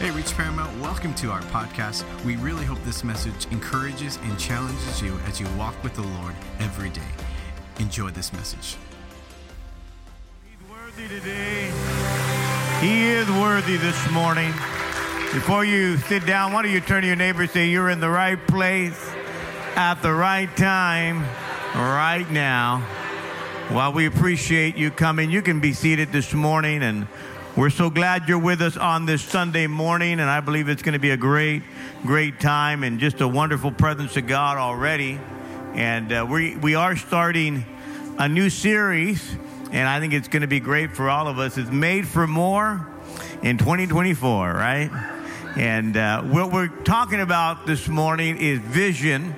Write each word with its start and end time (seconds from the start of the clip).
Hey, 0.00 0.10
Reach 0.12 0.34
Paramount, 0.34 0.80
welcome 0.80 1.12
to 1.16 1.30
our 1.30 1.42
podcast. 1.42 2.04
We 2.24 2.36
really 2.36 2.64
hope 2.64 2.82
this 2.84 3.04
message 3.04 3.44
encourages 3.50 4.16
and 4.22 4.38
challenges 4.38 5.02
you 5.02 5.18
as 5.26 5.38
you 5.38 5.46
walk 5.58 5.74
with 5.84 5.94
the 5.94 6.00
Lord 6.00 6.34
every 6.58 6.88
day. 6.88 7.02
Enjoy 7.78 8.08
this 8.08 8.32
message. 8.32 8.78
He's 10.42 10.70
worthy 10.70 11.06
today. 11.06 11.70
He 12.80 13.08
is 13.08 13.28
worthy 13.28 13.76
this 13.76 14.10
morning. 14.10 14.52
Before 15.34 15.66
you 15.66 15.98
sit 15.98 16.24
down, 16.24 16.54
why 16.54 16.62
don't 16.62 16.72
you 16.72 16.80
turn 16.80 17.02
to 17.02 17.06
your 17.06 17.16
neighbor 17.16 17.42
and 17.42 17.50
say, 17.50 17.68
You're 17.68 17.90
in 17.90 18.00
the 18.00 18.08
right 18.08 18.38
place 18.46 18.98
at 19.76 19.96
the 19.96 20.14
right 20.14 20.48
time 20.56 21.24
right 21.74 22.26
now. 22.30 22.78
While 23.68 23.92
we 23.92 24.06
appreciate 24.06 24.78
you 24.78 24.90
coming, 24.90 25.30
you 25.30 25.42
can 25.42 25.60
be 25.60 25.74
seated 25.74 26.10
this 26.10 26.32
morning 26.32 26.82
and 26.82 27.06
we're 27.56 27.70
so 27.70 27.90
glad 27.90 28.28
you're 28.28 28.38
with 28.38 28.62
us 28.62 28.76
on 28.76 29.06
this 29.06 29.22
Sunday 29.22 29.66
morning, 29.66 30.20
and 30.20 30.30
I 30.30 30.40
believe 30.40 30.68
it's 30.68 30.82
going 30.82 30.92
to 30.92 31.00
be 31.00 31.10
a 31.10 31.16
great, 31.16 31.62
great 32.04 32.38
time 32.38 32.84
and 32.84 33.00
just 33.00 33.20
a 33.20 33.26
wonderful 33.26 33.72
presence 33.72 34.16
of 34.16 34.28
God 34.28 34.56
already. 34.56 35.18
And 35.74 36.12
uh, 36.12 36.26
we, 36.30 36.56
we 36.56 36.76
are 36.76 36.94
starting 36.94 37.64
a 38.18 38.28
new 38.28 38.50
series, 38.50 39.36
and 39.72 39.88
I 39.88 39.98
think 39.98 40.12
it's 40.12 40.28
going 40.28 40.42
to 40.42 40.48
be 40.48 40.60
great 40.60 40.94
for 40.94 41.10
all 41.10 41.26
of 41.26 41.38
us. 41.40 41.58
It's 41.58 41.70
Made 41.70 42.06
for 42.06 42.28
More 42.28 42.86
in 43.42 43.58
2024, 43.58 44.52
right? 44.52 44.90
And 45.56 45.96
uh, 45.96 46.22
what 46.22 46.52
we're 46.52 46.68
talking 46.68 47.20
about 47.20 47.66
this 47.66 47.88
morning 47.88 48.36
is 48.38 48.60
vision 48.60 49.34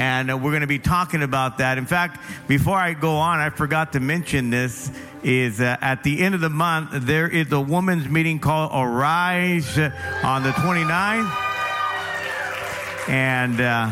and 0.00 0.30
uh, 0.30 0.36
we're 0.36 0.50
going 0.50 0.62
to 0.62 0.66
be 0.66 0.78
talking 0.78 1.22
about 1.22 1.58
that. 1.58 1.76
In 1.76 1.84
fact, 1.84 2.20
before 2.48 2.78
I 2.78 2.94
go 2.94 3.16
on, 3.16 3.38
I 3.38 3.50
forgot 3.50 3.92
to 3.92 4.00
mention 4.00 4.48
this 4.48 4.90
is 5.22 5.60
uh, 5.60 5.76
at 5.80 6.02
the 6.02 6.20
end 6.20 6.34
of 6.34 6.40
the 6.40 6.50
month 6.50 6.90
there 6.92 7.28
is 7.28 7.50
a 7.52 7.60
women's 7.60 8.08
meeting 8.08 8.38
called 8.38 8.70
Arise 8.72 9.78
on 9.78 10.42
the 10.42 10.50
29th. 10.50 11.30
And 13.08 13.60
uh, 13.60 13.90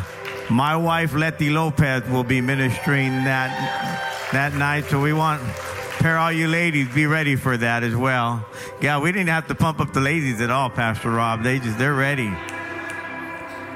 my 0.50 0.76
wife 0.76 1.14
Letty 1.14 1.50
Lopez 1.50 2.08
will 2.08 2.24
be 2.24 2.40
ministering 2.40 3.10
that 3.24 4.28
that 4.32 4.54
night, 4.54 4.84
so 4.84 5.00
we 5.00 5.12
want 5.12 5.42
pair 5.98 6.18
all 6.18 6.30
you 6.30 6.46
ladies 6.46 6.86
be 6.94 7.06
ready 7.06 7.34
for 7.34 7.56
that 7.56 7.82
as 7.82 7.96
well. 7.96 8.46
Yeah, 8.80 9.00
we 9.00 9.10
didn't 9.10 9.28
have 9.28 9.48
to 9.48 9.54
pump 9.54 9.80
up 9.80 9.92
the 9.92 10.00
ladies 10.00 10.40
at 10.40 10.50
all, 10.50 10.70
Pastor 10.70 11.10
Rob. 11.10 11.42
They 11.42 11.58
just 11.58 11.78
they're 11.78 11.94
ready. 11.94 12.30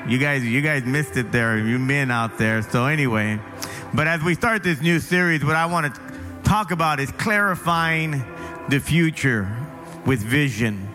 You 0.06 0.18
guys, 0.18 0.44
you 0.44 0.62
guys 0.62 0.84
missed 0.84 1.16
it 1.16 1.30
there, 1.30 1.58
you 1.58 1.78
men 1.78 2.10
out 2.10 2.36
there. 2.36 2.62
So 2.62 2.86
anyway, 2.86 3.40
but 3.94 4.06
as 4.08 4.22
we 4.22 4.34
start 4.34 4.62
this 4.62 4.80
new 4.80 4.98
series, 4.98 5.44
what 5.44 5.56
I 5.56 5.66
want 5.66 5.94
to 5.94 6.11
talk 6.52 6.70
about 6.70 7.00
is 7.00 7.10
clarifying 7.12 8.22
the 8.68 8.78
future 8.78 9.50
with 10.04 10.20
vision. 10.20 10.86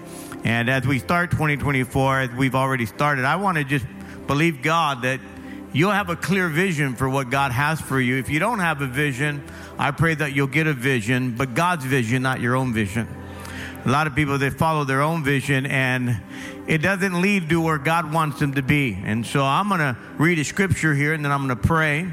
And 0.44 0.69
as 0.69 0.86
we 0.86 0.99
start 0.99 1.31
2024, 1.31 2.19
as 2.19 2.30
we've 2.33 2.53
already 2.53 2.86
started, 2.86 3.25
I 3.25 3.38
want 3.38 3.58
to 3.58 3.64
just 3.64 3.83
believe 4.27 4.61
God 4.61 5.02
that 5.02 5.19
you'll 5.73 5.89
have 5.89 6.11
a 6.11 6.16
clear 6.16 6.47
vision 6.47 6.95
for 6.95 7.09
what 7.09 7.31
God 7.31 7.52
has 7.52 7.81
for 7.81 7.99
you. 7.99 8.17
If 8.17 8.30
you 8.30 8.38
don't 8.38 8.59
have 8.59 8.83
a 8.83 8.86
vision, 8.86 9.44
I 9.80 9.89
pray 9.89 10.14
that 10.14 10.33
you'll 10.33 10.45
get 10.45 10.67
a 10.67 10.73
vision, 10.73 11.31
but 11.36 11.55
God's 11.55 11.86
vision, 11.86 12.21
not 12.21 12.39
your 12.39 12.55
own 12.55 12.71
vision. 12.71 13.08
A 13.83 13.89
lot 13.89 14.05
of 14.05 14.14
people 14.14 14.38
they 14.38 14.52
follow 14.52 14.83
their 14.83 15.02
own 15.02 15.23
vision 15.23 15.66
and 15.66 16.21
it 16.67 16.83
doesn't 16.83 17.19
lead 17.19 17.49
to 17.49 17.59
where 17.59 17.80
God 17.80 18.14
wants 18.14 18.39
them 18.39 18.53
to 18.53 18.61
be. 18.61 18.94
And 18.94 19.25
so 19.25 19.44
I'm 19.44 19.69
going 19.69 19.80
to 19.80 19.97
read 20.19 20.38
a 20.38 20.45
scripture 20.45 20.94
here 20.94 21.14
and 21.14 21.25
then 21.25 21.31
I'm 21.31 21.47
going 21.47 21.59
to 21.59 21.67
pray 21.67 22.11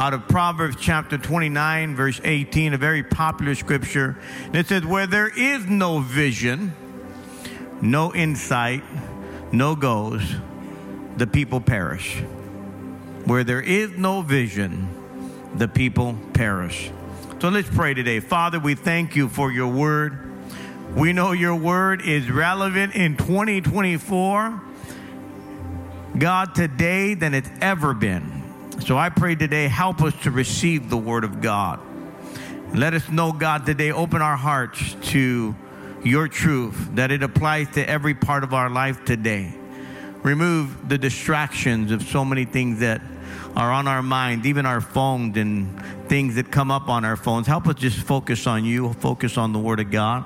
out 0.00 0.14
of 0.14 0.26
Proverbs 0.28 0.76
chapter 0.80 1.18
29, 1.18 1.94
verse 1.94 2.22
18, 2.24 2.72
a 2.72 2.78
very 2.78 3.02
popular 3.02 3.54
scripture. 3.54 4.16
And 4.46 4.56
it 4.56 4.66
says, 4.66 4.82
Where 4.82 5.06
there 5.06 5.28
is 5.28 5.66
no 5.66 6.00
vision, 6.00 6.72
no 7.82 8.14
insight, 8.14 8.82
no 9.52 9.76
goals, 9.76 10.22
the 11.18 11.26
people 11.26 11.60
perish. 11.60 12.18
Where 13.26 13.44
there 13.44 13.60
is 13.60 13.90
no 13.90 14.22
vision, 14.22 14.88
the 15.56 15.68
people 15.68 16.16
perish. 16.32 16.90
So 17.38 17.50
let's 17.50 17.68
pray 17.68 17.92
today. 17.92 18.20
Father, 18.20 18.58
we 18.58 18.74
thank 18.76 19.16
you 19.16 19.28
for 19.28 19.52
your 19.52 19.68
word. 19.68 20.32
We 20.94 21.12
know 21.12 21.32
your 21.32 21.56
word 21.56 22.00
is 22.00 22.30
relevant 22.30 22.94
in 22.94 23.18
2024, 23.18 24.62
God, 26.16 26.54
today 26.54 27.12
than 27.12 27.34
it's 27.34 27.50
ever 27.60 27.92
been. 27.92 28.39
So 28.80 28.96
I 28.96 29.10
pray 29.10 29.34
today, 29.34 29.68
help 29.68 30.02
us 30.02 30.14
to 30.22 30.30
receive 30.30 30.88
the 30.90 30.96
word 30.96 31.22
of 31.22 31.40
God. 31.40 31.80
Let 32.74 32.94
us 32.94 33.08
know, 33.08 33.30
God, 33.30 33.66
today, 33.66 33.92
open 33.92 34.22
our 34.22 34.36
hearts 34.36 34.96
to 35.10 35.54
your 36.02 36.28
truth, 36.28 36.90
that 36.94 37.12
it 37.12 37.22
applies 37.22 37.68
to 37.74 37.88
every 37.88 38.14
part 38.14 38.42
of 38.42 38.54
our 38.54 38.70
life 38.70 39.04
today. 39.04 39.52
Remove 40.22 40.88
the 40.88 40.96
distractions 40.96 41.92
of 41.92 42.02
so 42.02 42.24
many 42.24 42.46
things 42.46 42.80
that 42.80 43.02
are 43.54 43.70
on 43.70 43.86
our 43.86 44.02
mind, 44.02 44.46
even 44.46 44.64
our 44.64 44.80
phones 44.80 45.36
and 45.36 45.78
things 46.08 46.36
that 46.36 46.50
come 46.50 46.70
up 46.70 46.88
on 46.88 47.04
our 47.04 47.16
phones. 47.16 47.46
Help 47.46 47.66
us 47.68 47.74
just 47.74 47.98
focus 47.98 48.46
on 48.46 48.64
you, 48.64 48.92
focus 48.94 49.36
on 49.36 49.52
the 49.52 49.58
Word 49.58 49.80
of 49.80 49.90
God. 49.90 50.24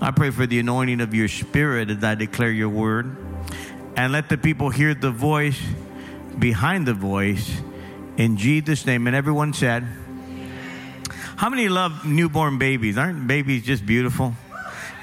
I 0.00 0.10
pray 0.10 0.30
for 0.30 0.46
the 0.46 0.58
anointing 0.60 1.00
of 1.00 1.14
your 1.14 1.28
spirit 1.28 1.90
as 1.90 2.04
I 2.04 2.14
declare 2.14 2.50
your 2.50 2.68
word. 2.68 3.16
And 3.96 4.12
let 4.12 4.28
the 4.28 4.38
people 4.38 4.70
hear 4.70 4.94
the 4.94 5.10
voice 5.10 5.60
behind 6.38 6.86
the 6.86 6.94
voice 6.94 7.60
in 8.18 8.36
Jesus' 8.36 8.84
name. 8.84 9.06
And 9.06 9.16
everyone 9.16 9.54
said, 9.54 9.86
How 11.36 11.48
many 11.48 11.68
love 11.68 12.04
newborn 12.04 12.58
babies? 12.58 12.98
Aren't 12.98 13.26
babies 13.26 13.64
just 13.64 13.86
beautiful? 13.86 14.34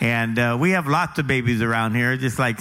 And 0.02 0.38
uh, 0.38 0.58
we 0.60 0.72
have 0.72 0.88
lots 0.88 1.18
of 1.18 1.26
babies 1.26 1.62
around 1.62 1.96
here, 1.96 2.18
just 2.18 2.38
like 2.38 2.60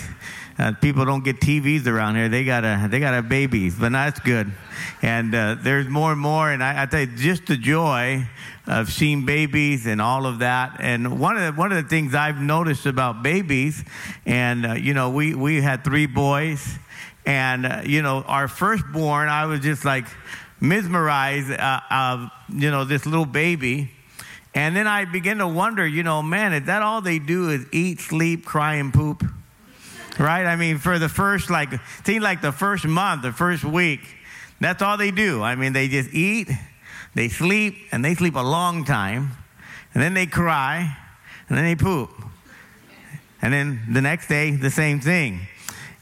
uh, 0.57 0.73
people 0.81 1.05
don't 1.05 1.25
get 1.25 1.41
TVs 1.41 1.89
around 1.89 2.15
here. 2.15 2.29
They 2.29 2.45
gotta, 2.45 2.87
they 2.89 3.01
gotta 3.01 3.23
babies, 3.23 3.75
but 3.75 3.91
that's 3.91 4.21
good. 4.21 4.53
And 5.03 5.35
uh, 5.35 5.57
there's 5.61 5.89
more 5.89 6.13
and 6.13 6.21
more. 6.21 6.49
And 6.49 6.63
I, 6.63 6.85
I 6.85 6.87
tell 6.87 7.01
you, 7.01 7.07
just 7.09 7.47
the 7.47 7.57
joy 7.57 8.29
of 8.69 8.93
seeing 8.93 9.27
babies 9.27 9.87
and 9.87 10.01
all 10.01 10.25
of 10.25 10.39
that. 10.39 10.77
And 10.79 11.19
one 11.19 11.37
of 11.37 11.43
the, 11.43 11.61
one 11.61 11.73
of 11.73 11.83
the 11.83 11.89
things 11.89 12.15
I've 12.15 12.41
noticed 12.41 12.87
about 12.87 13.25
babies, 13.25 13.85
and 14.25 14.65
uh, 14.65 14.73
you 14.75 14.95
know, 14.95 15.11
we 15.11 15.35
we 15.35 15.61
had 15.61 15.83
three 15.83 16.07
boys, 16.07 16.79
and 17.27 17.67
uh, 17.67 17.83
you 17.85 18.03
know, 18.03 18.23
our 18.23 18.47
firstborn, 18.47 19.29
I 19.29 19.47
was 19.47 19.59
just 19.59 19.85
like 19.85 20.07
mesmerized 20.61 21.51
uh, 21.51 21.81
of 21.91 22.31
you 22.49 22.71
know 22.71 22.85
this 22.85 23.07
little 23.07 23.27
baby. 23.27 23.91
And 24.55 24.77
then 24.77 24.87
I 24.87 25.05
began 25.05 25.39
to 25.39 25.49
wonder, 25.49 25.85
you 25.85 26.05
know, 26.05 26.23
man, 26.23 26.53
is 26.53 26.67
that 26.67 26.81
all 26.81 27.01
they 27.01 27.19
do 27.19 27.51
is 27.51 27.67
eat, 27.73 27.99
sleep, 28.01 28.45
cry, 28.45 28.77
and 28.77 28.95
poop? 28.95 29.25
Right? 30.17 30.47
I 30.47 30.55
mean, 30.55 30.79
for 30.79 31.01
the 31.01 31.09
first, 31.09 31.51
like, 31.51 31.71
seemed 32.07 32.23
like 32.23 32.41
the 32.41 32.53
first 32.53 32.85
month, 32.85 33.23
the 33.23 33.33
first 33.33 33.65
week, 33.65 34.01
that's 34.61 34.81
all 34.81 34.97
they 34.97 35.11
do. 35.11 35.43
I 35.43 35.57
mean, 35.57 35.73
they 35.73 35.89
just 35.89 36.15
eat, 36.15 36.49
they 37.17 37.29
sleep, 37.29 37.75
and 37.91 38.05
they 38.05 38.15
sleep 38.15 38.37
a 38.37 38.47
long 38.47 38.85
time, 38.85 39.33
and 39.93 40.01
then 40.01 40.15
they 40.15 40.27
cry, 40.27 40.97
and 41.49 41.59
then 41.59 41.65
they 41.65 41.75
poop. 41.75 42.11
And 43.43 43.53
then 43.53 43.83
the 43.93 44.01
next 44.01 44.29
day, 44.29 44.53
the 44.53 44.71
same 44.71 45.01
thing. 45.01 45.41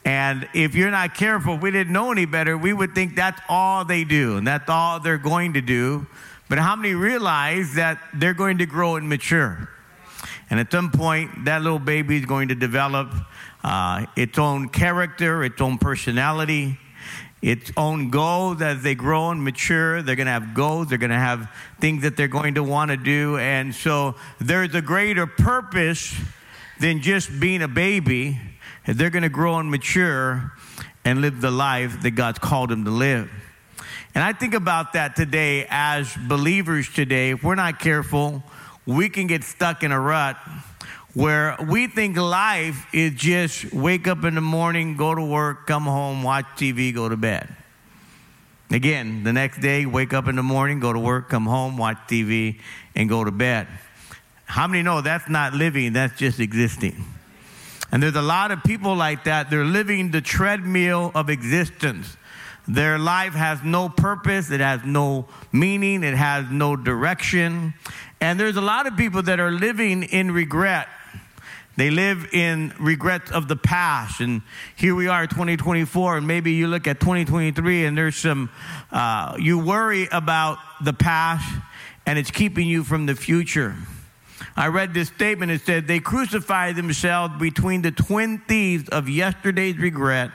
And 0.05 0.49
if 0.53 0.75
you're 0.75 0.91
not 0.91 1.15
careful, 1.15 1.57
we 1.57 1.71
didn't 1.71 1.93
know 1.93 2.11
any 2.11 2.25
better, 2.25 2.59
we 2.59 2.73
would 2.73 2.95
think 2.95 3.15
that's 3.15 3.41
all 3.49 3.85
they 3.85 4.05
do, 4.05 4.37
and 4.37 4.47
that's 4.47 4.69
all 4.69 4.99
they're 4.99 5.19
going 5.19 5.53
to 5.55 5.61
do. 5.61 6.07
But 6.49 6.59
how 6.59 6.77
many 6.77 6.95
realize 6.95 7.75
that 7.75 7.99
they're 8.13 8.35
going 8.35 8.59
to 8.59 8.67
grow 8.67 8.97
and 8.97 9.09
mature? 9.09 9.69
And 10.51 10.61
at 10.61 10.71
some 10.71 10.91
point, 10.91 11.47
that 11.47 11.63
little 11.63 11.79
baby 11.79 12.17
is 12.19 12.27
going 12.27 12.49
to 12.49 12.55
develop 12.55 13.11
uh, 13.65 14.07
its 14.17 14.39
own 14.39 14.69
character, 14.69 15.45
its 15.45 15.61
own 15.61 15.79
personality, 15.79 16.79
its 17.41 17.73
own 17.77 18.11
goals 18.11 18.61
as 18.61 18.83
they 18.83 18.95
grow 18.95 19.31
and 19.31 19.43
mature. 19.43 20.03
They're 20.03 20.17
going 20.17 20.27
to 20.27 20.33
have 20.33 20.53
goals, 20.53 20.89
they're 20.89 20.99
going 20.99 21.11
to 21.11 21.17
have 21.17 21.49
things 21.81 22.03
that 22.03 22.17
they're 22.17 22.29
going 22.29 22.55
to 22.55 22.63
want 22.63 22.91
to 22.91 22.97
do. 22.97 23.39
And 23.39 23.75
so 23.75 24.17
there's 24.41 24.75
a 24.75 24.83
greater 24.83 25.27
purpose 25.27 26.15
than 26.81 27.01
just 27.01 27.41
being 27.41 27.63
a 27.63 27.69
baby. 27.69 28.39
They're 28.87 29.11
going 29.11 29.23
to 29.23 29.29
grow 29.29 29.59
and 29.59 29.71
mature 29.71 30.53
and 31.05 31.21
live 31.21 31.41
the 31.41 31.51
life 31.51 32.03
that 32.03 32.13
God's 32.13 32.39
called 32.39 32.71
them 32.71 32.85
to 32.85 32.91
live. 32.91 33.31
And 34.15 34.23
I 34.23 34.33
think 34.33 34.55
about 34.55 34.93
that 34.93 35.17
today 35.17 35.67
as 35.69 36.15
believers 36.29 36.93
today. 36.93 37.31
If 37.31 37.43
we're 37.43 37.55
not 37.55 37.79
careful, 37.79 38.43
we 38.87 39.09
can 39.09 39.27
get 39.27 39.45
stuck 39.45 39.83
in 39.83 39.93
a 39.93 40.01
rut 40.01 40.37
where 41.15 41.57
we 41.69 41.87
think 41.87 42.17
life 42.17 42.87
is 42.93 43.15
just 43.15 43.73
wake 43.73 44.09
up 44.09 44.25
in 44.25 44.35
the 44.35 44.41
morning, 44.41 44.97
go 44.97 45.15
to 45.15 45.23
work, 45.23 45.67
come 45.67 45.85
home, 45.85 46.23
watch 46.23 46.47
TV, 46.57 46.95
go 46.95 47.09
to 47.09 47.17
bed. 47.17 47.55
Again, 48.71 49.23
the 49.23 49.33
next 49.33 49.61
day, 49.61 49.85
wake 49.85 50.15
up 50.15 50.29
in 50.29 50.37
the 50.37 50.43
morning, 50.43 50.81
go 50.81 50.93
to 50.93 50.99
work, 50.99 51.29
come 51.29 51.45
home, 51.45 51.77
watch 51.77 51.99
TV, 52.09 52.59
and 52.95 53.09
go 53.09 53.23
to 53.23 53.31
bed. 53.31 53.69
How 54.47 54.67
many 54.67 54.83
know 54.83 55.03
that's 55.03 55.29
not 55.29 55.53
living, 55.53 55.93
that's 55.93 56.19
just 56.19 56.41
existing? 56.41 57.05
And 57.93 58.03
there's 58.03 58.17
a 58.17 58.23
lot 58.23 58.51
of 58.51 58.65
people 58.65 58.97
like 58.97 59.25
that. 59.25 59.51
They're 59.51 59.67
living 59.67 60.11
the 60.11 60.23
treadmill 60.23 61.13
of 61.15 61.29
existence. 61.29 62.17
Their 62.67 62.99
life 62.99 63.35
has 63.35 63.63
no 63.63 63.89
purpose, 63.89 64.51
it 64.51 64.61
has 64.61 64.83
no 64.85 65.27
meaning, 65.53 66.03
it 66.03 66.15
has 66.15 66.47
no 66.51 66.75
direction. 66.77 67.75
And 68.21 68.41
there's 68.41 68.57
a 68.57 68.63
lot 68.63 68.87
of 68.87 68.97
people 68.97 69.23
that 69.23 69.41
are 69.41 69.51
living 69.51 70.05
in 70.05 70.31
regret. 70.31 70.89
They 71.77 71.91
live 71.91 72.33
in 72.33 72.73
regrets 72.79 73.31
of 73.31 73.49
the 73.49 73.57
past. 73.57 74.21
And 74.21 74.43
here 74.77 74.95
we 74.95 75.09
are, 75.09 75.27
2024, 75.27 76.19
and 76.19 76.27
maybe 76.27 76.53
you 76.53 76.69
look 76.69 76.87
at 76.87 77.01
2023 77.01 77.85
and 77.85 77.99
there's 77.99 78.17
some, 78.17 78.51
uh, 78.91 79.37
you 79.39 79.59
worry 79.59 80.07
about 80.13 80.59
the 80.83 80.93
past 80.93 81.53
and 82.07 82.19
it's 82.19 82.31
keeping 82.31 82.69
you 82.69 82.85
from 82.85 83.07
the 83.07 83.15
future. 83.15 83.75
I 84.57 84.69
read 84.69 84.95
this 84.95 85.09
statement. 85.09 85.51
It 85.51 85.63
said, 85.63 85.87
They 85.87 86.01
crucify 86.01 86.73
themselves 86.73 87.35
between 87.39 87.83
the 87.83 87.91
twin 87.91 88.39
thieves 88.47 88.89
of 88.89 89.09
yesterday's 89.09 89.79
regret 89.79 90.31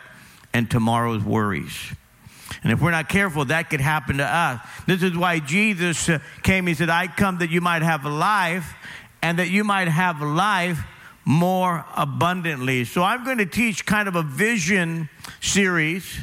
and 0.53 0.69
tomorrow's 0.69 1.23
worries. 1.23 1.93
And 2.63 2.71
if 2.71 2.81
we're 2.81 2.91
not 2.91 3.09
careful, 3.09 3.45
that 3.45 3.69
could 3.69 3.81
happen 3.81 4.17
to 4.17 4.25
us. 4.25 4.61
This 4.87 5.03
is 5.03 5.15
why 5.15 5.39
Jesus 5.39 6.09
uh, 6.09 6.19
came. 6.43 6.65
He 6.67 6.73
said, 6.73 6.89
I 6.89 7.07
come 7.07 7.39
that 7.39 7.49
you 7.49 7.61
might 7.61 7.81
have 7.81 8.05
life 8.05 8.73
and 9.21 9.39
that 9.39 9.49
you 9.49 9.63
might 9.63 9.87
have 9.87 10.21
life 10.21 10.79
more 11.25 11.85
abundantly. 11.95 12.85
So 12.85 13.03
I'm 13.03 13.23
going 13.25 13.37
to 13.39 13.45
teach 13.45 13.85
kind 13.85 14.07
of 14.07 14.15
a 14.15 14.23
vision 14.23 15.09
series. 15.41 16.19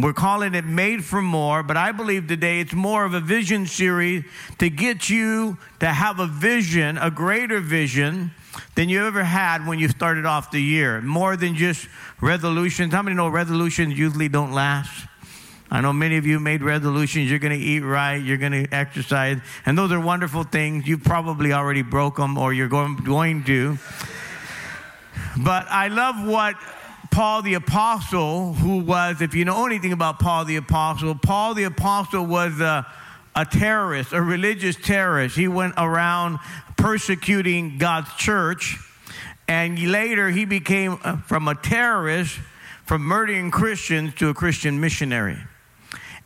We're 0.00 0.12
calling 0.12 0.54
it 0.54 0.64
Made 0.64 1.04
for 1.04 1.20
More, 1.20 1.64
but 1.64 1.76
I 1.76 1.90
believe 1.90 2.28
today 2.28 2.60
it's 2.60 2.72
more 2.72 3.04
of 3.04 3.14
a 3.14 3.20
vision 3.20 3.66
series 3.66 4.24
to 4.58 4.70
get 4.70 5.10
you 5.10 5.58
to 5.80 5.86
have 5.86 6.20
a 6.20 6.26
vision, 6.28 6.96
a 6.98 7.10
greater 7.10 7.58
vision 7.58 8.30
than 8.76 8.88
you 8.88 9.04
ever 9.04 9.24
had 9.24 9.66
when 9.66 9.80
you 9.80 9.88
started 9.88 10.24
off 10.24 10.52
the 10.52 10.62
year. 10.62 11.00
More 11.00 11.36
than 11.36 11.56
just 11.56 11.88
resolutions. 12.20 12.94
How 12.94 13.02
many 13.02 13.16
know 13.16 13.26
resolutions 13.28 13.98
usually 13.98 14.28
don't 14.28 14.52
last? 14.52 15.08
I 15.68 15.80
know 15.80 15.92
many 15.92 16.16
of 16.16 16.24
you 16.24 16.38
made 16.38 16.62
resolutions. 16.62 17.28
You're 17.28 17.40
going 17.40 17.58
to 17.58 17.64
eat 17.64 17.80
right. 17.80 18.22
You're 18.22 18.38
going 18.38 18.52
to 18.52 18.72
exercise. 18.72 19.40
And 19.66 19.76
those 19.76 19.90
are 19.90 20.00
wonderful 20.00 20.44
things. 20.44 20.86
You 20.86 20.98
probably 20.98 21.52
already 21.52 21.82
broke 21.82 22.18
them 22.18 22.38
or 22.38 22.52
you're 22.52 22.68
going, 22.68 22.94
going 22.98 23.42
to. 23.44 23.78
But 25.36 25.66
I 25.68 25.88
love 25.88 26.24
what 26.24 26.54
Paul 27.10 27.42
the 27.42 27.54
Apostle, 27.54 28.54
who 28.54 28.78
was, 28.78 29.20
if 29.20 29.34
you 29.34 29.44
know 29.44 29.66
anything 29.66 29.92
about 29.92 30.18
Paul 30.18 30.44
the 30.44 30.56
Apostle, 30.56 31.14
Paul 31.14 31.54
the 31.54 31.64
Apostle 31.64 32.24
was 32.26 32.60
a, 32.60 32.86
a 33.34 33.44
terrorist, 33.44 34.12
a 34.12 34.22
religious 34.22 34.76
terrorist. 34.76 35.36
He 35.36 35.48
went 35.48 35.74
around 35.76 36.38
persecuting 36.76 37.78
God's 37.78 38.12
church. 38.14 38.78
And 39.46 39.78
later 39.90 40.30
he 40.30 40.44
became 40.44 40.98
uh, 41.02 41.16
from 41.18 41.48
a 41.48 41.54
terrorist, 41.54 42.38
from 42.84 43.02
murdering 43.02 43.50
Christians 43.50 44.14
to 44.16 44.28
a 44.28 44.34
Christian 44.34 44.80
missionary. 44.80 45.38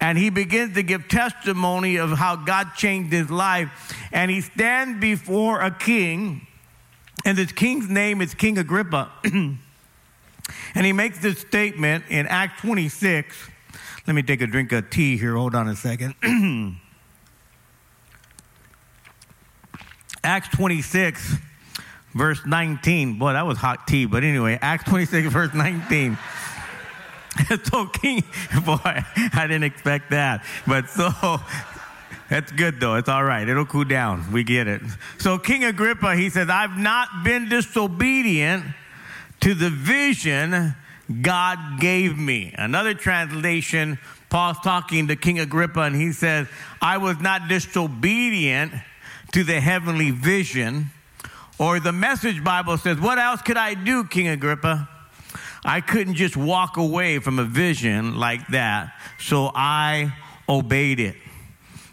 And 0.01 0.19
he 0.19 0.31
begins 0.31 0.75
to 0.75 0.83
give 0.83 1.09
testimony 1.09 1.97
of 1.97 2.11
how 2.11 2.37
God 2.37 2.75
changed 2.77 3.13
his 3.13 3.31
life. 3.31 3.95
And 4.13 4.31
he 4.31 4.41
stands 4.41 5.01
before 5.01 5.61
a 5.61 5.71
king 5.71 6.47
and 7.25 7.39
this 7.39 7.53
king's 7.53 7.89
name 7.89 8.21
is 8.21 8.35
King 8.35 8.59
Agrippa. 8.59 9.11
and 10.75 10.87
he 10.87 10.93
makes 10.93 11.19
this 11.19 11.39
statement 11.39 12.05
in 12.09 12.27
Acts 12.27 12.61
26. 12.63 13.51
Let 14.07 14.15
me 14.15 14.23
take 14.23 14.41
a 14.41 14.47
drink 14.47 14.73
of 14.73 14.91
tea 14.91 15.17
here. 15.17 15.37
Hold 15.37 15.55
on 15.55 15.69
a 15.69 15.77
second. 15.77 16.15
Acts 20.25 20.49
26, 20.51 21.35
verse 22.15 22.41
19. 22.47 23.19
Boy, 23.19 23.33
that 23.33 23.47
was 23.47 23.59
hot 23.59 23.87
tea. 23.87 24.07
But 24.07 24.25
anyway, 24.25 24.59
Acts 24.61 24.85
26, 24.85 25.29
verse 25.33 25.53
19. 25.55 26.17
so 27.65 27.87
King, 27.87 28.23
boy, 28.65 28.77
I 28.85 29.47
didn't 29.47 29.65
expect 29.65 30.11
that. 30.11 30.45
But 30.67 30.89
so 30.89 31.11
that's 32.29 32.53
good 32.53 32.81
though. 32.81 32.97
It's 32.97 33.09
all 33.09 33.25
right. 33.25 33.49
It'll 33.49 33.67
cool 33.67 33.85
down. 33.85 34.33
We 34.33 34.45
get 34.45 34.67
it. 34.69 34.83
So 35.19 35.39
King 35.39 35.65
Agrippa, 35.65 36.17
he 36.17 36.31
says, 36.31 36.49
I've 36.49 36.79
not 36.79 37.25
been 37.25 37.49
disobedient 37.49 38.65
to 39.43 39.55
the 39.55 39.71
vision 39.71 40.75
God 41.21 41.81
gave 41.81 42.17
me. 42.17 42.55
Another 42.57 42.95
translation, 42.95 43.99
Paul's 44.31 44.59
talking 44.61 45.09
to 45.09 45.17
King 45.17 45.41
Agrippa 45.41 45.81
and 45.81 45.97
he 45.97 46.13
says, 46.13 46.47
I 46.81 46.99
was 46.99 47.21
not 47.21 47.49
disobedient 47.49 48.73
to 49.33 49.45
the 49.45 49.61
heavenly 49.61 50.11
vision. 50.11 50.91
Or 51.59 51.81
the 51.81 51.93
message 51.93 52.43
Bible 52.43 52.79
says, 52.79 52.99
What 53.01 53.19
else 53.19 53.43
could 53.43 53.57
I 53.57 53.75
do, 53.75 54.05
King 54.05 54.29
Agrippa? 54.29 54.89
I 55.65 55.81
couldn't 55.81 56.15
just 56.15 56.37
walk 56.37 56.77
away 56.77 57.19
from 57.19 57.39
a 57.39 57.45
vision 57.45 58.17
like 58.19 58.47
that. 58.49 58.95
So 59.19 59.51
I 59.55 60.15
obeyed 60.49 60.99
it. 60.99 61.17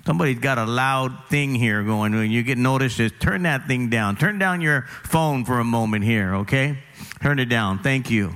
Somebody's 0.06 0.40
got 0.40 0.58
a 0.58 0.66
loud 0.66 1.26
thing 1.30 1.54
here 1.54 1.84
going. 1.84 2.14
When 2.14 2.32
you 2.32 2.42
get 2.42 2.58
notices, 2.58 3.12
turn 3.20 3.44
that 3.44 3.68
thing 3.68 3.90
down. 3.90 4.16
Turn 4.16 4.40
down 4.40 4.62
your 4.62 4.84
phone 5.04 5.46
for 5.46 5.60
a 5.60 5.64
moment 5.64 6.04
here, 6.04 6.36
okay? 6.38 6.80
Turn 7.22 7.40
it 7.40 7.46
down. 7.46 7.80
Thank 7.80 8.10
you. 8.10 8.34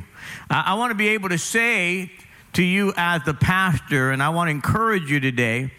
I, 0.50 0.64
I 0.68 0.74
want 0.76 0.92
to 0.92 0.96
be 0.96 1.10
able 1.10 1.30
to 1.30 1.38
say 1.38 2.12
to 2.54 2.64
you 2.64 2.94
as 2.98 3.24
the 3.24 3.34
pastor, 3.34 4.12
and 4.12 4.22
I 4.22 4.30
want 4.30 4.48
to 4.48 4.52
encourage 4.52 5.10
you 5.10 5.20
today, 5.20 5.72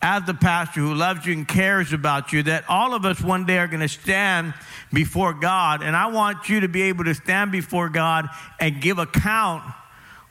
as 0.00 0.24
the 0.24 0.34
pastor 0.34 0.80
who 0.80 0.94
loves 0.94 1.26
you 1.26 1.32
and 1.32 1.46
cares 1.46 1.92
about 1.92 2.32
you, 2.32 2.42
that 2.44 2.64
all 2.68 2.94
of 2.94 3.04
us 3.04 3.20
one 3.20 3.46
day 3.46 3.58
are 3.58 3.68
going 3.68 3.80
to 3.80 3.88
stand 3.88 4.54
before 4.92 5.32
God. 5.32 5.82
And 5.82 5.94
I 5.94 6.06
want 6.06 6.48
you 6.48 6.60
to 6.60 6.68
be 6.68 6.82
able 6.82 7.04
to 7.04 7.14
stand 7.14 7.52
before 7.52 7.88
God 7.88 8.28
and 8.58 8.80
give 8.80 8.98
account 8.98 9.62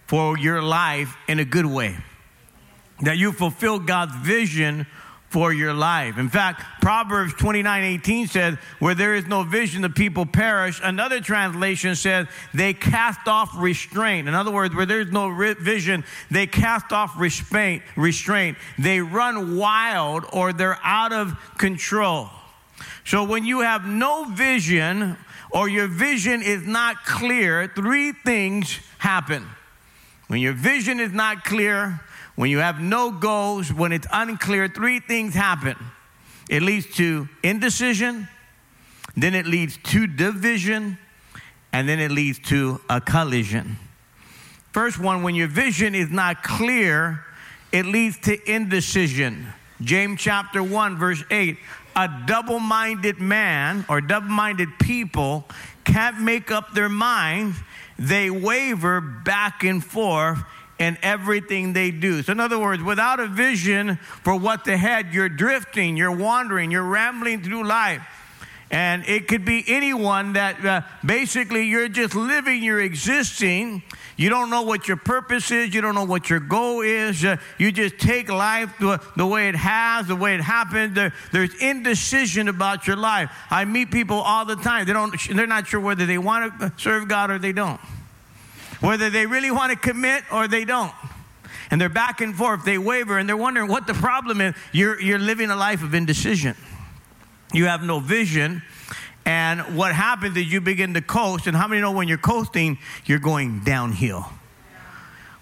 for 0.07 0.37
your 0.37 0.61
life 0.61 1.15
in 1.27 1.39
a 1.39 1.45
good 1.45 1.65
way 1.65 1.95
that 3.01 3.17
you 3.17 3.31
fulfill 3.31 3.79
God's 3.79 4.15
vision 4.15 4.85
for 5.31 5.53
your 5.53 5.73
life. 5.73 6.17
In 6.17 6.27
fact, 6.27 6.61
Proverbs 6.81 7.33
29 7.35 7.83
18 7.83 8.27
says, 8.27 8.55
Where 8.79 8.93
there 8.93 9.15
is 9.15 9.25
no 9.27 9.43
vision, 9.43 9.81
the 9.81 9.89
people 9.89 10.25
perish. 10.25 10.81
Another 10.83 11.21
translation 11.21 11.95
says, 11.95 12.27
They 12.53 12.73
cast 12.73 13.25
off 13.29 13.49
restraint. 13.55 14.27
In 14.27 14.35
other 14.35 14.51
words, 14.51 14.75
where 14.75 14.85
there's 14.85 15.09
no 15.09 15.33
vision, 15.55 16.03
they 16.29 16.47
cast 16.47 16.91
off 16.91 17.17
restraint. 17.17 17.81
restraint. 17.95 18.57
They 18.77 18.99
run 18.99 19.55
wild 19.55 20.25
or 20.33 20.51
they're 20.51 20.79
out 20.83 21.13
of 21.13 21.33
control. 21.57 22.29
So 23.05 23.23
when 23.23 23.45
you 23.45 23.61
have 23.61 23.85
no 23.85 24.25
vision 24.25 25.15
or 25.49 25.69
your 25.69 25.87
vision 25.87 26.41
is 26.41 26.67
not 26.67 27.05
clear, 27.05 27.71
three 27.73 28.11
things 28.11 28.79
happen. 28.97 29.45
When 30.27 30.41
your 30.41 30.53
vision 30.53 30.99
is 30.99 31.13
not 31.13 31.45
clear, 31.45 32.01
when 32.35 32.49
you 32.49 32.59
have 32.59 32.79
no 32.79 33.11
goals, 33.11 33.71
when 33.71 33.91
it's 33.91 34.07
unclear, 34.11 34.67
three 34.67 34.99
things 34.99 35.33
happen. 35.33 35.75
It 36.49 36.61
leads 36.61 36.87
to 36.95 37.29
indecision, 37.43 38.27
then 39.15 39.35
it 39.35 39.45
leads 39.45 39.77
to 39.77 40.07
division, 40.07 40.97
and 41.73 41.87
then 41.87 41.99
it 41.99 42.11
leads 42.11 42.39
to 42.49 42.81
a 42.89 42.99
collision. 42.99 43.77
First 44.71 44.99
one, 44.99 45.23
when 45.23 45.35
your 45.35 45.47
vision 45.47 45.95
is 45.95 46.09
not 46.09 46.43
clear, 46.43 47.23
it 47.71 47.85
leads 47.85 48.17
to 48.21 48.51
indecision. 48.51 49.47
James 49.81 50.21
chapter 50.21 50.63
1, 50.63 50.97
verse 50.97 51.23
8 51.29 51.57
a 51.95 52.09
double 52.25 52.59
minded 52.59 53.19
man 53.19 53.85
or 53.89 54.01
double 54.01 54.29
minded 54.29 54.69
people 54.79 55.45
can't 55.83 56.19
make 56.21 56.51
up 56.51 56.73
their 56.73 56.89
minds, 56.89 57.57
they 57.97 58.29
waver 58.29 59.01
back 59.01 59.63
and 59.63 59.83
forth 59.83 60.39
in 60.81 60.97
everything 61.03 61.73
they 61.73 61.91
do. 61.91 62.23
So, 62.23 62.31
in 62.31 62.39
other 62.39 62.57
words, 62.57 62.81
without 62.81 63.19
a 63.19 63.27
vision 63.27 63.97
for 64.23 64.35
what's 64.35 64.67
ahead, 64.67 65.13
you're 65.13 65.29
drifting, 65.29 65.95
you're 65.95 66.11
wandering, 66.11 66.71
you're 66.71 66.83
rambling 66.83 67.43
through 67.43 67.67
life. 67.67 68.01
And 68.71 69.05
it 69.05 69.27
could 69.27 69.45
be 69.45 69.63
anyone 69.67 70.33
that 70.33 70.65
uh, 70.65 70.81
basically 71.05 71.65
you're 71.65 71.89
just 71.89 72.15
living, 72.15 72.63
you're 72.63 72.81
existing. 72.81 73.83
You 74.17 74.29
don't 74.29 74.49
know 74.49 74.63
what 74.63 74.87
your 74.87 74.97
purpose 74.97 75.51
is. 75.51 75.75
You 75.75 75.81
don't 75.81 75.93
know 75.93 76.05
what 76.05 76.31
your 76.31 76.39
goal 76.39 76.81
is. 76.81 77.23
Uh, 77.23 77.37
you 77.59 77.71
just 77.71 77.99
take 77.99 78.29
life 78.29 78.73
the, 78.79 78.99
the, 79.17 79.27
way 79.27 79.49
it 79.49 79.55
has, 79.55 80.07
the 80.07 80.15
way 80.15 80.33
it 80.33 80.41
happened. 80.41 80.95
There, 80.95 81.13
there's 81.31 81.53
indecision 81.61 82.47
about 82.47 82.87
your 82.87 82.95
life. 82.95 83.29
I 83.51 83.65
meet 83.65 83.91
people 83.91 84.17
all 84.17 84.45
the 84.45 84.55
time. 84.55 84.85
They 84.85 84.93
don't, 84.93 85.15
they're 85.29 85.45
not 85.45 85.67
sure 85.67 85.79
whether 85.79 86.07
they 86.07 86.17
want 86.17 86.59
to 86.59 86.73
serve 86.77 87.07
God 87.07 87.29
or 87.29 87.37
they 87.37 87.51
don't 87.51 87.79
whether 88.81 89.09
they 89.09 89.25
really 89.25 89.51
want 89.51 89.71
to 89.71 89.77
commit 89.77 90.23
or 90.31 90.47
they 90.47 90.65
don't. 90.65 90.93
And 91.69 91.79
they're 91.79 91.87
back 91.87 92.19
and 92.19 92.35
forth, 92.35 92.65
they 92.65 92.77
waver, 92.77 93.17
and 93.17 93.29
they're 93.29 93.37
wondering 93.37 93.69
what 93.69 93.87
the 93.87 93.93
problem 93.93 94.41
is. 94.41 94.55
You're, 94.73 94.99
you're 94.99 95.19
living 95.19 95.49
a 95.49 95.55
life 95.55 95.83
of 95.83 95.93
indecision. 95.93 96.57
You 97.53 97.65
have 97.65 97.83
no 97.83 97.99
vision. 97.99 98.61
And 99.25 99.77
what 99.77 99.93
happens 99.93 100.35
is 100.35 100.51
you 100.51 100.59
begin 100.59 100.93
to 100.95 101.01
coast. 101.01 101.47
And 101.47 101.55
how 101.55 101.67
many 101.67 101.81
know 101.81 101.91
when 101.91 102.07
you're 102.07 102.17
coasting, 102.17 102.77
you're 103.05 103.19
going 103.19 103.61
downhill? 103.63 104.25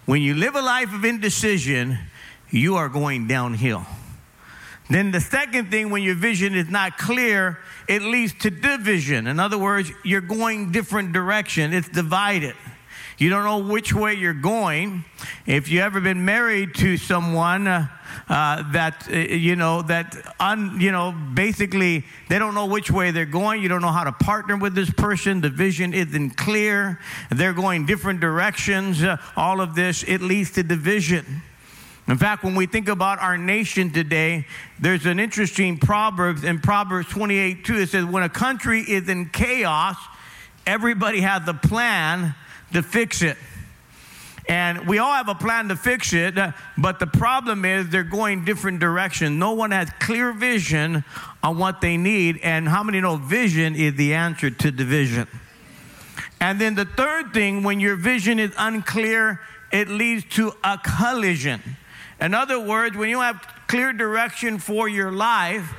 When 0.05 0.21
you 0.21 0.35
live 0.35 0.55
a 0.55 0.61
life 0.61 0.93
of 0.93 1.05
indecision, 1.05 1.97
you 2.49 2.75
are 2.75 2.89
going 2.89 3.27
downhill. 3.27 3.85
Then 4.89 5.11
the 5.11 5.21
second 5.21 5.69
thing, 5.69 5.91
when 5.91 6.01
your 6.01 6.15
vision 6.15 6.55
is 6.55 6.67
not 6.67 6.97
clear, 6.97 7.59
it 7.87 8.01
leads 8.01 8.33
to 8.39 8.49
division. 8.49 9.27
In 9.27 9.39
other 9.39 9.57
words, 9.57 9.91
you're 10.03 10.19
going 10.19 10.71
different 10.71 11.13
direction. 11.13 11.73
It's 11.73 11.89
divided. 11.89 12.55
You 13.19 13.29
don't 13.29 13.43
know 13.43 13.57
which 13.57 13.93
way 13.93 14.13
you're 14.13 14.33
going. 14.33 15.03
If 15.45 15.67
you 15.67 15.81
ever 15.81 15.99
been 15.99 16.23
married 16.23 16.73
to 16.75 16.95
someone 16.95 17.67
uh, 17.67 17.87
uh, 18.29 18.71
that 18.71 19.09
uh, 19.11 19.17
you 19.17 19.57
know 19.57 19.81
that 19.81 20.15
un, 20.39 20.79
you 20.79 20.93
know 20.93 21.11
basically 21.33 22.05
they 22.29 22.39
don't 22.39 22.55
know 22.55 22.67
which 22.67 22.89
way 22.89 23.11
they're 23.11 23.25
going. 23.25 23.61
You 23.61 23.67
don't 23.67 23.81
know 23.81 23.91
how 23.91 24.05
to 24.05 24.13
partner 24.13 24.55
with 24.55 24.73
this 24.73 24.89
person. 24.89 25.41
The 25.41 25.49
vision 25.49 25.93
isn't 25.93 26.37
clear. 26.37 26.97
They're 27.29 27.51
going 27.51 27.85
different 27.85 28.21
directions. 28.21 29.03
Uh, 29.03 29.17
all 29.35 29.59
of 29.59 29.75
this 29.75 30.03
it 30.03 30.21
leads 30.21 30.51
to 30.51 30.63
division. 30.63 31.41
In 32.07 32.17
fact, 32.17 32.45
when 32.45 32.55
we 32.55 32.67
think 32.67 32.87
about 32.87 33.19
our 33.19 33.37
nation 33.37 33.91
today, 33.91 34.47
there's 34.79 35.05
an 35.05 35.19
interesting 35.19 35.77
proverb 35.77 36.45
in 36.45 36.59
Proverbs 36.59 37.09
28 37.09 37.65
2. 37.65 37.75
It 37.79 37.89
says, 37.89 38.05
When 38.05 38.23
a 38.23 38.29
country 38.29 38.79
is 38.79 39.09
in 39.09 39.27
chaos, 39.27 39.97
everybody 40.65 41.19
has 41.19 41.45
a 41.49 41.53
plan 41.53 42.33
to 42.73 42.83
fix 42.83 43.21
it. 43.21 43.37
And 44.47 44.87
we 44.87 44.97
all 44.97 45.13
have 45.13 45.29
a 45.29 45.35
plan 45.35 45.67
to 45.67 45.75
fix 45.75 46.11
it, 46.11 46.35
but 46.75 46.97
the 46.97 47.05
problem 47.05 47.65
is 47.65 47.89
they're 47.89 48.01
going 48.01 48.45
different 48.45 48.79
directions. 48.79 49.37
No 49.37 49.53
one 49.53 49.69
has 49.69 49.91
clear 49.99 50.33
vision 50.33 51.03
on 51.43 51.59
what 51.59 51.81
they 51.81 51.97
need. 51.97 52.39
And 52.41 52.67
how 52.67 52.81
many 52.81 52.99
know 52.99 53.17
vision 53.17 53.75
is 53.75 53.93
the 53.93 54.15
answer 54.15 54.49
to 54.49 54.71
division? 54.71 55.27
And 56.41 56.59
then 56.59 56.73
the 56.73 56.85
third 56.85 57.31
thing, 57.31 57.61
when 57.61 57.79
your 57.79 57.95
vision 57.95 58.39
is 58.39 58.51
unclear, 58.57 59.39
it 59.71 59.87
leads 59.87 60.25
to 60.35 60.53
a 60.63 60.79
collision. 60.79 61.61
In 62.19 62.33
other 62.33 62.59
words, 62.59 62.97
when 62.97 63.09
you 63.09 63.21
have 63.21 63.45
clear 63.67 63.93
direction 63.93 64.57
for 64.57 64.89
your 64.89 65.11
life, 65.11 65.75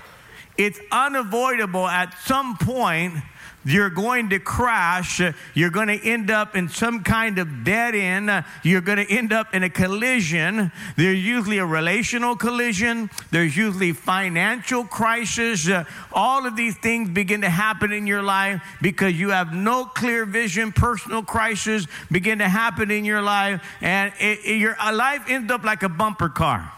it's 0.56 0.78
unavoidable 0.92 1.88
at 1.88 2.16
some 2.20 2.56
point 2.56 3.14
you're 3.64 3.90
going 3.90 4.30
to 4.30 4.38
crash. 4.38 5.20
You're 5.54 5.70
going 5.70 5.88
to 5.88 6.08
end 6.08 6.30
up 6.30 6.56
in 6.56 6.68
some 6.68 7.02
kind 7.02 7.38
of 7.38 7.64
dead 7.64 7.94
end. 7.94 8.44
You're 8.62 8.80
going 8.80 9.04
to 9.04 9.12
end 9.12 9.32
up 9.32 9.54
in 9.54 9.62
a 9.62 9.70
collision. 9.70 10.72
There's 10.96 11.24
usually 11.24 11.58
a 11.58 11.66
relational 11.66 12.36
collision. 12.36 13.10
There's 13.30 13.56
usually 13.56 13.92
financial 13.92 14.84
crisis. 14.84 15.68
all 16.12 16.46
of 16.46 16.56
these 16.56 16.76
things 16.78 17.10
begin 17.10 17.42
to 17.42 17.50
happen 17.50 17.92
in 17.92 18.06
your 18.06 18.22
life 18.22 18.62
because 18.80 19.18
you 19.18 19.30
have 19.30 19.52
no 19.52 19.84
clear 19.84 20.24
vision. 20.24 20.72
Personal 20.72 21.22
crisis 21.22 21.86
begin 22.10 22.38
to 22.38 22.48
happen 22.48 22.90
in 22.90 23.04
your 23.04 23.22
life, 23.22 23.62
and 23.80 24.12
it, 24.18 24.38
it, 24.44 24.56
your 24.56 24.76
life 24.92 25.22
ends 25.28 25.50
up 25.52 25.64
like 25.64 25.82
a 25.82 25.88
bumper 25.88 26.28
car. 26.28 26.72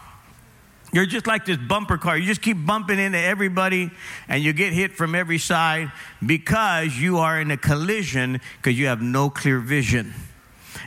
You're 0.93 1.07
just 1.07 1.25
like 1.25 1.45
this 1.45 1.57
bumper 1.57 1.97
car. 1.97 2.17
You 2.17 2.25
just 2.25 2.43
keep 2.43 2.65
bumping 2.65 2.99
into 2.99 3.17
everybody 3.17 3.89
and 4.27 4.43
you 4.43 4.53
get 4.53 4.73
hit 4.73 4.93
from 4.93 5.15
every 5.15 5.39
side 5.39 5.91
because 6.23 6.95
you 6.95 7.17
are 7.17 7.41
in 7.41 7.49
a 7.49 7.57
collision 7.57 8.39
because 8.57 8.77
you 8.77 8.85
have 8.85 9.01
no 9.01 9.31
clear 9.31 9.59
vision. 9.59 10.13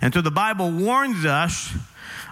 And 0.01 0.15
so 0.15 0.21
the 0.21 0.31
Bible 0.31 0.71
warns 0.71 1.25
us 1.25 1.75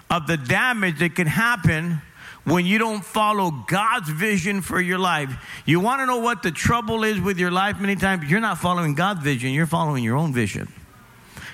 of 0.09 0.25
the 0.25 0.37
damage 0.37 0.99
that 0.99 1.15
can 1.15 1.27
happen 1.27 2.01
when 2.45 2.65
you 2.65 2.77
don't 2.77 3.03
follow 3.03 3.51
God's 3.67 4.09
vision 4.09 4.61
for 4.61 4.79
your 4.79 4.99
life. 4.99 5.35
You 5.65 5.81
want 5.81 5.99
to 5.99 6.05
know 6.05 6.19
what 6.19 6.43
the 6.43 6.51
trouble 6.51 7.03
is 7.03 7.19
with 7.19 7.37
your 7.37 7.51
life 7.51 7.79
many 7.79 7.97
times? 7.97 8.29
You're 8.29 8.39
not 8.39 8.59
following 8.59 8.95
God's 8.95 9.21
vision, 9.21 9.51
you're 9.51 9.65
following 9.65 10.03
your 10.03 10.15
own 10.15 10.31
vision. 10.31 10.71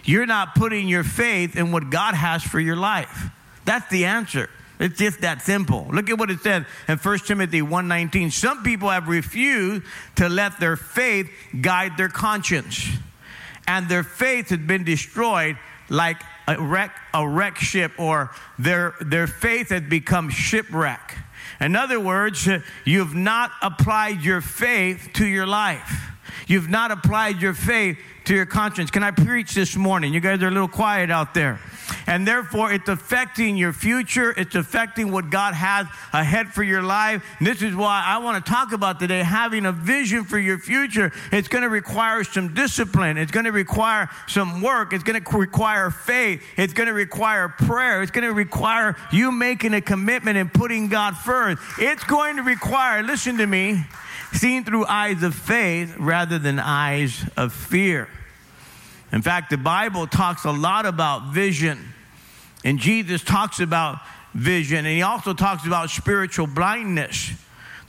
You're 0.03 0.25
not 0.25 0.53
putting 0.55 0.87
your 0.87 1.03
faith 1.03 1.55
in 1.55 1.71
what 1.71 1.89
God 1.89 2.13
has 2.13 2.43
for 2.43 2.59
your 2.59 2.75
life. 2.75 3.29
That's 3.65 3.89
the 3.89 4.05
answer. 4.05 4.49
It's 4.81 4.97
just 4.97 5.21
that 5.21 5.43
simple. 5.43 5.87
Look 5.91 6.09
at 6.09 6.17
what 6.17 6.31
it 6.31 6.39
says 6.39 6.65
in 6.87 6.97
1 6.97 7.19
Timothy 7.19 7.61
1:19. 7.61 8.31
Some 8.31 8.63
people 8.63 8.89
have 8.89 9.07
refused 9.07 9.85
to 10.15 10.27
let 10.27 10.59
their 10.59 10.75
faith 10.75 11.29
guide 11.61 11.97
their 11.97 12.09
conscience. 12.09 12.89
And 13.67 13.87
their 13.87 14.03
faith 14.03 14.49
has 14.49 14.57
been 14.57 14.83
destroyed 14.83 15.57
like 15.87 16.17
a 16.47 16.59
wreck, 16.59 16.95
a 17.13 17.27
wreck 17.27 17.59
ship, 17.59 17.91
or 17.97 18.31
their, 18.57 18.95
their 18.99 19.27
faith 19.27 19.69
has 19.69 19.83
become 19.83 20.29
shipwreck. 20.29 21.15
In 21.59 21.75
other 21.75 21.99
words, 21.99 22.49
you've 22.83 23.13
not 23.13 23.51
applied 23.61 24.23
your 24.23 24.41
faith 24.41 25.09
to 25.13 25.27
your 25.27 25.45
life. 25.45 26.11
You've 26.47 26.69
not 26.69 26.91
applied 26.91 27.41
your 27.41 27.53
faith 27.53 27.97
to 28.25 28.35
your 28.35 28.45
conscience. 28.45 28.91
Can 28.91 29.03
I 29.03 29.11
preach 29.11 29.53
this 29.53 29.75
morning? 29.75 30.13
You 30.13 30.19
guys 30.19 30.41
are 30.43 30.47
a 30.47 30.51
little 30.51 30.67
quiet 30.67 31.09
out 31.09 31.33
there 31.33 31.59
and 32.07 32.27
therefore 32.27 32.71
it's 32.71 32.89
affecting 32.89 33.57
your 33.57 33.73
future. 33.73 34.31
It's 34.31 34.55
affecting 34.55 35.11
what 35.11 35.29
God 35.29 35.53
has 35.53 35.87
ahead 36.13 36.49
for 36.49 36.63
your 36.63 36.81
life. 36.81 37.23
And 37.39 37.47
this 37.47 37.61
is 37.61 37.75
why 37.75 38.03
I 38.05 38.17
want 38.19 38.43
to 38.43 38.51
talk 38.51 38.71
about 38.71 38.99
today 38.99 39.19
having 39.19 39.65
a 39.65 39.71
vision 39.71 40.23
for 40.23 40.39
your 40.39 40.59
future. 40.59 41.11
It's 41.31 41.47
going 41.47 41.63
to 41.63 41.69
require 41.69 42.23
some 42.23 42.53
discipline, 42.53 43.17
it's 43.17 43.31
going 43.31 43.45
to 43.45 43.51
require 43.51 44.09
some 44.27 44.61
work, 44.61 44.93
it's 44.93 45.03
going 45.03 45.21
to 45.21 45.37
require 45.37 45.89
faith, 45.91 46.43
it's 46.57 46.73
going 46.73 46.87
to 46.87 46.93
require 46.93 47.49
prayer, 47.49 48.01
it's 48.01 48.11
going 48.11 48.27
to 48.27 48.33
require 48.33 48.95
you 49.11 49.31
making 49.31 49.73
a 49.73 49.81
commitment 49.81 50.37
and 50.37 50.53
putting 50.53 50.89
God 50.89 51.15
first. 51.17 51.61
It's 51.79 52.03
going 52.03 52.37
to 52.37 52.43
require, 52.43 53.03
listen 53.03 53.37
to 53.37 53.47
me, 53.47 53.85
seeing 54.33 54.63
through 54.63 54.85
eyes 54.85 55.23
of 55.23 55.35
faith 55.35 55.95
rather 55.97 56.39
than 56.39 56.59
eyes 56.59 57.23
of 57.37 57.53
fear. 57.53 58.07
In 59.11 59.21
fact, 59.21 59.49
the 59.49 59.57
Bible 59.57 60.07
talks 60.07 60.45
a 60.45 60.51
lot 60.51 60.85
about 60.85 61.33
vision, 61.33 61.93
and 62.63 62.79
Jesus 62.79 63.23
talks 63.23 63.59
about 63.59 63.99
vision, 64.33 64.77
and 64.79 64.87
he 64.87 65.01
also 65.01 65.33
talks 65.33 65.65
about 65.65 65.89
spiritual 65.89 66.47
blindness. 66.47 67.33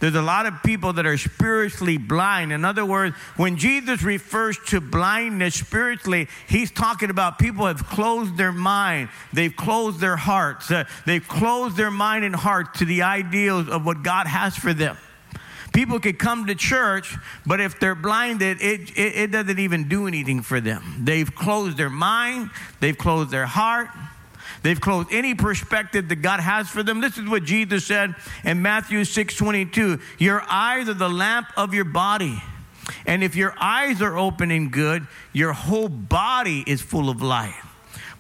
There's 0.01 0.17
a 0.17 0.23
lot 0.23 0.47
of 0.47 0.65
people 0.65 0.95
that 0.95 1.07
are 1.07 1.17
spiritually 1.17 1.97
blind. 1.97 2.53
In 2.53 2.65
other 2.65 2.85
words, 2.85 3.15
when 3.37 3.57
Jesus 3.57 4.03
refers 4.03 4.59
to 4.67 4.81
blindness 4.81 5.55
spiritually, 5.55 6.27
he's 6.49 6.73
talking 6.73 7.09
about 7.09 7.39
people 7.39 7.67
have 7.67 7.87
closed 7.87 8.37
their 8.37 8.51
mind, 8.51 9.11
they've 9.33 9.55
closed 9.55 10.01
their 10.01 10.17
hearts, 10.17 10.73
uh, 10.73 10.87
they've 11.07 11.27
closed 11.29 11.77
their 11.77 11.93
mind 11.93 12.25
and 12.25 12.35
heart 12.35 12.75
to 12.75 12.85
the 12.85 13.03
ideals 13.03 13.69
of 13.69 13.87
what 13.87 14.03
God 14.03 14.27
has 14.27 14.57
for 14.57 14.75
them. 14.75 14.97
People 15.73 16.01
could 16.01 16.19
come 16.19 16.47
to 16.47 16.55
church, 16.55 17.17
but 17.47 17.61
if 17.61 17.81
they're 17.81 17.95
blinded, 17.95 18.61
it, 18.61 18.91
it, 18.91 19.17
it 19.17 19.31
doesn't 19.31 19.59
even 19.59 19.89
do 19.89 20.07
anything 20.07 20.43
for 20.43 20.61
them. 20.61 21.01
They've 21.01 21.35
closed 21.35 21.77
their 21.77 21.91
mind, 21.91 22.51
they've 22.81 22.97
closed 22.97 23.31
their 23.31 23.47
heart. 23.47 23.89
They've 24.63 24.81
closed 24.81 25.09
any 25.11 25.35
perspective 25.35 26.09
that 26.09 26.17
God 26.17 26.39
has 26.39 26.69
for 26.69 26.85
them. 26.85 27.01
This 27.01 27.19
is 27.19 27.29
what 27.29 27.43
Jesus 27.43 27.85
said 27.85 28.15
in 28.45 28.63
Matthew 28.63 29.05
6 29.05 29.35
22. 29.35 29.99
Your 30.19 30.41
eyes 30.49 30.89
are 30.89 30.95
the 30.95 31.09
lamp 31.09 31.49
of 31.57 31.75
your 31.75 31.85
body. 31.85 32.41
And 33.07 33.25
if 33.25 33.35
your 33.35 33.55
eyes 33.61 34.01
are 34.03 34.17
open 34.17 34.51
and 34.51 34.71
good, 34.71 35.07
your 35.33 35.53
whole 35.53 35.89
body 35.89 36.63
is 36.67 36.81
full 36.81 37.11
of 37.11 37.23
light. 37.23 37.61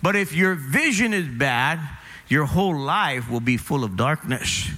But 0.02 0.16
if 0.16 0.32
your 0.34 0.54
vision 0.54 1.14
is 1.14 1.28
bad, 1.28 1.78
your 2.28 2.44
whole 2.44 2.76
life 2.76 3.30
will 3.30 3.40
be 3.40 3.56
full 3.56 3.84
of 3.84 3.96
darkness. 3.96 4.68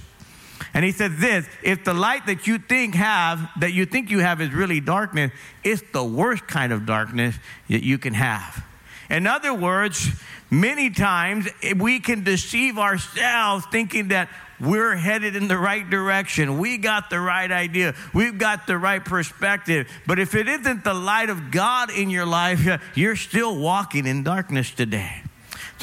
And 0.75 0.83
he 0.83 0.91
said 0.91 1.15
this, 1.17 1.47
if 1.63 1.85
the 1.85 1.93
light 1.93 2.25
that 2.25 2.47
you 2.47 2.57
think 2.57 2.95
have, 2.95 3.49
that 3.61 3.71
you 3.71 3.85
think 3.85 4.11
you 4.11 4.19
have 4.19 4.41
is 4.41 4.53
really 4.53 4.81
darkness, 4.81 5.31
it's 5.63 5.81
the 5.93 6.03
worst 6.03 6.47
kind 6.47 6.73
of 6.73 6.85
darkness 6.85 7.33
that 7.69 7.81
you 7.81 7.97
can 7.97 8.13
have. 8.13 8.61
In 9.09 9.25
other 9.25 9.53
words, 9.53 10.21
many 10.51 10.89
times 10.89 11.47
eh, 11.63 11.73
we 11.77 12.01
can 12.01 12.25
deceive 12.25 12.77
ourselves 12.77 13.65
thinking 13.71 14.09
that 14.09 14.27
we're 14.59 14.95
headed 14.95 15.37
in 15.37 15.47
the 15.47 15.57
right 15.57 15.89
direction. 15.89 16.59
We 16.59 16.77
got 16.77 17.09
the 17.09 17.21
right 17.21 17.51
idea. 17.51 17.95
We've 18.13 18.37
got 18.37 18.67
the 18.67 18.77
right 18.77 19.03
perspective. 19.03 19.89
But 20.05 20.19
if 20.19 20.35
it 20.35 20.49
isn't 20.49 20.83
the 20.83 20.93
light 20.93 21.29
of 21.29 21.51
God 21.51 21.89
in 21.89 22.09
your 22.09 22.25
life, 22.25 22.67
you're 22.95 23.15
still 23.15 23.57
walking 23.57 24.05
in 24.05 24.23
darkness 24.23 24.71
today. 24.71 25.24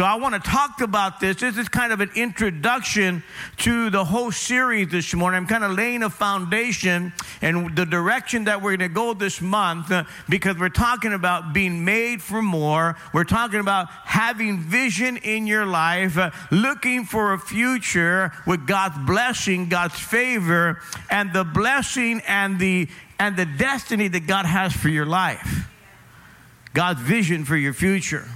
So 0.02 0.06
I 0.06 0.16
want 0.16 0.34
to 0.34 0.40
talk 0.40 0.80
about 0.80 1.20
this. 1.20 1.36
This 1.36 1.56
is 1.56 1.68
kind 1.68 1.92
of 1.92 2.00
an 2.00 2.10
introduction 2.16 3.22
to 3.58 3.88
the 3.88 4.04
whole 4.04 4.32
series 4.32 4.88
this 4.88 5.14
morning. 5.14 5.36
I'm 5.36 5.46
kind 5.46 5.62
of 5.62 5.76
laying 5.76 6.02
a 6.02 6.10
foundation 6.10 7.12
and 7.40 7.76
the 7.76 7.86
direction 7.86 8.42
that 8.46 8.60
we're 8.62 8.76
going 8.76 8.90
to 8.90 8.92
go 8.92 9.14
this 9.14 9.40
month 9.40 9.92
uh, 9.92 10.02
because 10.28 10.58
we're 10.58 10.70
talking 10.70 11.12
about 11.12 11.52
being 11.52 11.84
made 11.84 12.20
for 12.20 12.42
more. 12.42 12.96
We're 13.14 13.22
talking 13.22 13.60
about 13.60 13.90
having 13.90 14.58
vision 14.58 15.18
in 15.18 15.46
your 15.46 15.66
life, 15.66 16.18
uh, 16.18 16.32
looking 16.50 17.04
for 17.04 17.34
a 17.34 17.38
future 17.38 18.32
with 18.44 18.66
God's 18.66 18.98
blessing, 19.06 19.68
God's 19.68 20.00
favor, 20.00 20.80
and 21.10 21.32
the 21.32 21.44
blessing 21.44 22.22
and 22.26 22.58
the 22.58 22.88
and 23.20 23.36
the 23.36 23.46
destiny 23.46 24.08
that 24.08 24.26
God 24.26 24.46
has 24.46 24.72
for 24.72 24.88
your 24.88 25.06
life. 25.06 25.68
God's 26.74 27.00
vision 27.00 27.44
for 27.44 27.56
your 27.56 27.72
future. 27.72 28.26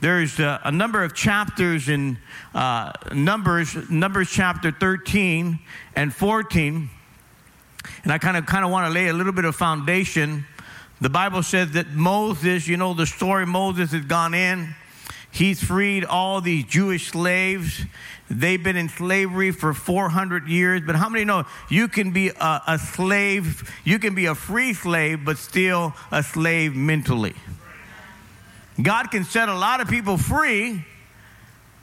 There's 0.00 0.38
a, 0.38 0.60
a 0.64 0.72
number 0.72 1.02
of 1.02 1.14
chapters 1.14 1.88
in 1.88 2.18
uh, 2.54 2.92
Numbers, 3.14 3.88
Numbers 3.88 4.28
chapter 4.30 4.70
13 4.70 5.58
and 5.94 6.14
14, 6.14 6.90
and 8.04 8.12
I 8.12 8.18
kind 8.18 8.36
of 8.36 8.44
kind 8.44 8.64
of 8.64 8.70
want 8.70 8.86
to 8.86 8.92
lay 8.92 9.08
a 9.08 9.14
little 9.14 9.32
bit 9.32 9.46
of 9.46 9.56
foundation. 9.56 10.44
The 11.00 11.08
Bible 11.08 11.42
says 11.42 11.72
that 11.72 11.88
Moses, 11.92 12.68
you 12.68 12.76
know 12.76 12.92
the 12.92 13.06
story, 13.06 13.46
Moses 13.46 13.92
has 13.92 14.04
gone 14.04 14.34
in. 14.34 14.74
He's 15.30 15.62
freed 15.62 16.04
all 16.04 16.42
these 16.42 16.64
Jewish 16.64 17.08
slaves. 17.08 17.84
They've 18.30 18.62
been 18.62 18.76
in 18.76 18.88
slavery 18.88 19.50
for 19.50 19.72
400 19.72 20.46
years. 20.46 20.82
But 20.84 20.96
how 20.96 21.08
many 21.08 21.24
know 21.24 21.44
you 21.70 21.88
can 21.88 22.10
be 22.10 22.28
a, 22.28 22.62
a 22.66 22.78
slave, 22.78 23.70
you 23.84 23.98
can 23.98 24.14
be 24.14 24.26
a 24.26 24.34
free 24.34 24.74
slave, 24.74 25.24
but 25.24 25.38
still 25.38 25.94
a 26.10 26.22
slave 26.22 26.74
mentally? 26.74 27.34
God 28.80 29.10
can 29.10 29.24
set 29.24 29.48
a 29.48 29.54
lot 29.54 29.80
of 29.80 29.88
people 29.88 30.18
free, 30.18 30.84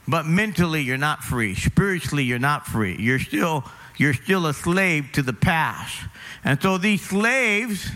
but 0.08 0.26
mentally 0.26 0.82
you're 0.82 0.98
not 0.98 1.24
free. 1.24 1.56
Spiritually 1.56 2.24
you're 2.24 2.40
not 2.40 2.68
free. 2.68 2.96
You're 3.00 3.20
still 3.20 3.64
you're 3.98 4.14
still 4.14 4.48
a 4.48 4.54
slave 4.54 5.12
to 5.14 5.22
the 5.22 5.34
past. 5.34 5.96
And 6.44 6.62
so 6.62 6.78
these 6.78 7.02
slaves 7.02 7.90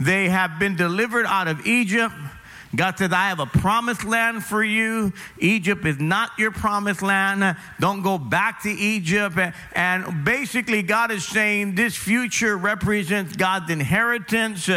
they 0.00 0.28
have 0.28 0.58
been 0.58 0.76
delivered 0.76 1.26
out 1.26 1.48
of 1.48 1.66
Egypt 1.66 2.14
God 2.74 2.96
says, 2.96 3.12
I 3.12 3.28
have 3.28 3.38
a 3.38 3.46
promised 3.46 4.04
land 4.04 4.44
for 4.44 4.64
you. 4.64 5.12
Egypt 5.38 5.84
is 5.84 5.98
not 5.98 6.30
your 6.38 6.50
promised 6.50 7.02
land. 7.02 7.56
Don't 7.78 8.02
go 8.02 8.16
back 8.16 8.62
to 8.62 8.70
Egypt. 8.70 9.36
And 9.72 10.24
basically, 10.24 10.82
God 10.82 11.10
is 11.10 11.26
saying 11.26 11.74
this 11.74 11.94
future 11.94 12.56
represents 12.56 13.36
God's 13.36 13.70
inheritance. 13.70 14.70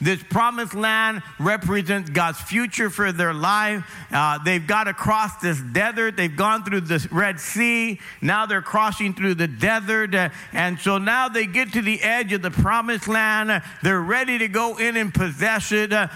This 0.00 0.22
promised 0.22 0.74
land 0.74 1.22
represents 1.40 2.10
God's 2.10 2.40
future 2.40 2.88
for 2.88 3.10
their 3.10 3.34
life. 3.34 3.84
Uh, 4.12 4.38
they've 4.44 4.66
got 4.66 4.84
to 4.84 4.94
cross 4.94 5.36
this 5.38 5.60
desert. 5.60 6.16
They've 6.16 6.34
gone 6.34 6.62
through 6.62 6.82
the 6.82 7.06
Red 7.10 7.40
Sea. 7.40 7.98
Now 8.22 8.46
they're 8.46 8.62
crossing 8.62 9.12
through 9.14 9.34
the 9.34 9.48
desert. 9.48 10.14
And 10.52 10.78
so 10.78 10.98
now 10.98 11.28
they 11.28 11.46
get 11.46 11.72
to 11.72 11.82
the 11.82 12.00
edge 12.00 12.32
of 12.32 12.42
the 12.42 12.50
promised 12.52 13.08
land. 13.08 13.62
They're 13.82 14.00
ready 14.00 14.38
to 14.38 14.46
go 14.46 14.76
in 14.76 14.96
and 14.96 15.12
possess 15.12 15.72
it. 15.72 15.92
Uh, 15.92 16.08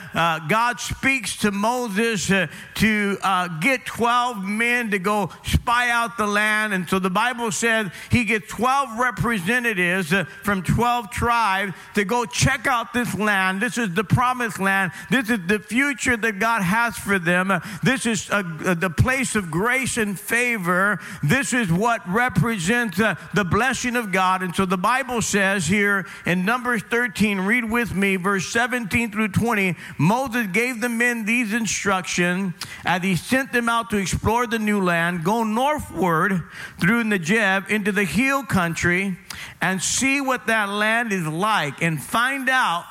God 0.49 0.79
speaks 0.79 1.24
speaks 1.25 1.37
to 1.39 1.51
Moses 1.51 2.31
uh, 2.31 2.47
to 2.75 3.17
uh, 3.23 3.49
get 3.61 3.87
12 3.87 4.45
men 4.45 4.91
to 4.91 4.99
go 4.99 5.31
spy 5.43 5.89
out 5.91 6.17
the 6.19 6.27
land. 6.27 6.75
And 6.75 6.89
so 6.89 6.99
the 6.99 7.11
Bible 7.11 7.51
says 7.51 7.89
he 8.11 8.25
gets 8.25 8.49
12 8.49 8.99
representatives 8.99 10.13
uh, 10.13 10.25
from 10.43 10.63
12 10.63 11.11
tribes 11.11 11.73
to 11.95 12.05
go 12.05 12.27
check 12.27 12.67
out 12.67 12.93
this 12.93 13.15
land. 13.15 13.63
This 13.63 13.79
is 13.79 13.95
the 13.95 14.05
promised 14.05 14.61
land. 14.61 14.93
This 15.11 15.31
is 15.31 15.39
the 15.47 15.59
future 15.59 16.17
that 16.17 16.39
God 16.39 16.63
has 16.63 16.97
for 16.97 17.19
them. 17.19 17.53
This 17.83 18.07
is 18.07 18.29
uh, 18.31 18.43
the 18.43 18.91
place 18.91 19.35
of 19.35 19.51
grace 19.51 19.97
and 19.97 20.19
favor. 20.19 21.01
This 21.23 21.53
is 21.53 21.73
what 21.73 22.07
represents 22.07 23.01
uh, 23.01 23.15
the 23.33 23.45
blessing 23.45 23.97
of 23.97 24.13
God. 24.13 24.43
And 24.43 24.55
so 24.55 24.67
the 24.67 24.77
Bible 24.77 25.23
says 25.23 25.67
here 25.67 26.07
in 26.27 26.45
Numbers 26.45 26.83
13, 26.83 27.41
read 27.41 27.65
with 27.65 27.95
me, 27.95 28.17
verse 28.17 28.47
17 28.49 29.11
through 29.11 29.29
20, 29.29 29.77
Moses 29.99 30.49
gave 30.49 30.81
the 30.81 30.89
men 30.89 31.14
these 31.23 31.55
instructions 31.55 32.55
as 32.85 33.03
he 33.03 33.15
sent 33.15 33.53
them 33.53 33.69
out 33.69 33.91
to 33.91 33.97
explore 33.97 34.49
the 34.49 34.59
new 34.59 34.83
land 34.83 35.23
go 35.23 35.45
northward 35.45 36.43
through 36.81 37.05
Negev 37.05 37.71
into 37.71 37.93
the 37.93 38.05
hill 38.05 38.43
country 38.43 39.17
and 39.61 39.81
see 39.81 40.21
what 40.21 40.49
that 40.49 40.69
land 40.69 41.13
is 41.13 41.27
like 41.27 41.81
and 41.81 42.03
find 42.03 42.49
out 42.49 42.85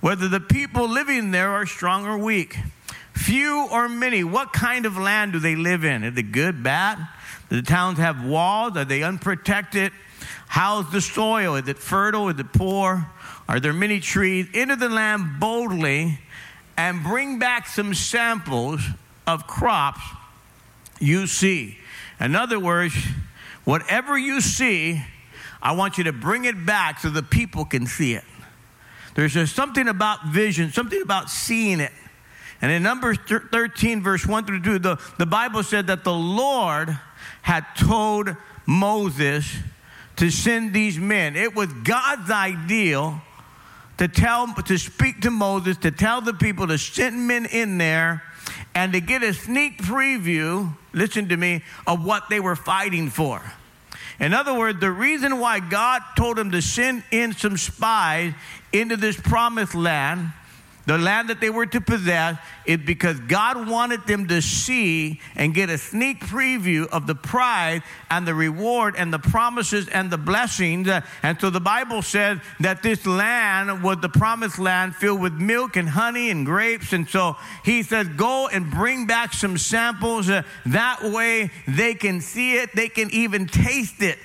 whether 0.00 0.28
the 0.28 0.40
people 0.40 0.88
living 0.88 1.30
there 1.30 1.50
are 1.50 1.66
strong 1.66 2.06
or 2.06 2.16
weak. 2.16 2.56
Few 3.12 3.66
or 3.70 3.88
many, 3.88 4.24
what 4.24 4.52
kind 4.52 4.86
of 4.86 4.96
land 4.96 5.32
do 5.32 5.38
they 5.38 5.56
live 5.56 5.84
in? 5.84 6.04
Is 6.04 6.16
it 6.16 6.32
good, 6.32 6.62
bad? 6.62 6.98
Do 7.48 7.56
the 7.56 7.66
towns 7.66 7.98
have 7.98 8.24
walls? 8.24 8.76
Are 8.76 8.84
they 8.84 9.02
unprotected? 9.02 9.92
How's 10.46 10.90
the 10.92 11.00
soil? 11.00 11.56
Is 11.56 11.68
it 11.68 11.78
fertile? 11.78 12.28
Is 12.28 12.38
it 12.38 12.52
poor? 12.52 13.10
Are 13.48 13.60
there 13.60 13.72
many 13.72 14.00
trees? 14.00 14.46
Enter 14.54 14.76
the 14.76 14.88
land 14.88 15.38
boldly 15.38 16.18
and 16.76 17.02
bring 17.02 17.38
back 17.38 17.66
some 17.66 17.94
samples 17.94 18.80
of 19.26 19.46
crops 19.46 20.00
you 21.00 21.26
see. 21.26 21.78
In 22.20 22.36
other 22.36 22.58
words, 22.58 22.94
whatever 23.64 24.16
you 24.16 24.40
see, 24.40 25.02
I 25.60 25.72
want 25.72 25.98
you 25.98 26.04
to 26.04 26.12
bring 26.12 26.44
it 26.44 26.66
back 26.66 27.00
so 27.00 27.10
the 27.10 27.22
people 27.22 27.64
can 27.64 27.86
see 27.86 28.14
it. 28.14 28.24
There's 29.14 29.32
just 29.34 29.54
something 29.56 29.88
about 29.88 30.26
vision, 30.26 30.72
something 30.72 31.00
about 31.00 31.30
seeing 31.30 31.80
it. 31.80 31.92
And 32.60 32.72
in 32.72 32.82
Numbers 32.82 33.18
13, 33.26 34.02
verse 34.02 34.26
1 34.26 34.46
through 34.46 34.62
2, 34.62 34.78
the, 34.78 35.00
the 35.18 35.26
Bible 35.26 35.62
said 35.62 35.88
that 35.88 36.04
the 36.04 36.12
Lord 36.12 36.98
had 37.42 37.64
told 37.78 38.34
Moses 38.66 39.50
to 40.16 40.30
send 40.30 40.72
these 40.72 40.98
men. 40.98 41.36
It 41.36 41.54
was 41.54 41.72
God's 41.72 42.30
ideal 42.30 43.20
to 43.98 44.08
tell 44.08 44.52
to 44.54 44.78
speak 44.78 45.22
to 45.22 45.30
Moses 45.30 45.76
to 45.78 45.90
tell 45.90 46.20
the 46.20 46.34
people 46.34 46.66
to 46.66 46.78
send 46.78 47.26
men 47.26 47.46
in 47.46 47.78
there 47.78 48.22
and 48.74 48.92
to 48.92 49.00
get 49.00 49.22
a 49.22 49.32
sneak 49.32 49.78
preview 49.82 50.72
listen 50.92 51.28
to 51.28 51.36
me 51.36 51.62
of 51.86 52.04
what 52.04 52.28
they 52.28 52.40
were 52.40 52.56
fighting 52.56 53.10
for. 53.10 53.42
In 54.18 54.32
other 54.34 54.54
words 54.54 54.80
the 54.80 54.90
reason 54.90 55.38
why 55.38 55.60
God 55.60 56.02
told 56.16 56.38
him 56.38 56.50
to 56.50 56.62
send 56.62 57.04
in 57.10 57.32
some 57.32 57.56
spies 57.56 58.32
into 58.72 58.96
this 58.96 59.18
promised 59.18 59.74
land 59.74 60.32
the 60.86 60.96
land 60.96 61.30
that 61.30 61.40
they 61.40 61.50
were 61.50 61.66
to 61.66 61.80
possess 61.80 62.38
is 62.64 62.78
because 62.78 63.18
God 63.20 63.68
wanted 63.68 64.06
them 64.06 64.28
to 64.28 64.40
see 64.40 65.20
and 65.34 65.52
get 65.52 65.68
a 65.68 65.78
sneak 65.78 66.20
preview 66.20 66.86
of 66.88 67.08
the 67.08 67.14
prize 67.14 67.82
and 68.08 68.26
the 68.26 68.34
reward 68.34 68.94
and 68.96 69.12
the 69.12 69.18
promises 69.18 69.88
and 69.88 70.10
the 70.10 70.18
blessings. 70.18 70.88
And 71.22 71.40
so 71.40 71.50
the 71.50 71.60
Bible 71.60 72.02
says 72.02 72.38
that 72.60 72.84
this 72.84 73.04
land 73.04 73.82
was 73.82 73.98
the 74.00 74.08
promised 74.08 74.60
land 74.60 74.94
filled 74.94 75.20
with 75.20 75.32
milk 75.32 75.76
and 75.76 75.88
honey 75.88 76.30
and 76.30 76.46
grapes. 76.46 76.92
And 76.92 77.08
so 77.08 77.36
he 77.64 77.82
says, 77.82 78.06
Go 78.08 78.46
and 78.46 78.70
bring 78.70 79.06
back 79.06 79.32
some 79.32 79.58
samples. 79.58 80.28
That 80.28 81.02
way 81.02 81.50
they 81.66 81.94
can 81.94 82.20
see 82.20 82.58
it, 82.58 82.70
they 82.76 82.88
can 82.88 83.10
even 83.10 83.46
taste 83.46 84.02
it. 84.02 84.18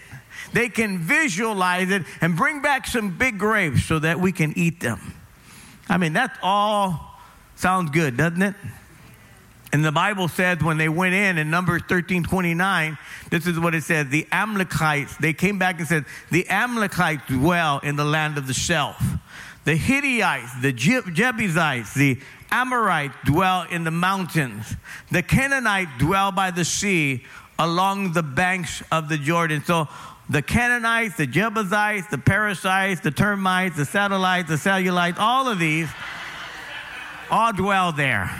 They 0.53 0.69
can 0.69 0.99
visualize 0.99 1.89
it 1.89 2.03
and 2.19 2.35
bring 2.35 2.61
back 2.61 2.85
some 2.85 3.17
big 3.17 3.39
grapes 3.39 3.85
so 3.85 3.99
that 3.99 4.19
we 4.19 4.31
can 4.31 4.55
eat 4.57 4.79
them. 4.79 5.15
I 5.91 5.97
mean, 5.97 6.13
that 6.13 6.37
all 6.41 7.19
sounds 7.57 7.91
good, 7.91 8.15
doesn't 8.15 8.41
it? 8.41 8.55
And 9.73 9.83
the 9.83 9.91
Bible 9.91 10.29
says 10.29 10.63
when 10.63 10.77
they 10.77 10.87
went 10.87 11.13
in 11.13 11.37
in 11.37 11.49
Numbers 11.49 11.81
13 11.89 12.23
29, 12.23 12.97
this 13.29 13.45
is 13.45 13.59
what 13.59 13.75
it 13.75 13.83
says 13.83 14.07
the 14.07 14.25
Amalekites, 14.31 15.17
they 15.17 15.33
came 15.33 15.59
back 15.59 15.79
and 15.79 15.87
said, 15.87 16.05
the 16.29 16.47
Amalekites 16.49 17.23
dwell 17.27 17.79
in 17.79 17.97
the 17.97 18.05
land 18.05 18.37
of 18.37 18.47
the 18.47 18.53
shelf. 18.53 19.01
The 19.65 19.75
Hittites, 19.75 20.61
the 20.61 20.71
Jebusites, 20.71 21.93
the 21.93 22.19
Amorites 22.51 23.15
dwell 23.25 23.67
in 23.69 23.83
the 23.83 23.91
mountains. 23.91 24.75
The 25.11 25.21
Canaanites 25.21 25.91
dwell 25.99 26.31
by 26.31 26.51
the 26.51 26.65
sea 26.65 27.25
along 27.59 28.13
the 28.13 28.23
banks 28.23 28.81
of 28.91 29.09
the 29.09 29.17
Jordan. 29.17 29.63
So 29.63 29.87
the 30.31 30.41
Canaanites, 30.41 31.17
the 31.17 31.27
Jebusites, 31.27 32.07
the 32.07 32.17
Perizzites, 32.17 33.01
the 33.01 33.11
termites, 33.11 33.75
the 33.75 33.83
satellites, 33.83 34.47
the 34.47 34.55
cellulites, 34.55 35.17
all 35.19 35.49
of 35.49 35.59
these 35.59 35.89
all 37.29 37.51
dwell 37.51 37.91
there. 37.91 38.31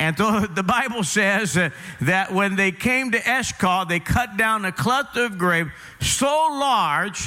And 0.00 0.18
so 0.18 0.40
the 0.54 0.64
Bible 0.64 1.04
says 1.04 1.54
that 2.00 2.32
when 2.32 2.56
they 2.56 2.72
came 2.72 3.12
to 3.12 3.18
Eshcol, 3.18 3.84
they 3.84 4.00
cut 4.00 4.36
down 4.36 4.64
a 4.64 4.72
cluster 4.72 5.26
of 5.26 5.38
grapes 5.38 5.70
so 6.00 6.26
large 6.26 7.24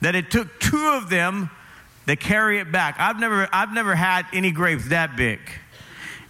that 0.00 0.16
it 0.16 0.32
took 0.32 0.58
two 0.58 0.98
of 1.00 1.08
them 1.08 1.50
to 2.08 2.16
carry 2.16 2.58
it 2.58 2.72
back. 2.72 2.96
I've 2.98 3.20
never, 3.20 3.48
I've 3.52 3.72
never 3.72 3.94
had 3.94 4.26
any 4.32 4.50
grapes 4.50 4.88
that 4.88 5.16
big. 5.16 5.38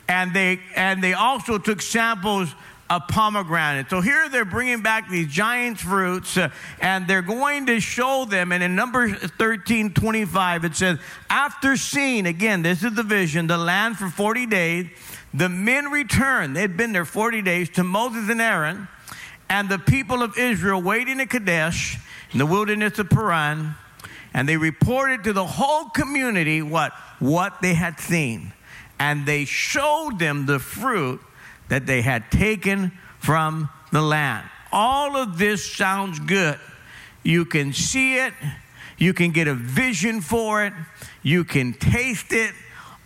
And 0.06 0.34
they, 0.34 0.60
and 0.76 1.02
they 1.02 1.14
also 1.14 1.56
took 1.56 1.80
samples 1.80 2.54
a 2.90 3.00
pomegranate. 3.00 3.88
So 3.88 4.00
here 4.00 4.28
they're 4.28 4.44
bringing 4.44 4.82
back 4.82 5.08
these 5.08 5.28
giant 5.28 5.78
fruits 5.78 6.36
uh, 6.36 6.50
and 6.80 7.06
they're 7.06 7.22
going 7.22 7.66
to 7.66 7.80
show 7.80 8.24
them. 8.24 8.52
And 8.52 8.62
in 8.62 8.76
number 8.76 9.08
13 9.08 9.94
25, 9.94 10.64
it 10.64 10.76
says, 10.76 10.98
After 11.30 11.76
seeing, 11.76 12.26
again, 12.26 12.62
this 12.62 12.82
is 12.84 12.94
the 12.94 13.02
vision, 13.02 13.46
the 13.46 13.58
land 13.58 13.96
for 13.96 14.08
40 14.08 14.46
days, 14.46 14.86
the 15.32 15.48
men 15.48 15.86
returned. 15.86 16.56
They'd 16.56 16.76
been 16.76 16.92
there 16.92 17.04
40 17.04 17.42
days 17.42 17.70
to 17.70 17.84
Moses 17.84 18.28
and 18.28 18.40
Aaron 18.40 18.88
and 19.48 19.68
the 19.68 19.78
people 19.78 20.22
of 20.22 20.38
Israel 20.38 20.80
waiting 20.80 21.20
at 21.20 21.30
Kadesh 21.30 21.98
in 22.32 22.38
the 22.38 22.46
wilderness 22.46 22.98
of 22.98 23.10
Paran. 23.10 23.74
And 24.32 24.48
they 24.48 24.56
reported 24.56 25.24
to 25.24 25.32
the 25.32 25.46
whole 25.46 25.90
community 25.90 26.60
what? 26.60 26.92
What 27.20 27.62
they 27.62 27.74
had 27.74 28.00
seen. 28.00 28.52
And 28.98 29.26
they 29.26 29.44
showed 29.44 30.18
them 30.18 30.46
the 30.46 30.58
fruit 30.58 31.20
that 31.68 31.86
they 31.86 32.02
had 32.02 32.30
taken 32.30 32.92
from 33.18 33.68
the 33.92 34.02
land. 34.02 34.48
All 34.72 35.16
of 35.16 35.38
this 35.38 35.64
sounds 35.64 36.18
good. 36.18 36.58
You 37.22 37.44
can 37.44 37.72
see 37.72 38.16
it, 38.16 38.34
you 38.98 39.14
can 39.14 39.30
get 39.30 39.48
a 39.48 39.54
vision 39.54 40.20
for 40.20 40.64
it, 40.64 40.72
you 41.22 41.44
can 41.44 41.72
taste 41.72 42.32
it. 42.32 42.52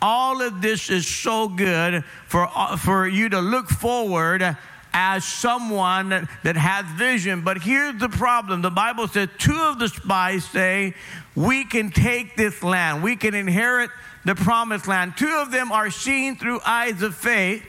All 0.01 0.43
of 0.43 0.63
this 0.63 0.91
is 0.91 1.07
so 1.07 1.49
good 1.49 2.05
for, 2.27 2.49
uh, 2.55 2.77
for 2.77 3.07
you 3.07 3.29
to 3.29 3.41
look 3.41 3.69
forward 3.69 4.57
as 4.93 5.25
someone 5.25 6.09
that, 6.09 6.29
that 6.45 6.57
has 6.57 6.87
vision. 6.97 7.43
But 7.43 7.59
here's 7.59 8.01
the 8.01 8.09
problem 8.09 8.63
the 8.63 8.71
Bible 8.71 9.09
says 9.09 9.29
two 9.39 9.57
of 9.57 9.79
the 9.79 9.89
spies 9.89 10.45
say, 10.45 10.95
We 11.35 11.65
can 11.65 11.91
take 11.91 12.37
this 12.37 12.63
land, 12.63 13.03
we 13.03 13.17
can 13.17 13.35
inherit 13.35 13.91
the 14.25 14.35
promised 14.35 14.89
land. 14.89 15.15
Two 15.17 15.39
of 15.41 15.51
them 15.51 15.73
are 15.73 15.91
seen 15.91 16.37
through 16.37 16.61
eyes 16.67 17.03
of 17.03 17.15
faith. 17.15 17.63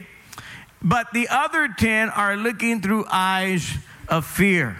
But 0.82 1.12
the 1.12 1.28
other 1.28 1.68
10 1.68 2.08
are 2.10 2.36
looking 2.36 2.80
through 2.80 3.04
eyes 3.10 3.70
of 4.08 4.24
fear. 4.24 4.76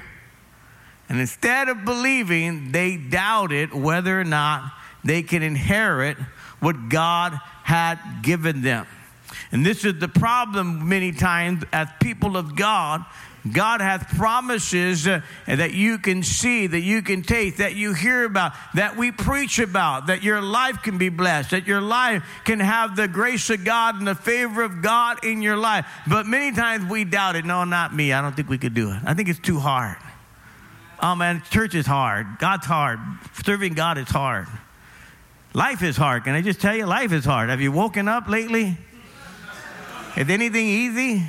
And 1.09 1.21
instead 1.21 1.69
of 1.69 1.85
believing, 1.85 2.73
they 2.73 2.97
doubted 2.97 3.75
whether 3.75 4.19
or 4.19 4.25
not 4.25 4.73
they 5.05 5.23
can 5.23 5.43
inherit 5.43 6.17
what 6.61 6.89
God 6.89 7.39
had 7.65 7.99
given 8.23 8.63
them. 8.63 8.87
And 9.53 9.67
this 9.67 9.85
is 9.85 9.99
the 9.99 10.09
problem 10.09 10.89
many 10.89 11.13
times 11.13 11.65
as 11.73 11.89
people 12.01 12.37
of 12.37 12.57
God. 12.57 13.05
God 13.51 13.81
hath 13.81 14.17
promises 14.17 15.05
that 15.05 15.73
you 15.73 15.99
can 15.99 16.23
see, 16.23 16.67
that 16.67 16.81
you 16.81 17.01
can 17.01 17.23
take, 17.23 17.57
that 17.57 17.75
you 17.75 17.95
hear 17.95 18.25
about, 18.25 18.53
that 18.75 18.97
we 18.97 19.13
preach 19.13 19.59
about, 19.59 20.09
that 20.09 20.23
your 20.23 20.43
life 20.43 20.83
can 20.83 20.99
be 20.99 21.09
blessed, 21.09 21.51
that 21.51 21.67
your 21.67 21.81
life 21.81 22.23
can 22.45 22.61
have 22.61 22.97
the 22.97 23.09
grace 23.09 23.49
of 23.49 23.65
God 23.65 23.97
and 23.97 24.07
the 24.07 24.15
favor 24.15 24.63
of 24.63 24.83
God 24.83 25.25
in 25.25 25.41
your 25.41 25.57
life. 25.57 25.87
But 26.07 26.27
many 26.27 26.55
times 26.55 26.91
we 26.91 27.05
doubt 27.05 27.37
it. 27.37 27.45
No, 27.47 27.65
not 27.65 27.95
me. 27.95 28.13
I 28.13 28.21
don't 28.21 28.37
think 28.37 28.49
we 28.49 28.59
could 28.59 28.75
do 28.75 28.93
it. 28.93 29.01
I 29.07 29.15
think 29.15 29.29
it's 29.29 29.39
too 29.39 29.59
hard. 29.59 29.97
Oh 31.03 31.15
man, 31.15 31.43
church 31.51 31.75
is 31.75 31.87
hard. 31.87 32.27
God's 32.39 32.67
hard. 32.67 33.01
Serving 33.43 33.73
God 33.73 33.97
is 33.97 34.09
hard. 34.09 34.49
Life 35.55 35.83
is 35.83 35.97
hard. 35.97 36.25
Can 36.25 36.35
I 36.35 36.43
just 36.43 36.61
tell 36.61 36.77
you, 36.77 36.85
life 36.85 37.11
is 37.13 37.25
hard. 37.25 37.49
Have 37.49 37.63
you 37.63 37.73
woken 37.73 38.07
up 38.07 38.29
lately? 38.29 38.77
Is 40.17 40.29
anything 40.29 40.67
easy? 40.67 41.25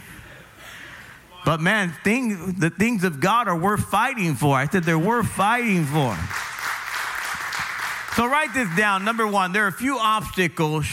But 1.44 1.60
man, 1.60 1.94
things, 2.04 2.60
the 2.60 2.70
things 2.70 3.04
of 3.04 3.20
God 3.20 3.48
are 3.48 3.58
worth 3.58 3.86
fighting 3.86 4.36
for. 4.36 4.56
I 4.56 4.68
said 4.68 4.84
they're 4.84 5.00
worth 5.00 5.28
fighting 5.28 5.86
for. 5.86 6.16
So 8.16 8.26
write 8.28 8.54
this 8.54 8.68
down. 8.76 9.06
Number 9.06 9.26
one, 9.26 9.54
there 9.54 9.64
are 9.66 9.70
a 9.70 9.74
few 9.74 9.98
obstacles 9.98 10.86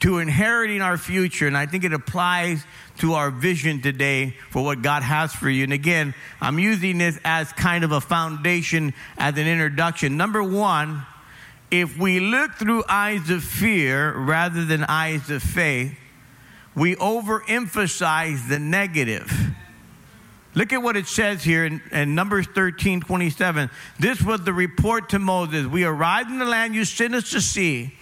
to 0.00 0.18
inheriting 0.18 0.82
our 0.82 0.96
future, 0.96 1.46
and 1.46 1.56
I 1.56 1.66
think 1.66 1.84
it 1.84 1.92
applies 1.92 2.64
to 2.98 3.14
our 3.14 3.30
vision 3.30 3.82
today 3.82 4.36
for 4.50 4.62
what 4.62 4.82
God 4.82 5.02
has 5.02 5.32
for 5.32 5.50
you. 5.50 5.64
And 5.64 5.72
again, 5.72 6.14
I'm 6.40 6.58
using 6.58 6.98
this 6.98 7.18
as 7.24 7.52
kind 7.52 7.84
of 7.84 7.92
a 7.92 8.00
foundation, 8.00 8.94
as 9.18 9.36
an 9.36 9.46
introduction. 9.46 10.16
Number 10.16 10.42
one, 10.42 11.02
if 11.70 11.98
we 11.98 12.20
look 12.20 12.52
through 12.52 12.84
eyes 12.88 13.30
of 13.30 13.42
fear 13.42 14.16
rather 14.16 14.64
than 14.64 14.84
eyes 14.84 15.28
of 15.30 15.42
faith, 15.42 15.98
we 16.76 16.94
overemphasize 16.96 18.48
the 18.48 18.58
negative. 18.58 19.32
Look 20.54 20.72
at 20.72 20.82
what 20.82 20.96
it 20.96 21.06
says 21.06 21.42
here 21.42 21.64
in, 21.64 21.82
in, 21.90 22.14
Numbers 22.14 22.46
13 22.46 23.00
27. 23.00 23.70
This 23.98 24.22
was 24.22 24.42
the 24.42 24.52
report 24.52 25.08
to 25.10 25.18
Moses. 25.18 25.66
We 25.66 25.84
arrived 25.84 26.30
in 26.30 26.38
the 26.38 26.44
land 26.44 26.74
you 26.74 26.84
sent 26.84 27.14
us 27.14 27.30
to 27.30 27.40
see, 27.40 27.94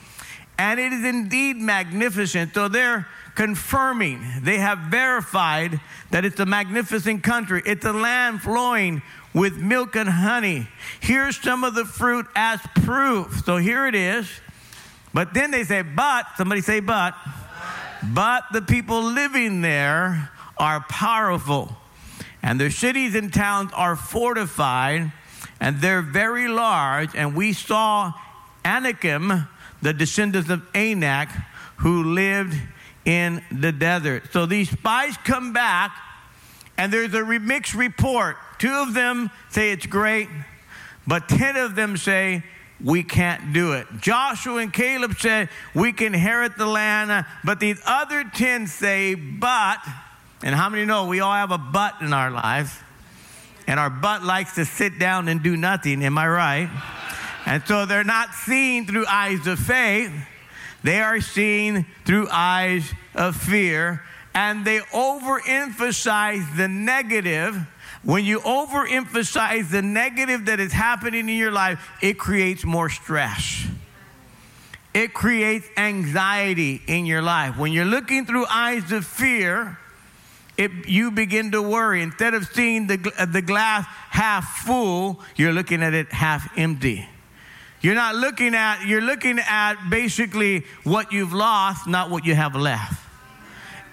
and 0.59 0.79
it 0.79 0.93
is 0.93 1.05
indeed 1.05 1.57
magnificent. 1.57 2.53
So 2.53 2.69
they're 2.69 3.09
confirming, 3.35 4.23
they 4.43 4.59
have 4.59 4.79
verified 4.79 5.81
that 6.11 6.27
it's 6.27 6.39
a 6.41 6.47
magnificent 6.47 7.23
country. 7.23 7.63
It's 7.65 7.87
a 7.87 7.93
land 7.93 8.43
flowing 8.43 9.01
with 9.33 9.57
milk 9.57 9.97
and 9.97 10.09
honey. 10.09 10.69
Here's 11.01 11.41
some 11.41 11.65
of 11.65 11.75
the 11.75 11.87
fruit 11.87 12.27
as 12.37 12.61
proof. 12.83 13.45
So 13.47 13.57
here 13.57 13.87
it 13.87 13.95
is. 13.95 14.29
But 15.15 15.33
then 15.33 15.51
they 15.51 15.65
say, 15.65 15.81
but, 15.81 16.27
somebody 16.37 16.61
say, 16.61 16.81
but, 16.81 17.15
but 18.03 18.45
the 18.53 18.61
people 18.61 19.03
living 19.03 19.63
there 19.63 20.31
are 20.59 20.81
powerful 20.89 21.77
and 22.43 22.61
their 22.61 22.71
cities 22.71 23.15
and 23.15 23.33
towns 23.33 23.71
are 23.75 23.97
fortified, 23.97 25.13
and 25.61 25.81
they're 25.81 26.03
very 26.03 26.49
large. 26.49 27.15
And 27.15 27.37
we 27.37 27.53
saw 27.53 28.13
Anakim, 28.65 29.49
the 29.81 29.93
descendants 29.93 30.51
of 30.51 30.63
Anak, 30.75 31.29
who 31.77 32.15
lived 32.15 32.57
in 33.05 33.43
the 33.51 33.73
desert. 33.73 34.33
So 34.33 34.47
these 34.47 34.71
spies 34.71 35.17
come 35.25 35.53
back, 35.53 35.97
and 36.77 36.93
there's 36.93 37.15
a 37.15 37.25
mixed 37.25 37.75
report. 37.75 38.37
Two 38.59 38.73
of 38.73 38.95
them 38.95 39.31
say 39.51 39.73
it's 39.73 39.87
great, 39.87 40.29
but 41.07 41.29
10 41.29 41.57
of 41.57 41.75
them 41.75 41.97
say, 41.97 42.45
we 42.83 43.03
can't 43.05 43.53
do 43.53 43.75
it. 43.75 43.87
Joshua 44.01 44.57
and 44.57 44.73
Caleb 44.73 45.15
said, 45.19 45.49
we 45.75 45.93
can 45.93 46.15
inherit 46.15 46.57
the 46.57 46.67
land, 46.67 47.25
but 47.45 47.61
these 47.61 47.81
other 47.87 48.25
10 48.25 48.67
say, 48.67 49.15
but 49.15 49.79
and 50.43 50.55
how 50.55 50.69
many 50.69 50.85
know 50.85 51.07
we 51.07 51.21
all 51.21 51.33
have 51.33 51.53
a 51.53 51.59
butt 51.59 51.97
in 52.01 52.13
our 52.13 52.31
lives? 52.31 52.73
And 53.67 53.79
our 53.79 53.91
butt 53.91 54.25
likes 54.25 54.57
to 54.57 54.65
sit 54.65 54.99
down 54.99 55.29
and 55.29 55.43
do 55.43 55.57
nothing. 55.57 56.03
Am 56.05 56.19
I 56.19 56.29
right? 56.29 56.71
And 57.47 57.63
so 57.67 57.87
they're 57.87 58.05
not 58.05 58.35
seen 58.35 58.87
through 58.87 59.07
eyes 59.07 59.47
of 59.47 59.59
faith, 59.59 60.13
they 60.83 61.01
are 61.01 61.21
seen 61.21 61.87
through 62.05 62.29
eyes 62.31 62.93
of 63.15 63.37
fear. 63.37 64.03
And 64.35 64.65
they 64.65 64.79
overemphasize 64.79 66.57
the 66.57 66.67
negative. 66.67 67.55
When 68.03 68.25
you 68.25 68.41
overemphasize 68.41 69.71
the 69.71 69.83
negative 69.83 70.47
that 70.47 70.59
is 70.59 70.73
happening 70.73 71.29
in 71.29 71.37
your 71.37 71.53
life, 71.53 71.87
it 72.01 72.19
creates 72.19 72.65
more 72.65 72.89
stress. 72.89 73.67
It 74.95 75.13
creates 75.13 75.67
anxiety 75.77 76.81
in 76.87 77.05
your 77.05 77.21
life. 77.21 77.59
When 77.59 77.73
you're 77.73 77.85
looking 77.85 78.25
through 78.25 78.47
eyes 78.47 78.91
of 78.91 79.07
fear, 79.07 79.79
it, 80.57 80.71
you 80.87 81.11
begin 81.11 81.53
to 81.53 81.63
worry. 81.63 82.03
Instead 82.03 82.35
of 82.35 82.47
seeing 82.47 82.87
the, 82.87 82.97
the 83.31 83.43
glass 83.43 83.87
half 84.11 84.65
full, 84.65 85.21
you're 85.37 85.53
looking 85.53 85.83
at 85.83 85.95
it 85.95 86.13
half 86.13 86.57
empty. 86.59 87.09
You're 87.81 87.95
not 87.95 88.15
looking 88.15 88.55
at, 88.55 88.87
you're 88.87 89.01
looking 89.01 89.41
at 89.41 89.91
basically 89.91 90.65
what 90.85 91.13
you've 91.13 91.33
lost, 91.33 91.87
not 91.89 92.11
what 92.11 92.25
you 92.25 92.35
have 92.35 92.55
left. 92.55 93.01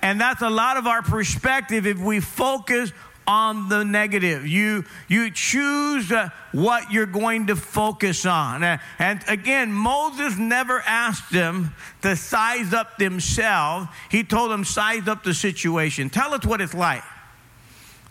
And 0.02 0.22
that's 0.22 0.42
a 0.42 0.50
lot 0.50 0.78
of 0.78 0.88
our 0.88 1.02
perspective 1.02 1.86
if 1.88 1.98
we 2.00 2.20
focus 2.20 2.92
on 3.30 3.70
the 3.70 3.86
negative. 3.86 4.48
You, 4.48 4.84
you 5.08 5.30
choose 5.30 6.12
uh, 6.12 6.30
what 6.52 6.92
you're 6.92 7.06
going 7.06 7.46
to 7.48 7.56
focus 7.56 8.26
on. 8.26 8.64
Uh, 8.64 8.80
and 8.98 9.22
again, 9.28 9.72
Moses 9.72 10.36
never 10.40 10.82
asked 10.82 11.32
them 11.32 11.76
to 12.02 12.16
size 12.16 12.74
up 12.74 12.98
themselves. 12.98 13.88
He 14.10 14.24
told 14.24 14.50
them, 14.50 14.64
size 14.66 15.08
up 15.08 15.24
the 15.24 15.36
situation. 15.36 16.10
Tell 16.10 16.34
us 16.34 16.44
what 16.44 16.60
it's 16.60 16.74
like. 16.74 17.04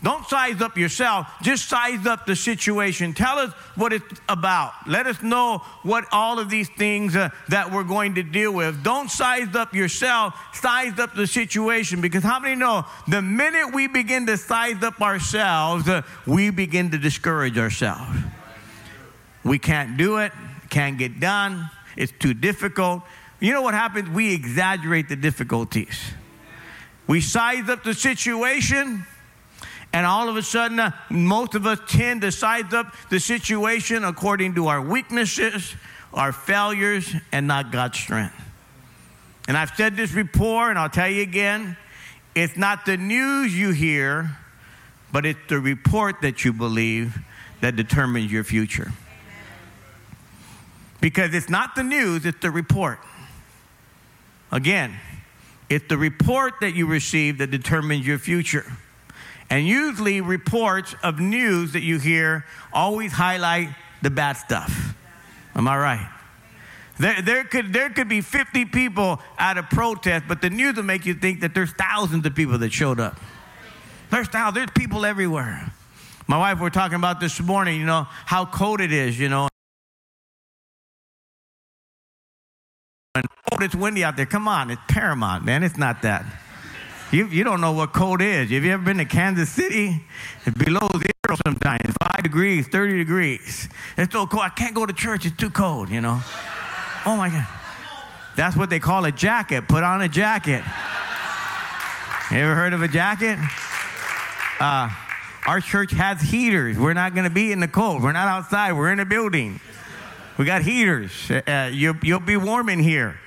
Don't 0.01 0.25
size 0.27 0.61
up 0.61 0.79
yourself, 0.79 1.27
just 1.43 1.69
size 1.69 2.07
up 2.07 2.25
the 2.25 2.37
situation. 2.37 3.15
Tell 3.15 3.37
us 3.39 3.53
what 3.75 3.93
it's 3.93 4.21
about. 4.29 4.73
Let 4.87 5.09
us 5.09 5.21
know 5.23 5.59
what 5.83 6.05
all 6.13 6.39
of 6.39 6.49
these 6.49 6.69
things 6.69 7.17
uh, 7.17 7.31
that 7.49 7.73
we're 7.73 7.83
going 7.83 8.15
to 8.15 8.23
deal 8.23 8.53
with. 8.53 8.85
Don't 8.85 9.11
size 9.11 9.57
up 9.57 9.75
yourself, 9.75 10.35
size 10.53 11.01
up 11.01 11.17
the 11.17 11.27
situation 11.27 12.01
because 12.01 12.23
how 12.23 12.39
many 12.39 12.55
know 12.55 12.87
the 13.09 13.21
minute 13.21 13.75
we 13.75 13.89
begin 13.89 14.25
to 14.27 14.37
size 14.37 14.81
up 14.85 15.01
ourselves, 15.01 15.89
uh, 15.89 16.03
we 16.27 16.51
begin 16.51 16.93
to 16.93 16.99
discourage 16.99 17.59
ourselves. 17.59 18.21
We 19.43 19.59
can't 19.59 19.97
do 19.97 20.19
it, 20.19 20.31
can't 20.71 20.97
get 20.97 21.19
done, 21.19 21.71
it's 21.97 22.13
too 22.21 22.35
difficult. 22.35 23.03
You 23.41 23.53
know 23.53 23.63
what 23.63 23.75
happens? 23.75 24.09
We 24.11 24.33
exaggerate 24.33 25.09
the 25.09 25.17
difficulties. 25.17 25.99
We 27.09 27.21
size 27.21 27.69
up 27.69 27.83
the 27.83 27.95
situation 27.95 29.05
and 29.93 30.05
all 30.05 30.29
of 30.29 30.37
a 30.37 30.43
sudden, 30.43 30.79
uh, 30.79 30.91
most 31.11 31.55
of 31.55 31.67
us 31.67 31.79
tend 31.89 32.21
to 32.23 32.31
size 32.31 32.73
up 32.73 32.95
the 33.11 33.19
situation 33.19 34.05
according 34.05 34.55
to 34.57 34.67
our 34.67 34.83
weaknesses, 34.83 35.75
our 36.13 36.33
failures, 36.33 37.15
and 37.33 37.47
not 37.47 37.73
God's 37.73 37.99
strength. 37.99 38.35
And 39.47 39.57
I've 39.57 39.71
said 39.77 39.97
this 39.97 40.13
before, 40.15 40.69
and 40.69 40.79
I'll 40.79 40.91
tell 40.91 41.09
you 41.09 41.23
again 41.23 41.77
it's 42.35 42.57
not 42.57 42.85
the 42.85 42.97
news 42.97 43.59
you 43.59 43.71
hear, 43.71 44.37
but 45.11 45.25
it's 45.25 45.41
the 45.49 45.59
report 45.59 46.21
that 46.21 46.45
you 46.45 46.53
believe 46.53 47.19
that 47.61 47.75
determines 47.75 48.31
your 48.31 48.45
future. 48.45 48.93
Because 51.01 51.35
it's 51.35 51.49
not 51.49 51.75
the 51.75 51.83
news, 51.83 52.27
it's 52.27 52.41
the 52.41 52.51
report. 52.51 52.99
Again, 54.53 54.95
it's 55.69 55.87
the 55.89 55.99
report 55.99 56.55
that 56.61 56.75
you 56.75 56.87
receive 56.87 57.39
that 57.39 57.51
determines 57.51 58.07
your 58.07 58.19
future. 58.19 58.71
And 59.51 59.67
usually, 59.67 60.21
reports 60.21 60.95
of 61.03 61.19
news 61.21 61.73
that 61.73 61.83
you 61.83 61.99
hear 61.99 62.45
always 62.73 63.13
highlight 63.13 63.71
the 64.03 64.11
bad 64.11 64.35
stuff. 64.35 64.95
Am 65.55 65.67
I 65.67 65.77
right? 65.79 66.13
There, 66.99 67.23
there, 67.23 67.45
could, 67.45 67.73
there 67.73 67.91
could 67.91 68.09
be 68.09 68.21
50 68.21 68.67
people 68.67 69.21
at 69.39 69.57
a 69.57 69.63
protest, 69.63 70.25
but 70.29 70.43
the 70.43 70.51
news 70.51 70.77
will 70.77 70.83
make 70.83 71.07
you 71.07 71.15
think 71.15 71.41
that 71.41 71.55
there's 71.55 71.71
thousands 71.73 72.27
of 72.27 72.35
people 72.35 72.59
that 72.59 72.73
showed 72.73 73.01
up. 73.01 73.19
There's 74.11 74.29
thousands, 74.29 74.55
there's 74.55 74.71
people 74.75 75.07
everywhere. 75.07 75.73
My 76.27 76.39
wife, 76.39 76.61
we're 76.61 76.71
talking 76.71 76.97
about 76.97 77.21
this 77.21 77.41
morning, 77.41 77.81
you 77.81 77.87
know, 77.87 78.07
how 78.27 78.45
cold 78.45 78.81
it 78.81 78.93
is, 78.93 79.19
you 79.19 79.29
know. 79.29 79.49
And 83.15 83.27
oh, 83.53 83.57
it's 83.61 83.75
windy 83.75 84.05
out 84.05 84.17
there. 84.17 84.27
Come 84.27 84.47
on, 84.47 84.71
it's 84.71 84.83
paramount, 84.89 85.45
man. 85.45 85.63
It's 85.63 85.79
not 85.79 86.03
that. 86.03 86.27
You, 87.11 87.27
you 87.29 87.43
don't 87.43 87.63
know 87.63 87.73
what 87.73 87.95
cold 87.95 88.21
is. 88.21 88.51
Have 88.51 88.65
you 88.65 88.73
ever 88.73 88.83
been 88.83 88.99
to 88.99 89.07
Kansas 89.07 89.49
City? 89.49 90.03
It's 90.45 90.57
below 90.59 90.87
zero 90.93 91.39
sometimes, 91.47 91.95
five 92.03 92.23
degrees, 92.23 92.69
30 92.69 92.99
degrees. 92.99 93.69
It's 93.97 94.13
so 94.13 94.27
cold. 94.27 94.43
I 94.45 94.51
can't 94.51 94.75
go 94.75 94.85
to 94.85 94.93
church. 94.93 95.25
It's 95.25 95.37
too 95.37 95.49
cold, 95.49 95.89
you 95.89 96.03
know. 96.03 96.21
Oh 97.07 97.17
my 97.17 97.31
God. 97.31 97.47
That's 98.37 98.57
what 98.57 98.69
they 98.69 98.79
call 98.79 99.07
a 99.07 99.13
jacket. 99.13 99.69
Put 99.69 99.85
on 99.85 100.03
a 100.03 100.09
jacket. 100.09 100.63
You 102.31 102.37
ever 102.37 102.55
heard 102.55 102.75
of 102.75 102.83
a 102.83 102.89
jacket? 102.89 103.39
Uh, 104.61 104.91
our 105.47 105.61
church 105.61 105.93
has 105.93 106.21
heaters. 106.21 106.79
We're 106.79 106.93
not 106.93 107.15
going 107.15 107.25
to 107.25 107.35
be 107.35 107.53
in 107.53 107.61
the 107.61 107.69
cold. 107.69 108.03
We're 108.03 108.13
not 108.13 108.29
outside. 108.29 108.73
We're 108.73 108.93
in 108.93 109.01
a 109.01 109.07
building. 109.07 109.61
We 110.37 110.45
got 110.45 110.61
heaters. 110.61 111.31
Uh, 111.31 111.71
you'll, 111.73 111.97
you'll 112.03 112.21
be 112.21 112.37
warm 112.37 112.69
in 112.69 112.81
here. 112.81 113.19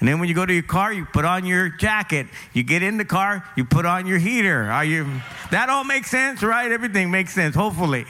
And 0.00 0.08
then 0.08 0.20
when 0.20 0.28
you 0.28 0.34
go 0.34 0.46
to 0.46 0.52
your 0.52 0.62
car, 0.62 0.92
you 0.92 1.04
put 1.06 1.24
on 1.24 1.44
your 1.44 1.68
jacket. 1.68 2.28
You 2.52 2.62
get 2.62 2.82
in 2.82 2.98
the 2.98 3.04
car, 3.04 3.44
you 3.56 3.64
put 3.64 3.84
on 3.84 4.06
your 4.06 4.18
heater. 4.18 4.70
Are 4.70 4.84
you 4.84 5.06
That 5.50 5.68
all 5.68 5.84
makes 5.84 6.10
sense, 6.10 6.42
right? 6.42 6.70
Everything 6.70 7.10
makes 7.10 7.34
sense, 7.34 7.54
hopefully. 7.54 8.06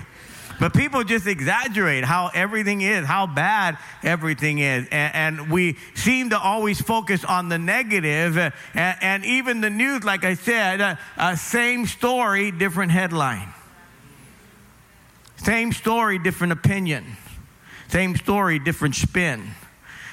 But 0.60 0.74
people 0.74 1.04
just 1.04 1.26
exaggerate 1.26 2.04
how 2.04 2.30
everything 2.34 2.80
is, 2.80 3.06
how 3.06 3.26
bad 3.26 3.78
everything 4.02 4.58
is. 4.58 4.88
And, 4.90 5.14
and 5.14 5.50
we 5.50 5.76
seem 5.94 6.30
to 6.30 6.38
always 6.38 6.80
focus 6.80 7.24
on 7.24 7.48
the 7.48 7.58
negative. 7.58 8.36
And, 8.36 8.52
and 8.74 9.24
even 9.24 9.60
the 9.60 9.70
news, 9.70 10.02
like 10.02 10.24
I 10.24 10.34
said, 10.34 10.80
uh, 10.80 10.96
uh, 11.16 11.36
same 11.36 11.86
story, 11.86 12.50
different 12.50 12.90
headline. 12.90 13.54
Same 15.36 15.72
story, 15.72 16.18
different 16.18 16.52
opinion. 16.52 17.04
Same 17.86 18.16
story, 18.16 18.58
different 18.58 18.96
spin. 18.96 19.54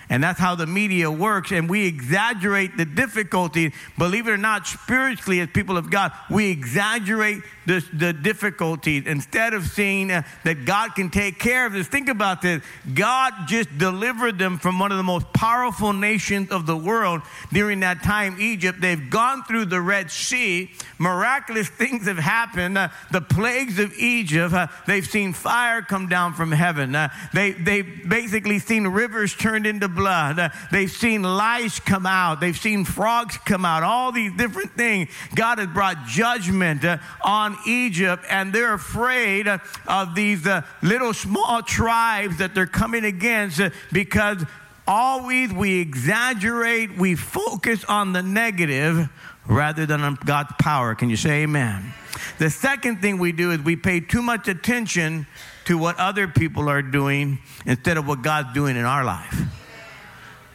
And 0.09 0.23
that's 0.23 0.39
how 0.39 0.55
the 0.55 0.67
media 0.67 1.09
works. 1.09 1.51
And 1.51 1.69
we 1.69 1.87
exaggerate 1.87 2.77
the 2.77 2.85
difficulty. 2.85 3.73
Believe 3.97 4.27
it 4.27 4.31
or 4.31 4.37
not, 4.37 4.67
spiritually, 4.67 5.39
as 5.39 5.49
people 5.49 5.77
of 5.77 5.89
God, 5.89 6.11
we 6.29 6.49
exaggerate 6.51 7.41
the, 7.65 7.83
the 7.93 8.13
difficulties 8.13 9.07
instead 9.07 9.53
of 9.53 9.67
seeing 9.67 10.11
uh, 10.11 10.21
that 10.43 10.65
God 10.65 10.95
can 10.95 11.09
take 11.09 11.39
care 11.39 11.65
of 11.65 11.73
this. 11.73 11.87
Think 11.87 12.09
about 12.09 12.41
this 12.41 12.61
God 12.93 13.33
just 13.47 13.75
delivered 13.77 14.37
them 14.37 14.57
from 14.57 14.79
one 14.79 14.91
of 14.91 14.97
the 14.97 15.03
most 15.03 15.31
powerful 15.33 15.93
nations 15.93 16.51
of 16.51 16.65
the 16.65 16.77
world 16.77 17.21
during 17.51 17.79
that 17.79 18.03
time, 18.03 18.37
Egypt. 18.39 18.81
They've 18.81 19.09
gone 19.09 19.43
through 19.43 19.65
the 19.65 19.81
Red 19.81 20.11
Sea. 20.11 20.71
Miraculous 20.99 21.67
things 21.75 22.05
have 22.05 22.17
happened. 22.17 22.77
Uh, 22.77 22.89
the 23.11 23.21
plagues 23.21 23.79
of 23.79 23.93
Egypt, 23.93 24.53
uh, 24.53 24.67
they've 24.85 25.05
seen 25.05 25.33
fire 25.33 25.81
come 25.81 26.07
down 26.07 26.33
from 26.33 26.51
heaven. 26.51 26.95
Uh, 26.95 27.09
they, 27.33 27.51
they've 27.51 28.07
basically 28.07 28.59
seen 28.59 28.87
rivers 28.87 29.35
turned 29.35 29.65
into 29.65 29.87
blood. 29.95 30.39
Uh, 30.39 30.49
they've 30.71 30.91
seen 30.91 31.23
lice 31.23 31.79
come 31.79 32.05
out. 32.05 32.39
They've 32.39 32.57
seen 32.57 32.85
frogs 32.85 33.37
come 33.39 33.65
out. 33.65 33.83
All 33.83 34.11
these 34.11 34.33
different 34.33 34.73
things. 34.73 35.09
God 35.33 35.59
has 35.59 35.67
brought 35.67 36.05
judgment 36.05 36.83
uh, 36.83 36.97
on 37.23 37.57
Egypt, 37.65 38.25
and 38.29 38.53
they're 38.53 38.73
afraid 38.73 39.47
of 39.47 40.15
these 40.15 40.45
uh, 40.45 40.61
little 40.81 41.13
small 41.13 41.61
tribes 41.61 42.37
that 42.37 42.53
they're 42.53 42.67
coming 42.67 43.05
against 43.05 43.59
uh, 43.59 43.69
because 43.91 44.43
always 44.87 45.51
we 45.51 45.79
exaggerate, 45.79 46.97
we 46.97 47.15
focus 47.15 47.83
on 47.85 48.13
the 48.13 48.21
negative 48.21 49.09
rather 49.47 49.85
than 49.85 50.01
on 50.01 50.17
God's 50.25 50.53
power. 50.59 50.95
Can 50.95 51.09
you 51.09 51.17
say 51.17 51.43
amen? 51.43 51.93
The 52.37 52.49
second 52.49 53.01
thing 53.01 53.17
we 53.17 53.31
do 53.31 53.51
is 53.51 53.59
we 53.61 53.75
pay 53.75 53.99
too 53.99 54.21
much 54.21 54.47
attention 54.47 55.27
to 55.65 55.77
what 55.77 55.97
other 55.97 56.27
people 56.27 56.69
are 56.69 56.81
doing 56.81 57.39
instead 57.65 57.97
of 57.97 58.07
what 58.07 58.21
God's 58.21 58.53
doing 58.53 58.77
in 58.77 58.85
our 58.85 59.03
life. 59.03 59.41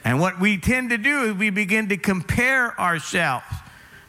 And 0.05 0.21
what 0.21 0.41
we 0.41 0.57
tend 0.57 0.91
to 0.91 0.99
do 0.99 1.25
is 1.25 1.35
we 1.35 1.51
begin 1.51 1.89
to 1.91 1.97
compare 1.97 2.79
ourselves. 2.81 3.45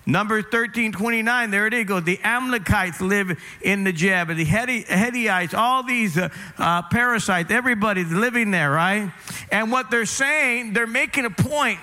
Number 0.05 0.41
13, 0.41 0.93
29, 0.93 1.51
there 1.51 1.67
it 1.67 1.85
goes. 1.85 2.03
The 2.03 2.19
Amalekites 2.23 3.01
live 3.01 3.39
in 3.61 3.83
the 3.83 3.93
Jeb, 3.93 4.29
the 4.29 4.43
Hittites, 4.43 5.53
all 5.53 5.83
these 5.83 6.17
uh, 6.17 6.29
uh, 6.57 6.81
parasites, 6.83 7.51
everybody's 7.51 8.11
living 8.11 8.49
there, 8.51 8.71
right? 8.71 9.11
And 9.51 9.71
what 9.71 9.91
they're 9.91 10.07
saying, 10.07 10.73
they're 10.73 10.87
making 10.87 11.25
a 11.25 11.29
point 11.29 11.79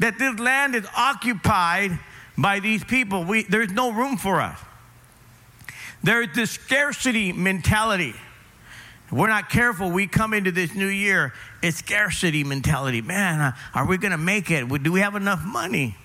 that 0.00 0.18
this 0.18 0.38
land 0.38 0.74
is 0.74 0.86
occupied 0.96 1.98
by 2.36 2.58
these 2.60 2.82
people. 2.82 3.24
We, 3.24 3.44
there's 3.44 3.72
no 3.72 3.92
room 3.92 4.16
for 4.16 4.40
us. 4.40 4.58
There's 6.02 6.28
this 6.34 6.52
scarcity 6.52 7.32
mentality. 7.32 8.14
We're 9.10 9.28
not 9.28 9.48
careful, 9.48 9.90
we 9.90 10.06
come 10.06 10.34
into 10.34 10.52
this 10.52 10.74
new 10.74 10.88
year, 10.88 11.32
it's 11.62 11.78
scarcity 11.78 12.44
mentality. 12.44 13.02
Man, 13.02 13.54
are 13.74 13.86
we 13.86 13.98
going 13.98 14.12
to 14.12 14.18
make 14.18 14.50
it? 14.50 14.68
Do 14.82 14.92
we 14.92 15.00
have 15.00 15.14
enough 15.14 15.44
money? 15.44 15.96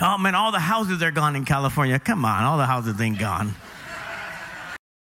Oh 0.00 0.18
man, 0.18 0.34
all 0.34 0.52
the 0.52 0.60
houses 0.60 1.02
are 1.02 1.10
gone 1.10 1.36
in 1.36 1.44
California. 1.44 1.98
Come 1.98 2.24
on, 2.24 2.44
all 2.44 2.58
the 2.58 2.66
houses 2.66 3.00
ain't 3.00 3.18
gone. 3.18 3.54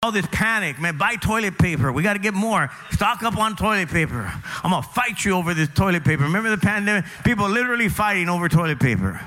All 0.03 0.13
this 0.13 0.27
panic, 0.33 0.81
man, 0.81 0.97
buy 0.97 1.17
toilet 1.17 1.59
paper. 1.59 1.93
We 1.93 2.03
got 2.03 2.15
to 2.15 2.19
get 2.19 2.33
more. 2.33 2.71
Stock 2.91 3.23
up 3.23 3.37
on 3.37 3.55
toilet 3.55 3.91
paper. 3.91 4.33
I'm 4.65 4.71
going 4.71 4.83
to 4.83 4.89
fight 4.89 5.25
you 5.25 5.33
over 5.33 5.53
this 5.53 5.69
toilet 5.69 6.05
paper. 6.05 6.23
Remember 6.23 6.49
the 6.49 6.57
pandemic? 6.57 7.05
People 7.23 7.49
literally 7.49 7.91
fighting 7.91 8.29
over 8.29 8.49
toilet 8.49 8.81
paper. 8.81 9.21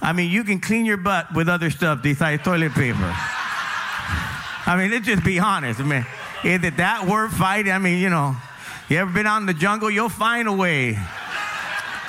I 0.00 0.12
mean, 0.12 0.30
you 0.30 0.42
can 0.42 0.58
clean 0.58 0.84
your 0.84 0.96
butt 0.96 1.32
with 1.34 1.48
other 1.48 1.70
stuff 1.70 2.02
besides 2.02 2.42
toilet 2.42 2.72
paper. 2.72 3.14
I 4.66 4.74
mean, 4.76 4.90
let's 4.90 5.06
just 5.06 5.24
be 5.24 5.38
honest. 5.38 5.78
I 5.78 5.84
mean, 5.84 6.06
is 6.42 6.64
it 6.64 6.78
that 6.78 7.06
worth 7.06 7.32
fighting? 7.32 7.70
I 7.70 7.78
mean, 7.78 7.98
you 8.02 8.10
know, 8.10 8.36
you 8.92 8.98
ever 8.98 9.10
been 9.10 9.26
out 9.26 9.38
in 9.38 9.46
the 9.46 9.54
jungle? 9.54 9.90
You'll 9.90 10.10
find 10.10 10.46
a 10.46 10.52
way. 10.52 10.98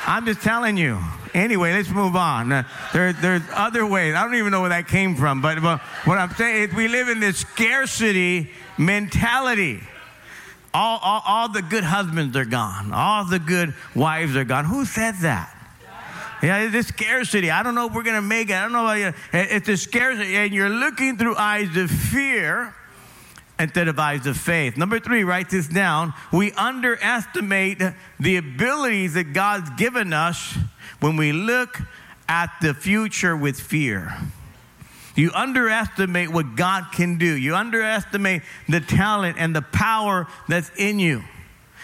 I'm 0.06 0.26
just 0.26 0.42
telling 0.42 0.76
you. 0.76 1.00
Anyway, 1.34 1.72
let's 1.72 1.90
move 1.90 2.16
on. 2.16 2.52
Uh, 2.52 2.64
there, 2.92 3.14
there's 3.14 3.42
other 3.54 3.86
ways. 3.86 4.16
I 4.16 4.24
don't 4.24 4.36
even 4.36 4.52
know 4.52 4.60
where 4.60 4.70
that 4.70 4.90
came 4.90 5.16
from, 5.16 5.42
but, 5.42 5.62
but 5.62 5.80
what 6.04 6.18
I'm 6.18 6.32
saying 6.32 6.70
is 6.70 6.76
we 6.76 6.90
live 6.90 7.08
in 7.08 7.22
this 7.22 7.38
scarcity 7.38 8.52
mentality. 8.78 9.80
All, 10.74 11.00
all, 11.02 11.24
all 11.26 11.50
the 11.50 11.62
good 11.62 11.86
husbands 11.86 12.36
are 12.36 12.46
gone. 12.46 12.92
All 12.94 13.24
the 13.24 13.40
good 13.40 13.74
wives 13.96 14.36
are 14.36 14.44
gone. 14.44 14.66
Who 14.66 14.84
said 14.84 15.16
that? 15.22 15.56
Yeah, 16.44 16.68
this 16.68 16.88
scarcity. 16.88 17.50
I 17.50 17.64
don't 17.64 17.76
know 17.76 17.88
if 17.88 17.94
we're 17.94 18.04
going 18.04 18.18
to 18.18 18.22
make 18.22 18.50
it. 18.50 18.56
I 18.56 18.64
don't 18.64 18.74
know. 18.74 19.14
It's 19.32 19.70
a 19.70 19.78
scarcity. 19.78 20.36
And 20.36 20.54
you're 20.54 20.68
looking 20.68 21.18
through 21.18 21.38
eyes 21.38 21.78
of 21.78 21.90
fear 21.90 22.76
instead 23.64 23.88
of 23.88 23.98
eyes 23.98 24.28
of 24.28 24.38
faith. 24.38 24.78
Number 24.78 25.00
three, 25.00 25.24
write 25.24 25.50
this 25.50 25.68
down. 25.68 26.14
We 26.32 26.52
underestimate 26.52 27.82
the 28.20 28.36
abilities 28.36 29.14
that 29.14 29.34
God's 29.34 29.70
given 29.72 30.14
us 30.14 30.58
when 31.00 31.16
we 31.16 31.32
look 31.32 31.80
at 32.28 32.52
the 32.62 32.74
future 32.74 33.36
with 33.36 33.60
fear. 33.60 34.16
You 35.16 35.32
underestimate 35.34 36.30
what 36.30 36.56
God 36.56 36.88
can 36.92 37.18
do. 37.18 37.38
You 37.38 37.56
underestimate 37.56 38.42
the 38.68 38.82
talent 38.82 39.38
and 39.40 39.56
the 39.56 39.62
power 39.62 40.28
that's 40.48 40.72
in 40.78 41.00
you. 41.00 41.24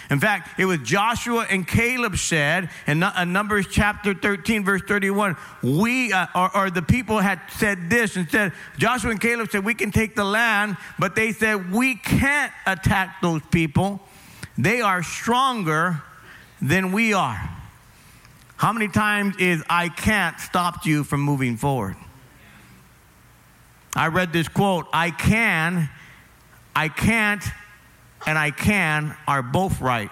In 0.09 0.19
fact, 0.19 0.59
it 0.59 0.65
was 0.65 0.79
Joshua 0.79 1.45
and 1.49 1.67
Caleb 1.67 2.17
said 2.17 2.71
in 2.87 3.03
uh, 3.03 3.23
Numbers 3.25 3.67
chapter 3.69 4.15
13, 4.15 4.65
verse 4.65 4.81
31, 4.87 5.37
we, 5.61 6.11
uh, 6.11 6.25
or, 6.33 6.57
or, 6.57 6.69
the 6.71 6.81
people 6.81 7.19
had 7.19 7.39
said 7.57 7.91
this 7.91 8.15
and 8.15 8.27
said, 8.29 8.53
Joshua 8.77 9.11
and 9.11 9.21
Caleb 9.21 9.51
said, 9.51 9.63
we 9.63 9.75
can 9.75 9.91
take 9.91 10.15
the 10.15 10.23
land, 10.23 10.77
but 10.97 11.13
they 11.13 11.31
said, 11.31 11.71
we 11.71 11.95
can't 11.95 12.51
attack 12.65 13.21
those 13.21 13.43
people. 13.51 13.99
They 14.57 14.81
are 14.81 15.03
stronger 15.03 16.01
than 16.59 16.91
we 16.91 17.13
are. 17.13 17.49
How 18.57 18.73
many 18.73 18.87
times 18.87 19.37
is 19.37 19.63
I 19.69 19.89
can't 19.89 20.39
stopped 20.39 20.85
you 20.87 21.03
from 21.03 21.21
moving 21.21 21.55
forward? 21.55 21.95
I 23.95 24.07
read 24.07 24.33
this 24.33 24.47
quote 24.47 24.87
I 24.91 25.11
can, 25.11 25.89
I 26.75 26.89
can't, 26.89 27.43
and 28.25 28.37
I 28.37 28.51
can 28.51 29.15
are 29.27 29.41
both 29.41 29.81
right. 29.81 30.09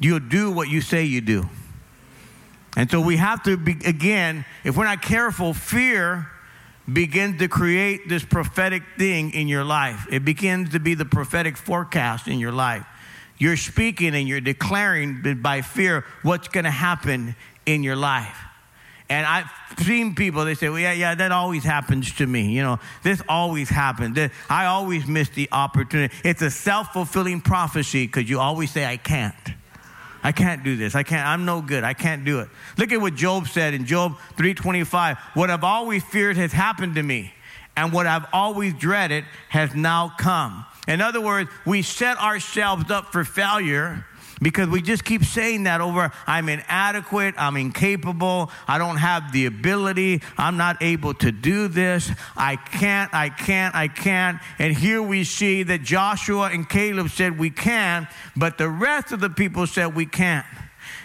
You'll 0.00 0.20
do 0.20 0.50
what 0.50 0.68
you 0.68 0.80
say 0.80 1.04
you 1.04 1.20
do. 1.20 1.48
And 2.76 2.90
so 2.90 3.00
we 3.00 3.18
have 3.18 3.42
to, 3.44 3.56
be, 3.56 3.76
again, 3.84 4.44
if 4.64 4.76
we're 4.76 4.84
not 4.84 5.02
careful, 5.02 5.54
fear 5.54 6.28
begins 6.90 7.38
to 7.38 7.48
create 7.48 8.08
this 8.08 8.24
prophetic 8.24 8.82
thing 8.98 9.30
in 9.32 9.46
your 9.46 9.64
life. 9.64 10.06
It 10.10 10.24
begins 10.24 10.70
to 10.70 10.80
be 10.80 10.94
the 10.94 11.04
prophetic 11.04 11.56
forecast 11.56 12.26
in 12.26 12.38
your 12.38 12.52
life. 12.52 12.86
You're 13.38 13.56
speaking 13.56 14.14
and 14.14 14.26
you're 14.26 14.40
declaring 14.40 15.40
by 15.42 15.62
fear 15.62 16.04
what's 16.22 16.48
going 16.48 16.64
to 16.64 16.70
happen 16.70 17.36
in 17.66 17.82
your 17.82 17.96
life. 17.96 18.36
And 19.12 19.26
I've 19.26 19.50
seen 19.84 20.14
people, 20.14 20.46
they 20.46 20.54
say, 20.54 20.70
well, 20.70 20.78
yeah, 20.78 20.92
yeah, 20.92 21.14
that 21.14 21.32
always 21.32 21.64
happens 21.64 22.14
to 22.14 22.26
me. 22.26 22.52
You 22.52 22.62
know, 22.62 22.80
this 23.02 23.20
always 23.28 23.68
happens. 23.68 24.18
I 24.48 24.64
always 24.64 25.06
miss 25.06 25.28
the 25.28 25.50
opportunity. 25.52 26.14
It's 26.24 26.40
a 26.40 26.50
self 26.50 26.94
fulfilling 26.94 27.42
prophecy 27.42 28.06
because 28.06 28.30
you 28.30 28.40
always 28.40 28.70
say, 28.70 28.86
I 28.86 28.96
can't. 28.96 29.34
I 30.22 30.32
can't 30.32 30.64
do 30.64 30.76
this. 30.76 30.94
I 30.94 31.02
can't. 31.02 31.26
I'm 31.26 31.44
no 31.44 31.60
good. 31.60 31.84
I 31.84 31.92
can't 31.92 32.24
do 32.24 32.40
it. 32.40 32.48
Look 32.78 32.90
at 32.90 33.02
what 33.02 33.14
Job 33.14 33.48
said 33.48 33.74
in 33.74 33.84
Job 33.84 34.16
3:25. 34.36 35.18
What 35.34 35.50
I've 35.50 35.64
always 35.64 36.02
feared 36.04 36.38
has 36.38 36.52
happened 36.52 36.94
to 36.94 37.02
me, 37.02 37.34
and 37.76 37.92
what 37.92 38.06
I've 38.06 38.26
always 38.32 38.72
dreaded 38.72 39.24
has 39.50 39.74
now 39.74 40.14
come. 40.16 40.64
In 40.88 41.02
other 41.02 41.20
words, 41.20 41.50
we 41.66 41.82
set 41.82 42.18
ourselves 42.18 42.90
up 42.90 43.12
for 43.12 43.24
failure 43.24 44.06
because 44.42 44.68
we 44.68 44.82
just 44.82 45.04
keep 45.04 45.24
saying 45.24 45.62
that 45.64 45.80
over 45.80 46.12
I'm 46.26 46.48
inadequate, 46.48 47.36
I'm 47.38 47.56
incapable, 47.56 48.50
I 48.66 48.78
don't 48.78 48.96
have 48.96 49.32
the 49.32 49.46
ability, 49.46 50.22
I'm 50.36 50.56
not 50.56 50.82
able 50.82 51.14
to 51.14 51.30
do 51.30 51.68
this, 51.68 52.10
I 52.36 52.56
can't, 52.56 53.14
I 53.14 53.28
can't, 53.28 53.74
I 53.74 53.88
can't. 53.88 54.40
And 54.58 54.76
here 54.76 55.00
we 55.00 55.24
see 55.24 55.62
that 55.62 55.82
Joshua 55.82 56.50
and 56.52 56.68
Caleb 56.68 57.10
said 57.10 57.38
we 57.38 57.50
can, 57.50 58.08
but 58.36 58.58
the 58.58 58.68
rest 58.68 59.12
of 59.12 59.20
the 59.20 59.30
people 59.30 59.66
said 59.66 59.94
we 59.94 60.06
can't. 60.06 60.46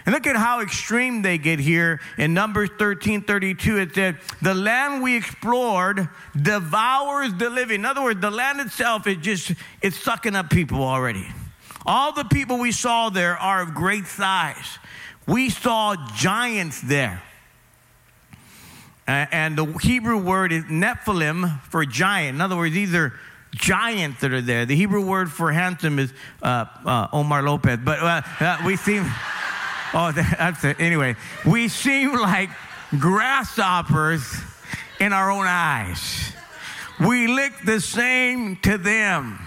And 0.04 0.14
look 0.14 0.26
at 0.26 0.36
how 0.36 0.60
extreme 0.60 1.22
they 1.22 1.38
get 1.38 1.58
here. 1.58 2.00
In 2.16 2.34
Numbers 2.34 2.70
13 2.78 3.22
32, 3.22 3.78
it 3.78 3.94
said, 3.94 4.18
The 4.40 4.54
land 4.54 5.02
we 5.02 5.16
explored 5.16 6.08
devours 6.40 7.34
the 7.34 7.50
living. 7.50 7.80
In 7.80 7.84
other 7.84 8.02
words, 8.02 8.20
the 8.20 8.30
land 8.30 8.60
itself 8.60 9.06
is 9.06 9.18
just, 9.18 9.52
it's 9.82 9.98
sucking 9.98 10.34
up 10.34 10.50
people 10.50 10.82
already. 10.82 11.28
All 11.86 12.12
the 12.12 12.24
people 12.24 12.58
we 12.58 12.72
saw 12.72 13.08
there 13.08 13.36
are 13.36 13.62
of 13.62 13.74
great 13.74 14.06
size. 14.06 14.78
we 15.26 15.50
saw 15.50 15.96
giants 16.14 16.80
there. 16.80 17.22
And 19.06 19.56
the 19.56 19.64
Hebrew 19.80 20.18
word 20.18 20.52
is 20.52 20.64
Nephilim 20.64 21.62
for 21.62 21.84
giant. 21.86 22.34
In 22.34 22.40
other 22.42 22.56
words, 22.56 22.74
these 22.74 22.94
are 22.94 23.14
giants 23.52 24.20
that 24.20 24.32
are 24.32 24.42
there. 24.42 24.66
The 24.66 24.76
Hebrew 24.76 25.04
word 25.04 25.32
for 25.32 25.50
handsome 25.50 25.98
is 25.98 26.12
uh, 26.42 26.66
uh, 26.84 27.08
Omar 27.12 27.42
Lopez. 27.42 27.78
But 27.82 28.00
uh, 28.00 28.22
uh 28.40 28.58
we 28.66 28.76
seem, 28.76 29.04
oh, 29.94 30.12
that's 30.38 30.62
it. 30.64 30.78
Anyway, 30.78 31.16
we 31.46 31.68
seem 31.68 32.12
like 32.12 32.50
grasshoppers 32.98 34.26
in 35.00 35.14
our 35.14 35.30
own 35.30 35.46
eyes. 35.46 36.32
We 37.00 37.28
look 37.28 37.52
the 37.64 37.80
same 37.80 38.56
to 38.56 38.76
them. 38.76 39.38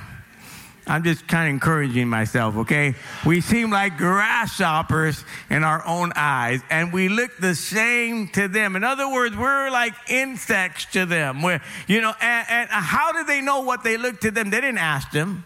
I'm 0.92 1.06
just 1.06 1.26
kind 1.26 1.48
of 1.48 1.54
encouraging 1.54 2.10
myself, 2.10 2.58
okay? 2.58 2.96
We 3.26 3.40
seem 3.40 3.72
like 3.72 3.96
grasshoppers 3.96 5.24
in 5.50 5.64
our 5.64 5.82
own 5.88 6.12
eyes, 6.18 6.60
and 6.70 6.92
we 6.92 7.08
look 7.08 7.38
the 7.38 7.56
same 7.56 8.28
to 8.34 8.50
them. 8.50 8.76
In 8.76 8.84
other 8.84 9.10
words, 9.10 9.38
we're 9.38 9.70
like 9.70 9.94
insects 10.10 10.84
to 10.88 11.06
them. 11.06 11.44
We're, 11.44 11.62
you 11.88 12.02
know, 12.02 12.14
and, 12.20 12.48
and 12.50 12.70
how 12.70 13.14
do 13.14 13.24
they 13.24 13.40
know 13.40 13.62
what 13.62 13.86
they 13.86 13.96
look 13.96 14.20
to 14.20 14.32
them? 14.32 14.50
They 14.50 14.60
didn't 14.60 14.80
ask 14.80 15.12
them. 15.12 15.46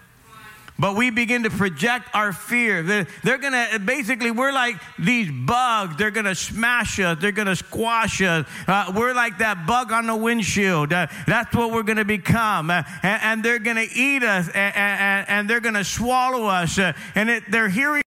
But 0.77 0.97
we 0.97 1.09
begin 1.09 1.43
to 1.43 1.49
project 1.49 2.09
our 2.13 2.33
fear. 2.33 2.83
They're, 2.83 3.37
going 3.37 3.53
to, 3.53 3.79
basically, 3.79 4.31
we're 4.31 4.51
like 4.51 4.75
these 4.99 5.31
bugs. 5.31 5.95
They're 5.95 6.11
going 6.11 6.25
to 6.25 6.35
smash 6.35 6.99
us. 6.99 7.17
They're 7.21 7.31
going 7.31 7.47
to 7.47 7.55
squash 7.55 8.21
us. 8.21 8.45
Uh, 8.67 8.91
we're 8.95 9.13
like 9.13 9.37
that 9.37 9.65
bug 9.65 9.93
on 9.93 10.05
the 10.05 10.15
windshield. 10.15 10.91
Uh, 10.91 11.07
that's 11.27 11.55
what 11.55 11.71
we're 11.71 11.83
going 11.83 11.97
to 11.97 12.05
become. 12.05 12.69
Uh, 12.69 12.83
and, 13.03 13.21
and, 13.23 13.45
they're 13.45 13.59
going 13.59 13.77
to 13.77 13.95
eat 13.95 14.23
us 14.23 14.47
and, 14.47 14.75
and, 14.75 15.29
and 15.29 15.49
they're 15.49 15.61
going 15.61 15.75
to 15.75 15.83
swallow 15.83 16.45
us. 16.45 16.77
Uh, 16.77 16.91
and 17.13 17.29
it, 17.29 17.43
they're 17.49 17.69
hearing. 17.69 18.01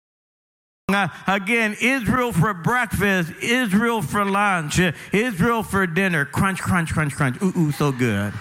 Uh, 0.89 1.09
again, 1.27 1.77
Israel 1.81 2.33
for 2.33 2.55
breakfast, 2.55 3.33
Israel 3.43 4.03
for 4.03 4.25
lunch, 4.25 4.79
uh, 4.81 4.93
Israel 5.13 5.63
for 5.63 5.87
dinner. 5.87 6.25
Crunch, 6.25 6.61
crunch, 6.61 6.93
crunch, 6.93 7.15
crunch. 7.15 7.41
Ooh, 7.43 7.53
ooh, 7.57 7.73
so 7.73 7.93
good. 7.93 8.33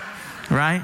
Right? 0.49 0.81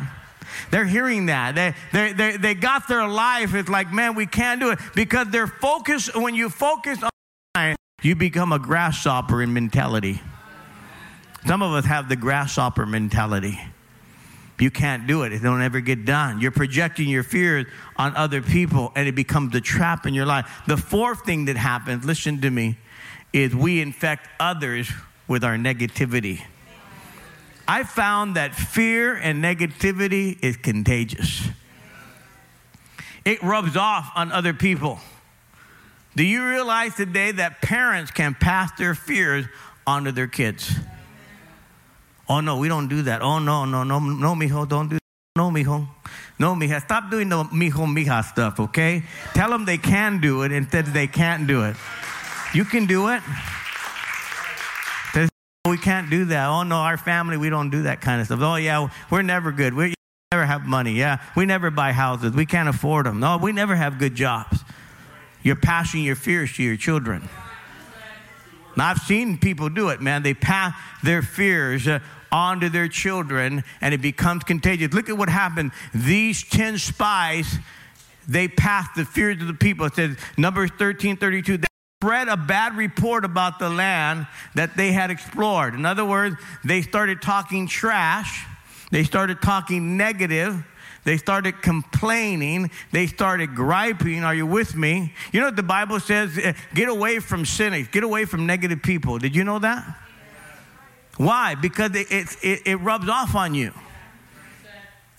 They're 0.72 0.86
hearing 0.86 1.28
that. 1.28 1.56
They, 1.56 1.74
they, 1.92 2.14
they, 2.14 2.38
they 2.38 2.54
got 2.54 2.88
their 2.88 3.08
life. 3.08 3.54
It's 3.54 3.70
like, 3.70 3.92
man, 3.92 4.16
we 4.16 4.26
can't 4.26 4.60
do 4.60 4.72
it 4.72 4.80
because 4.96 5.28
they're 5.30 5.48
focused. 5.48 6.16
When 6.16 6.34
you 6.34 6.50
focus 6.50 7.00
on 7.04 7.76
you 8.02 8.16
become 8.16 8.52
a 8.52 8.60
grasshopper 8.60 9.44
in 9.44 9.54
mentality. 9.54 10.22
Some 11.46 11.62
of 11.62 11.74
us 11.74 11.86
have 11.86 12.10
the 12.10 12.16
grasshopper 12.16 12.86
mentality. 12.86 13.60
You 14.60 14.72
can't 14.72 15.08
do 15.08 15.24
it. 15.24 15.34
It 15.34 15.42
don't 15.42 15.62
ever 15.62 15.82
get 15.82 16.06
done. 16.06 16.40
You're 16.40 16.52
projecting 16.52 17.10
your 17.10 17.24
fears 17.24 17.66
on 17.98 18.16
other 18.16 18.42
people 18.42 18.92
and 18.96 19.08
it 19.08 19.16
becomes 19.16 19.56
a 19.56 19.62
trap 19.62 20.06
in 20.06 20.14
your 20.14 20.26
life. 20.26 20.62
The 20.68 20.78
fourth 20.78 21.26
thing 21.26 21.46
that 21.46 21.58
happens, 21.58 22.06
listen 22.06 22.42
to 22.42 22.50
me, 22.50 22.78
is 23.34 23.56
we 23.56 23.82
infect 23.82 24.28
others 24.40 24.92
with 25.28 25.44
our 25.44 25.56
negativity. 25.56 26.44
I 27.72 27.86
found 27.86 28.36
that 28.36 28.54
fear 28.54 29.16
and 29.16 29.42
negativity 29.42 30.38
is 30.44 30.58
contagious. 30.58 31.48
It 33.24 33.42
rubs 33.42 33.78
off 33.78 34.12
on 34.14 34.34
other 34.34 34.54
people. 34.54 35.00
Do 36.18 36.26
you 36.26 36.46
realize 36.46 36.96
today 36.96 37.32
that 37.32 37.62
parents 37.62 38.12
can 38.12 38.34
pass 38.34 38.74
their 38.78 38.94
fears 38.94 39.46
onto 39.88 40.12
their 40.12 40.28
kids? 40.28 40.70
Oh 42.28 42.42
no, 42.42 42.58
we 42.58 42.68
don't 42.68 42.90
do 42.90 43.04
that. 43.04 43.22
Oh 43.22 43.40
no, 43.40 43.64
no, 43.64 43.86
no, 43.86 44.00
no, 44.00 44.36
mijo, 44.36 44.68
don't 44.68 44.90
do 44.90 44.96
that. 44.96 45.38
No, 45.38 45.50
mijo. 45.50 45.88
No, 46.38 46.56
mija. 46.56 46.82
Stop 46.82 47.10
doing 47.10 47.30
the 47.30 47.46
mijo, 47.46 47.88
mija 47.88 48.22
stuff, 48.26 48.60
okay? 48.60 49.04
Tell 49.34 49.50
them 49.50 49.64
they 49.64 49.78
can 49.78 50.20
do 50.20 50.42
it 50.42 50.52
instead 50.52 50.88
they 50.88 51.08
can't 51.08 51.48
do 51.48 51.64
it. 51.64 51.78
You 52.54 52.66
can 52.66 52.86
do 52.86 53.08
it. 53.08 53.22
We 55.68 55.78
can't 55.78 56.10
do 56.10 56.26
that. 56.26 56.48
Oh, 56.48 56.64
no, 56.64 56.78
our 56.78 56.98
family, 56.98 57.38
we 57.38 57.52
don't 57.52 57.70
do 57.70 57.84
that 57.84 58.02
kind 58.02 58.20
of 58.20 58.26
stuff. 58.26 58.40
Oh, 58.42 58.56
yeah, 58.56 58.90
we're 59.12 59.22
never 59.22 59.52
good. 59.52 59.76
We 59.76 59.94
never 60.32 60.46
have 60.46 60.66
money. 60.66 60.94
Yeah, 60.94 61.22
we 61.36 61.46
never 61.46 61.70
buy 61.70 61.92
houses. 61.92 62.34
We 62.34 62.48
can't 62.48 62.68
afford 62.68 63.06
them. 63.06 63.20
No, 63.20 63.38
we 63.38 63.52
never 63.52 63.76
have 63.76 64.00
good 64.00 64.16
jobs. 64.16 64.60
You're 65.44 65.56
passing 65.56 66.04
your 66.04 66.16
fears 66.16 66.54
to 66.56 66.64
your 66.64 66.78
children. 66.78 67.30
Now, 68.76 68.90
I've 68.90 69.00
seen 69.00 69.38
people 69.38 69.70
do 69.70 69.90
it, 69.90 70.02
man. 70.02 70.24
They 70.24 70.34
pass 70.34 70.74
their 71.04 71.22
fears 71.22 71.88
uh, 71.88 72.00
onto 72.32 72.70
their 72.70 72.88
children 72.88 73.64
and 73.82 73.94
it 73.94 74.02
becomes 74.02 74.44
contagious. 74.44 74.94
Look 74.94 75.10
at 75.10 75.18
what 75.18 75.30
happened. 75.30 75.72
These 75.94 76.44
10 76.44 76.80
spies, 76.80 77.58
they 78.28 78.48
passed 78.48 78.96
the 78.96 79.06
fears 79.06 79.42
of 79.42 79.48
the 79.48 79.54
people. 79.54 79.86
It 79.86 79.96
says, 79.96 80.18
Numbers 80.38 80.72
13 80.78 81.18
32 81.18 81.60
spread 82.02 82.28
a 82.30 82.36
bad 82.36 82.76
report 82.76 83.24
about 83.24 83.60
the 83.60 83.70
land 83.70 84.26
that 84.56 84.76
they 84.76 84.92
had 84.92 85.12
explored. 85.12 85.76
In 85.76 85.86
other 85.86 86.04
words, 86.04 86.36
they 86.64 86.82
started 86.82 87.22
talking 87.22 87.68
trash, 87.68 88.44
they 88.90 89.04
started 89.04 89.40
talking 89.42 89.98
negative. 89.98 90.66
They 91.04 91.18
started 91.18 91.64
complaining. 91.64 92.70
They 92.92 93.08
started 93.08 93.56
griping. 93.56 94.24
Are 94.24 94.36
you 94.36 94.46
with 94.46 94.76
me? 94.76 95.16
You 95.32 95.40
know 95.40 95.48
what 95.48 95.56
the 95.56 95.64
Bible 95.64 96.00
says? 96.00 96.38
Eh, 96.38 96.54
get 96.76 96.90
away 96.90 97.18
from 97.18 97.44
sinners. 97.44 97.88
Get 97.88 98.04
away 98.04 98.26
from 98.26 98.46
negative 98.46 98.84
people. 98.84 99.18
Did 99.18 99.36
you 99.36 99.44
know 99.44 99.58
that? 99.58 99.98
Why? 101.18 101.56
Because 101.56 101.96
it, 101.96 102.12
it, 102.12 102.28
it, 102.44 102.62
it 102.68 102.76
rubs 102.76 103.10
off 103.10 103.34
on 103.34 103.56
you. 103.56 103.74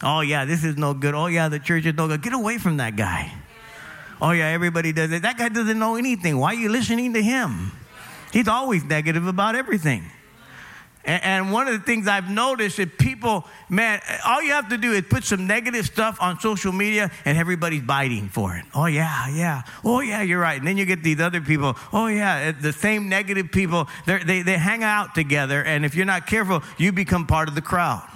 Oh, 0.04 0.20
yeah, 0.20 0.44
this 0.44 0.62
is 0.62 0.76
no 0.76 0.94
good. 0.94 1.16
Oh, 1.16 1.26
yeah, 1.26 1.48
the 1.48 1.58
church 1.58 1.84
is 1.84 1.94
no 1.94 2.06
good. 2.06 2.22
Get 2.22 2.32
away 2.32 2.58
from 2.58 2.76
that 2.76 2.94
guy. 2.94 3.32
Oh, 4.22 4.30
yeah, 4.30 4.46
everybody 4.46 4.92
does 4.92 5.10
it. 5.10 5.22
That 5.22 5.36
guy 5.36 5.48
doesn't 5.48 5.80
know 5.80 5.96
anything. 5.96 6.38
Why 6.38 6.52
are 6.52 6.54
you 6.54 6.68
listening 6.68 7.12
to 7.14 7.22
him? 7.22 7.72
He's 8.32 8.46
always 8.46 8.84
negative 8.84 9.26
about 9.26 9.56
everything. 9.56 10.04
And, 11.04 11.50
one 11.50 11.66
of 11.66 11.72
the 11.74 11.80
things 11.80 12.06
I've 12.06 12.30
noticed 12.30 12.78
is 12.78 12.86
people, 12.96 13.44
man, 13.68 14.00
all 14.24 14.40
you 14.40 14.52
have 14.52 14.68
to 14.68 14.78
do 14.78 14.92
is 14.92 15.02
put 15.10 15.24
some 15.24 15.48
negative 15.48 15.84
stuff 15.84 16.18
on 16.20 16.38
social 16.38 16.70
media 16.70 17.10
and 17.24 17.36
everybody's 17.36 17.82
biting 17.82 18.28
for 18.28 18.54
it. 18.54 18.64
Oh, 18.72 18.86
yeah, 18.86 19.28
yeah. 19.34 19.62
Oh, 19.84 19.98
yeah, 19.98 20.22
you're 20.22 20.38
right. 20.38 20.56
And 20.56 20.68
then 20.68 20.76
you 20.76 20.84
get 20.84 21.02
these 21.02 21.18
other 21.18 21.40
people. 21.40 21.76
Oh, 21.92 22.06
yeah, 22.06 22.36
eh, 22.36 22.52
the 22.52 22.72
same 22.72 23.08
negative 23.08 23.50
people. 23.50 23.88
They, 24.06 24.42
they 24.42 24.56
hang 24.56 24.84
out 24.84 25.16
together. 25.16 25.64
And 25.64 25.84
if 25.84 25.96
you're 25.96 26.06
not 26.06 26.28
careful, 26.28 26.62
you 26.78 26.92
become 26.92 27.26
part 27.26 27.48
of 27.48 27.56
the 27.56 27.62
crowd 27.62 28.08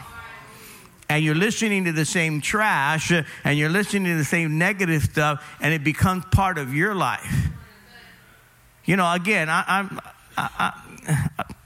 and 1.09 1.25
you're 1.25 1.35
listening 1.35 1.85
to 1.85 1.93
the 1.93 2.05
same 2.05 2.41
trash 2.41 3.13
and 3.13 3.59
you're 3.59 3.71
listening 3.71 4.05
to 4.05 4.17
the 4.17 4.25
same 4.25 4.59
negative 4.59 5.03
stuff 5.03 5.57
and 5.61 5.73
it 5.73 5.85
becomes 5.85 6.25
part 6.27 6.59
of 6.59 6.75
your 6.75 6.95
life. 6.95 7.49
You 8.85 8.97
know 8.97 9.11
again 9.13 9.49
I, 9.49 9.65
am 9.69 10.01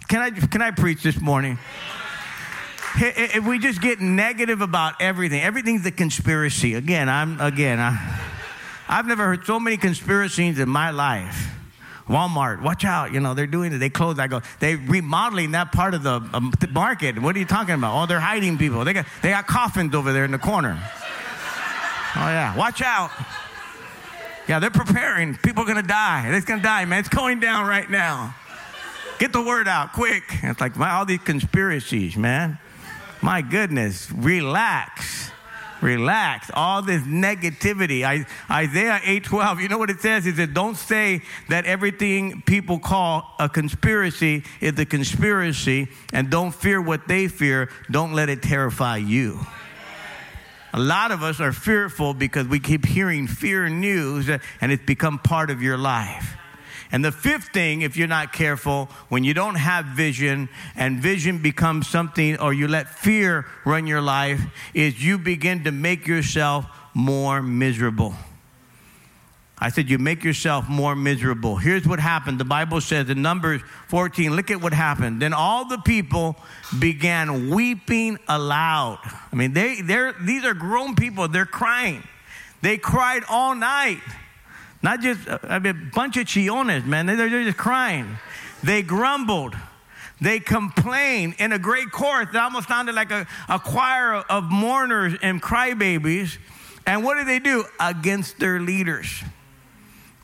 can 0.09 0.21
i 0.21 0.31
can 0.31 0.63
i 0.63 0.71
preach 0.71 1.03
this 1.03 1.21
morning? 1.21 1.59
If 2.97 3.47
we 3.47 3.59
just 3.59 3.81
get 3.81 4.01
negative 4.01 4.63
about 4.63 5.01
everything. 5.01 5.41
Everything's 5.43 5.87
a 5.87 5.93
conspiracy. 5.93 6.75
Again 6.75 7.09
i'm 7.09 7.41
again 7.41 7.79
I, 7.79 8.21
i've 8.89 9.07
never 9.07 9.25
heard 9.25 9.45
so 9.47 9.61
many 9.61 9.77
conspiracies 9.77 10.59
in 10.59 10.69
my 10.69 10.91
life 10.91 11.60
Walmart, 12.11 12.61
watch 12.61 12.85
out. 12.85 13.13
You 13.13 13.21
know, 13.21 13.35
they're 13.35 13.47
doing 13.47 13.73
it. 13.73 13.79
They 13.79 13.89
close. 13.89 14.19
I 14.19 14.27
go, 14.27 14.43
they 14.59 14.75
remodeling 14.75 15.53
that 15.53 15.71
part 15.71 15.95
of 15.95 16.03
the 16.03 16.21
um, 16.35 16.53
market. 16.73 17.19
What 17.21 17.37
are 17.37 17.39
you 17.39 17.45
talking 17.45 17.75
about? 17.75 18.03
Oh, 18.03 18.07
they're 18.07 18.19
hiding 18.19 18.59
people. 18.59 18.85
They 18.85 18.93
got, 18.93 19.07
they 19.23 19.31
got 19.31 19.47
coffins 19.47 19.95
over 19.95 20.13
there 20.13 20.25
in 20.25 20.33
the 20.33 20.39
corner. 20.39 20.77
Oh, 22.17 22.27
yeah. 22.27 22.57
Watch 22.57 22.83
out. 22.83 23.13
Yeah, 24.49 24.59
they're 24.59 24.71
preparing. 24.71 25.37
People 25.37 25.63
are 25.63 25.67
going 25.67 25.81
to 25.81 25.87
die. 25.87 26.29
It's 26.35 26.45
going 26.45 26.59
to 26.59 26.65
die, 26.65 26.85
man. 26.85 26.99
It's 26.99 27.09
going 27.09 27.39
down 27.39 27.69
right 27.69 27.89
now. 27.89 28.35
Get 29.21 29.33
the 29.33 29.43
word 29.43 29.69
out 29.69 29.93
quick. 29.93 30.25
It's 30.43 30.61
like 30.61 30.77
all 30.81 31.05
these 31.05 31.21
conspiracies, 31.21 32.17
man. 32.17 32.59
My 33.23 33.43
goodness. 33.43 34.11
Relax 34.11 35.31
relax. 35.81 36.51
All 36.55 36.83
this 36.83 37.03
negativity. 37.03 38.05
I, 38.05 38.27
Isaiah 38.51 39.01
8:12, 39.03 39.61
you 39.61 39.69
know 39.69 39.79
what 39.79 39.91
it 39.91 40.01
says? 40.01 40.27
It 40.27 40.37
said, 40.37 40.55
Don't 40.55 40.77
say 40.77 41.23
that 41.49 41.67
everything 41.67 42.43
people 42.43 42.79
call 42.79 43.35
a 43.39 43.49
conspiracy 43.49 44.45
is 44.61 44.79
a 44.79 44.87
conspiracy, 44.87 45.89
and 46.13 46.31
don't 46.31 46.55
fear 46.55 46.81
what 46.81 47.09
they 47.09 47.29
fear. 47.29 47.71
Don't 47.91 48.13
let 48.13 48.29
it 48.29 48.43
terrify 48.43 48.97
you. 48.99 49.41
A 50.73 50.79
lot 50.79 51.11
of 51.11 51.23
us 51.23 51.41
are 51.41 51.53
fearful 51.53 52.15
because 52.15 52.47
we 52.47 52.61
keep 52.61 52.87
hearing 52.87 53.27
fear 53.27 53.69
news 53.69 54.29
and 54.29 54.73
it's 54.73 54.85
become 54.85 55.19
part 55.19 55.51
of 55.51 55.61
your 55.61 55.77
life. 55.77 56.37
And 56.93 57.05
the 57.05 57.13
fifth 57.13 57.53
thing, 57.53 57.83
if 57.83 57.97
you're 57.97 58.09
not 58.09 58.33
careful, 58.33 58.87
when 59.09 59.23
you 59.23 59.33
don't 59.33 59.55
have 59.55 59.85
vision 59.87 60.49
and 60.75 60.99
vision 61.01 61.39
becomes 61.39 61.87
something 61.87 62.39
or 62.39 62.53
you 62.53 62.67
let 62.67 62.89
fear 62.89 63.47
run 63.65 63.87
your 63.87 64.01
life, 64.01 64.41
is 64.75 65.03
you 65.03 65.19
begin 65.19 65.65
to 65.65 65.73
make 65.73 66.07
yourself 66.07 66.67
more 66.95 67.43
miserable. 67.43 68.15
I 69.61 69.69
said, 69.69 69.91
You 69.91 69.99
make 69.99 70.25
yourself 70.25 70.69
more 70.69 70.97
miserable. 70.97 71.57
Here's 71.57 71.87
what 71.87 72.01
happened. 72.01 72.41
The 72.41 72.45
Bible 72.45 72.81
says 72.81 73.11
in 73.11 73.21
Numbers 73.21 73.61
14, 73.89 74.35
look 74.35 74.51
at 74.51 74.61
what 74.61 74.73
happened. 74.73 75.21
Then 75.21 75.35
all 75.35 75.67
the 75.67 75.79
people 75.79 76.37
began 76.79 77.51
weeping 77.51 78.19
aloud. 78.27 78.99
I 79.05 79.37
mean, 79.37 79.53
they, 79.53 79.83
they're, 79.83 80.15
these 80.15 80.45
are 80.45 80.55
grown 80.55 80.97
people, 80.97 81.29
they're 81.29 81.45
crying. 81.45 82.03
They 82.63 82.79
cried 82.79 83.23
all 83.29 83.55
night. 83.55 84.01
Not 84.83 85.01
just 85.01 85.21
I 85.45 85.59
mean, 85.59 85.91
a 85.91 85.95
bunch 85.95 86.17
of 86.17 86.27
chiones, 86.27 86.85
man. 86.85 87.07
They're, 87.07 87.17
they're 87.17 87.45
just 87.45 87.57
crying. 87.57 88.19
They 88.63 88.83
grumbled. 88.83 89.55
They 90.21 90.39
complained 90.39 91.37
in 91.39 91.53
a 91.53 91.59
great 91.59 91.91
chorus 91.91 92.29
that 92.33 92.43
almost 92.43 92.69
sounded 92.69 92.95
like 92.95 93.11
a, 93.11 93.27
a 93.49 93.59
choir 93.59 94.15
of 94.15 94.45
mourners 94.45 95.15
and 95.23 95.41
crybabies. 95.43 96.37
And 96.87 97.05
what 97.05 97.17
did 97.17 97.27
they 97.27 97.39
do? 97.39 97.65
Against 97.79 98.39
their 98.39 98.61
leaders. 98.61 99.23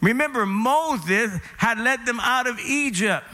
Remember, 0.03 0.45
Moses 0.45 1.33
had 1.57 1.79
led 1.79 2.05
them 2.05 2.21
out 2.21 2.47
of 2.47 2.59
Egypt. 2.61 3.25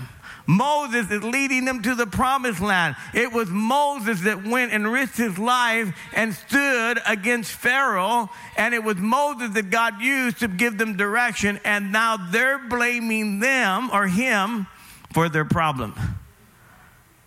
Moses 0.47 1.11
is 1.11 1.23
leading 1.23 1.65
them 1.65 1.83
to 1.83 1.95
the 1.95 2.07
promised 2.07 2.61
land. 2.61 2.97
It 3.15 3.33
was 3.33 3.49
Moses 3.49 4.23
that 4.23 4.45
went 4.45 4.73
and 4.73 4.91
risked 4.91 5.17
his 5.17 5.39
life 5.39 5.97
and 6.13 6.35
stood 6.35 7.01
against 7.07 7.53
Pharaoh. 7.53 8.29
And 8.57 8.75
it 8.75 8.83
was 8.83 8.97
Moses 8.97 9.51
that 9.55 9.71
God 9.71 10.01
used 10.01 10.41
to 10.41 10.49
give 10.49 10.79
them 10.79 10.97
direction. 10.97 11.61
And 11.65 11.93
now 11.93 12.17
they're 12.17 12.59
blaming 12.59 13.41
them 13.41 13.91
or 13.93 14.09
him 14.09 14.67
for 15.13 15.29
their 15.29 15.45
problem. 15.45 15.95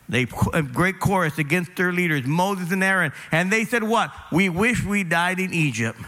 They 0.07 0.28
a 0.53 0.61
great 0.61 0.99
chorus 0.99 1.39
against 1.39 1.76
their 1.76 1.91
leaders, 1.91 2.26
Moses 2.26 2.72
and 2.72 2.84
Aaron. 2.84 3.11
And 3.32 3.51
they 3.51 3.66
said, 3.66 3.84
What? 3.84 4.11
We 4.32 4.49
wish 4.49 4.84
we 4.84 5.03
died 5.03 5.39
in 5.39 5.51
Egypt 5.53 5.99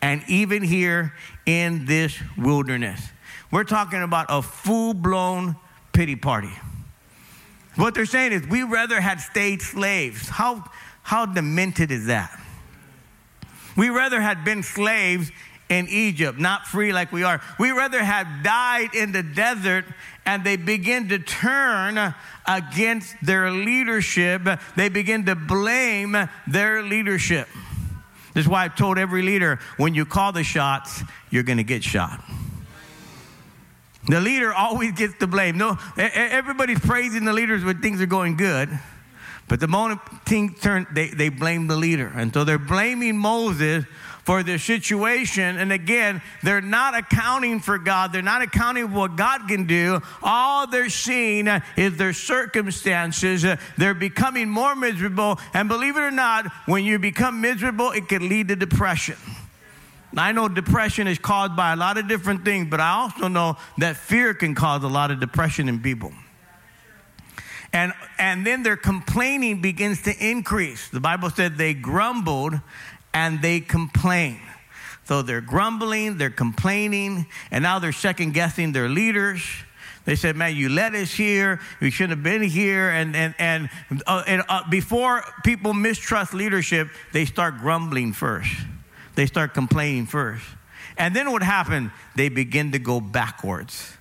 and 0.00 0.22
even 0.28 0.62
here 0.62 1.14
in 1.46 1.84
this 1.86 2.18
wilderness. 2.36 3.00
We're 3.50 3.64
talking 3.64 4.02
about 4.02 4.26
a 4.28 4.42
full 4.42 4.94
blown 4.94 5.56
pity 5.94 6.16
party. 6.16 6.52
What 7.76 7.94
they're 7.94 8.06
saying 8.06 8.32
is, 8.32 8.46
we 8.46 8.62
rather 8.62 9.00
had 9.00 9.20
stayed 9.20 9.62
slaves. 9.62 10.28
How, 10.28 10.64
how 11.02 11.26
demented 11.26 11.90
is 11.90 12.06
that? 12.06 12.38
We 13.76 13.88
rather 13.88 14.20
had 14.20 14.44
been 14.44 14.62
slaves 14.62 15.32
in 15.68 15.88
Egypt, 15.88 16.38
not 16.38 16.66
free 16.66 16.92
like 16.92 17.10
we 17.10 17.24
are. 17.24 17.40
We 17.58 17.70
rather 17.70 18.02
had 18.04 18.42
died 18.42 18.94
in 18.94 19.12
the 19.12 19.22
desert 19.22 19.86
and 20.26 20.44
they 20.44 20.56
begin 20.56 21.08
to 21.08 21.18
turn 21.18 22.14
against 22.46 23.16
their 23.22 23.50
leadership. 23.50 24.42
They 24.76 24.88
begin 24.88 25.24
to 25.26 25.34
blame 25.34 26.16
their 26.46 26.82
leadership. 26.82 27.48
This 28.34 28.44
is 28.44 28.48
why 28.48 28.64
I've 28.64 28.76
told 28.76 28.98
every 28.98 29.22
leader 29.22 29.58
when 29.76 29.94
you 29.94 30.04
call 30.04 30.32
the 30.32 30.44
shots, 30.44 31.02
you're 31.30 31.42
going 31.42 31.58
to 31.58 31.64
get 31.64 31.82
shot. 31.82 32.22
The 34.06 34.20
leader 34.20 34.52
always 34.52 34.92
gets 34.92 35.14
the 35.18 35.26
blame. 35.26 35.56
No, 35.56 35.78
everybody's 35.96 36.80
praising 36.80 37.24
the 37.24 37.32
leaders 37.32 37.64
when 37.64 37.80
things 37.80 38.00
are 38.00 38.06
going 38.06 38.36
good. 38.36 38.68
But 39.48 39.60
the 39.60 39.68
moment 39.68 40.00
things 40.24 40.60
turn, 40.60 40.86
they, 40.92 41.08
they 41.08 41.28
blame 41.28 41.66
the 41.66 41.76
leader. 41.76 42.10
And 42.14 42.32
so 42.32 42.44
they're 42.44 42.58
blaming 42.58 43.18
Moses 43.18 43.84
for 44.24 44.42
their 44.42 44.58
situation. 44.58 45.58
And 45.58 45.70
again, 45.70 46.22
they're 46.42 46.62
not 46.62 46.96
accounting 46.96 47.60
for 47.60 47.78
God. 47.78 48.12
They're 48.12 48.22
not 48.22 48.40
accounting 48.40 48.88
for 48.88 48.94
what 48.94 49.16
God 49.16 49.46
can 49.48 49.66
do. 49.66 50.00
All 50.22 50.66
they're 50.66 50.88
seeing 50.88 51.46
is 51.76 51.96
their 51.98 52.14
circumstances. 52.14 53.44
They're 53.76 53.94
becoming 53.94 54.48
more 54.48 54.74
miserable. 54.74 55.38
And 55.52 55.68
believe 55.68 55.96
it 55.96 56.02
or 56.02 56.10
not, 56.10 56.50
when 56.64 56.84
you 56.84 56.98
become 56.98 57.42
miserable, 57.42 57.90
it 57.90 58.08
can 58.08 58.28
lead 58.28 58.48
to 58.48 58.56
depression. 58.56 59.16
I 60.16 60.32
know 60.32 60.48
depression 60.48 61.06
is 61.06 61.18
caused 61.18 61.56
by 61.56 61.72
a 61.72 61.76
lot 61.76 61.98
of 61.98 62.08
different 62.08 62.44
things, 62.44 62.68
but 62.70 62.80
I 62.80 62.90
also 62.90 63.28
know 63.28 63.56
that 63.78 63.96
fear 63.96 64.34
can 64.34 64.54
cause 64.54 64.84
a 64.84 64.88
lot 64.88 65.10
of 65.10 65.20
depression 65.20 65.68
in 65.68 65.80
people. 65.80 66.12
And, 67.72 67.92
and 68.18 68.46
then 68.46 68.62
their 68.62 68.76
complaining 68.76 69.60
begins 69.60 70.02
to 70.02 70.14
increase. 70.24 70.88
The 70.88 71.00
Bible 71.00 71.30
said 71.30 71.58
they 71.58 71.74
grumbled 71.74 72.54
and 73.12 73.42
they 73.42 73.60
complained. 73.60 74.40
So 75.04 75.22
they're 75.22 75.40
grumbling, 75.40 76.16
they're 76.16 76.30
complaining, 76.30 77.26
and 77.50 77.62
now 77.62 77.78
they're 77.78 77.92
second 77.92 78.32
guessing 78.32 78.72
their 78.72 78.88
leaders. 78.88 79.42
They 80.06 80.16
said, 80.16 80.36
"Man, 80.36 80.54
you 80.56 80.68
led 80.68 80.94
us 80.94 81.12
here. 81.12 81.60
We 81.80 81.90
shouldn't 81.90 82.18
have 82.18 82.22
been 82.22 82.42
here." 82.42 82.90
And 82.90 83.14
and 83.14 83.34
and, 83.38 83.68
uh, 84.06 84.22
and 84.26 84.42
uh, 84.48 84.68
before 84.70 85.22
people 85.44 85.74
mistrust 85.74 86.32
leadership, 86.32 86.88
they 87.12 87.24
start 87.26 87.58
grumbling 87.58 88.12
first. 88.12 88.50
They 89.14 89.26
start 89.26 89.54
complaining 89.54 90.06
first. 90.06 90.44
And 90.96 91.14
then 91.14 91.30
what 91.32 91.42
happened? 91.42 91.90
They 92.16 92.28
begin 92.28 92.72
to 92.72 92.78
go 92.78 93.00
backwards. 93.00 93.96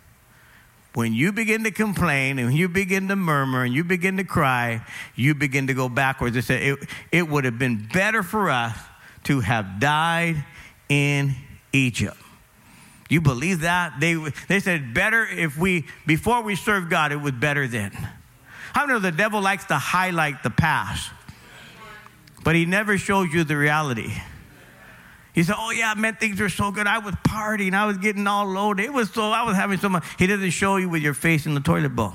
When 0.94 1.14
you 1.14 1.32
begin 1.32 1.64
to 1.64 1.72
complain 1.72 2.38
and 2.38 2.54
you 2.54 2.70
begin 2.70 3.08
to 3.08 3.16
murmur 3.16 3.64
and 3.64 3.74
you 3.74 3.84
begin 3.84 4.18
to 4.18 4.24
cry, 4.24 4.86
you 5.16 5.34
begin 5.34 5.68
to 5.68 5.74
go 5.74 5.90
backwards. 5.90 6.36
They 6.36 6.42
said, 6.42 6.62
it, 6.62 6.80
it 7.12 7.28
would 7.28 7.46
have 7.46 7.58
been 7.58 7.88
better 7.92 8.22
for 8.22 8.52
us 8.52 8.78
to 9.24 9.40
have 9.40 9.80
died 9.80 10.44
in 10.90 11.34
Egypt. 11.72 12.18
You 13.10 13.22
believe 13.22 13.62
that? 13.62 14.00
They, 14.00 14.16
they 14.48 14.60
said, 14.60 14.94
better 14.94 15.26
if 15.26 15.58
we, 15.58 15.86
before 16.06 16.44
we 16.44 16.56
served 16.56 16.90
God, 16.92 17.12
it 17.12 17.18
was 17.18 17.32
better 17.32 17.68
then. 17.68 17.92
How 18.74 18.86
know 18.86 19.00
the 19.00 19.12
devil 19.12 19.42
likes 19.42 19.66
to 19.66 19.78
highlight 19.78 20.44
the 20.44 20.50
past, 20.50 21.12
but 22.44 22.56
he 22.56 22.66
never 22.66 22.98
shows 22.98 23.34
you 23.34 23.44
the 23.44 23.58
reality. 23.58 24.14
He 25.34 25.44
said, 25.44 25.56
Oh, 25.58 25.72
yeah, 25.72 25.94
man, 25.96 26.16
things 26.16 26.40
were 26.40 26.50
so 26.50 26.72
good. 26.72 26.88
I 26.88 27.00
was 27.00 27.16
partying. 27.16 27.74
I 27.74 27.86
was 27.86 27.98
getting 27.98 28.28
all 28.28 28.46
loaded. 28.46 28.86
It 28.86 28.94
was 28.94 29.12
so, 29.12 29.32
I 29.32 29.44
was 29.44 29.56
having 29.56 29.80
so 29.80 29.90
much. 29.90 30.06
He 30.18 30.28
doesn't 30.28 30.52
show 30.52 30.78
you 30.78 30.90
with 30.90 31.02
your 31.02 31.16
face 31.16 31.46
in 31.46 31.56
the 31.56 31.60
toilet 31.60 31.96
bowl. 31.96 32.14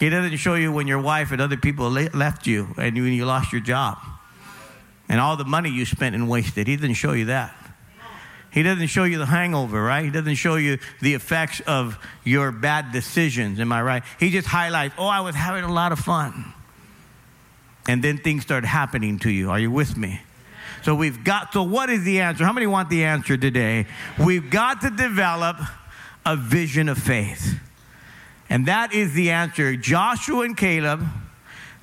He 0.00 0.08
doesn't 0.08 0.38
show 0.38 0.54
you 0.54 0.72
when 0.72 0.86
your 0.86 1.00
wife 1.00 1.30
and 1.30 1.40
other 1.40 1.56
people 1.56 1.88
left 1.90 2.46
you 2.46 2.68
and 2.76 2.96
when 2.96 3.12
you 3.12 3.24
lost 3.24 3.52
your 3.52 3.60
job 3.60 3.98
and 5.08 5.20
all 5.20 5.36
the 5.36 5.44
money 5.44 5.70
you 5.70 5.84
spent 5.84 6.14
and 6.14 6.28
wasted. 6.28 6.66
He 6.66 6.76
doesn't 6.76 6.94
show 6.94 7.12
you 7.12 7.26
that. 7.26 7.54
He 8.50 8.62
doesn't 8.62 8.88
show 8.88 9.04
you 9.04 9.18
the 9.18 9.26
hangover, 9.26 9.82
right? 9.82 10.04
He 10.04 10.10
doesn't 10.10 10.34
show 10.34 10.56
you 10.56 10.78
the 11.00 11.14
effects 11.14 11.60
of 11.66 11.98
your 12.24 12.50
bad 12.50 12.92
decisions. 12.92 13.60
Am 13.60 13.72
I 13.72 13.80
right? 13.80 14.02
He 14.18 14.30
just 14.30 14.46
highlights, 14.46 14.94
Oh, 14.98 15.06
I 15.06 15.20
was 15.20 15.34
having 15.34 15.64
a 15.64 15.72
lot 15.72 15.92
of 15.92 15.98
fun. 15.98 16.52
And 17.88 18.02
then 18.02 18.18
things 18.18 18.42
start 18.42 18.64
happening 18.64 19.18
to 19.20 19.30
you. 19.30 19.50
Are 19.50 19.58
you 19.58 19.70
with 19.70 19.96
me? 19.96 20.20
So 20.82 20.94
we've 20.94 21.22
got, 21.24 21.52
so 21.52 21.62
what 21.62 21.90
is 21.90 22.04
the 22.04 22.20
answer? 22.20 22.44
How 22.44 22.52
many 22.52 22.66
want 22.66 22.90
the 22.90 23.04
answer 23.04 23.36
today? 23.36 23.86
We've 24.18 24.50
got 24.50 24.80
to 24.82 24.90
develop 24.90 25.56
a 26.24 26.36
vision 26.36 26.88
of 26.88 26.98
faith. 26.98 27.58
And 28.48 28.66
that 28.66 28.92
is 28.92 29.14
the 29.14 29.30
answer. 29.30 29.76
Joshua 29.76 30.44
and 30.44 30.56
Caleb 30.56 31.06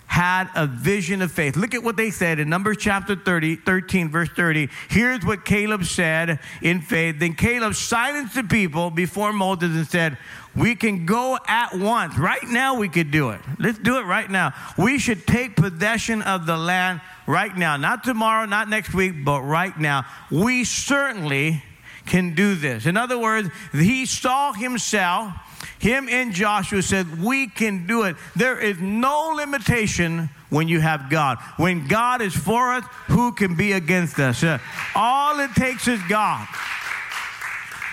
had 0.09 0.49
a 0.55 0.65
vision 0.65 1.21
of 1.21 1.31
faith. 1.31 1.55
Look 1.55 1.75
at 1.75 1.83
what 1.83 1.95
they 1.95 2.09
said 2.09 2.39
in 2.39 2.49
Numbers 2.49 2.77
chapter 2.79 3.15
30, 3.15 3.57
13, 3.57 4.09
verse 4.09 4.29
30. 4.29 4.67
Here's 4.89 5.23
what 5.23 5.45
Caleb 5.45 5.85
said 5.85 6.39
in 6.63 6.81
faith. 6.81 7.19
Then 7.19 7.35
Caleb 7.35 7.75
silenced 7.75 8.33
the 8.33 8.43
people 8.43 8.89
before 8.89 9.31
Moses 9.31 9.75
and 9.75 9.87
said, 9.87 10.17
We 10.56 10.76
can 10.76 11.06
go 11.06 11.38
at 11.47 11.76
once. 11.76 12.18
Right 12.18 12.43
now, 12.43 12.76
we 12.76 12.89
could 12.89 13.12
do 13.12 13.30
it. 13.30 13.39
Let's 13.60 13.80
do 13.80 13.97
it 13.97 14.04
right 14.04 14.30
now. 14.30 14.54
We 14.78 15.00
should 15.00 15.26
take 15.26 15.56
possession 15.56 16.22
of 16.22 16.45
the 16.45 16.58
land 16.58 17.02
right 17.28 17.56
now. 17.56 17.78
Not 17.78 18.04
tomorrow, 18.04 18.45
not 18.45 18.70
next 18.70 18.93
week, 18.93 19.24
but 19.24 19.41
right 19.41 19.78
now. 19.80 20.06
We 20.32 20.64
certainly 20.64 21.64
can 22.06 22.34
do 22.34 22.56
this. 22.56 22.86
In 22.86 22.97
other 22.97 23.18
words, 23.18 23.50
he 23.72 24.06
saw 24.06 24.54
himself 24.54 25.34
him 25.80 26.10
and 26.10 26.34
Joshua 26.34 26.82
said, 26.82 27.24
We 27.24 27.47
can 27.47 27.88
do 27.88 28.04
it. 28.04 28.18
There 28.36 28.60
is 28.60 28.80
no 28.80 29.34
limitation 29.36 30.30
when 30.50 30.68
you 30.68 30.82
have 30.82 31.10
God. 31.10 31.38
When 31.58 31.88
God 31.88 32.22
is 32.22 32.36
for 32.36 32.74
us, 32.74 32.84
who 33.08 33.32
can 33.32 33.56
be 33.56 33.72
against 33.72 34.20
us? 34.20 34.43
Uh, 34.43 34.60
all 34.93 35.39
it 35.39 35.52
takes 35.56 35.88
is 35.88 36.02
God. 36.10 36.47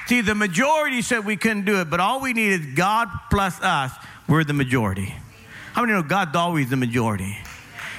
See, 0.07 0.21
the 0.21 0.35
majority 0.35 1.03
said 1.03 1.25
we 1.25 1.37
couldn't 1.37 1.65
do 1.65 1.81
it, 1.81 1.91
but 1.91 1.99
all 1.99 2.21
we 2.21 2.33
need 2.33 2.53
is 2.53 2.67
God 2.75 3.09
plus 3.31 3.61
us. 3.61 3.93
We're 4.29 4.45
the 4.45 4.53
majority. 4.53 5.15
How 5.73 5.83
many 5.83 5.93
know 5.93 6.03
God's 6.03 6.37
always 6.37 6.71
the 6.71 6.77
majority? 6.77 7.37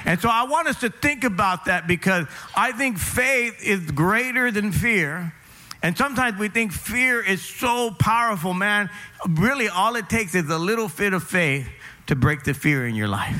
And 0.04 0.18
so 0.20 0.28
I 0.28 0.44
want 0.44 0.68
us 0.68 0.80
to 0.80 0.90
think 0.90 1.24
about 1.24 1.66
that 1.66 1.86
because 1.86 2.26
I 2.56 2.72
think 2.72 2.98
faith 2.98 3.62
is 3.62 3.90
greater 3.90 4.50
than 4.50 4.72
fear. 4.72 5.34
And 5.82 5.96
sometimes 5.96 6.38
we 6.38 6.48
think 6.48 6.72
fear 6.72 7.22
is 7.22 7.42
so 7.42 7.90
powerful, 7.90 8.54
man. 8.54 8.90
Really, 9.28 9.68
all 9.68 9.96
it 9.96 10.08
takes 10.08 10.34
is 10.34 10.48
a 10.48 10.58
little 10.58 10.88
fit 10.88 11.12
of 11.12 11.22
faith 11.22 11.68
to 12.06 12.16
break 12.16 12.42
the 12.42 12.54
fear 12.54 12.86
in 12.86 12.94
your 12.94 13.08
life. 13.08 13.38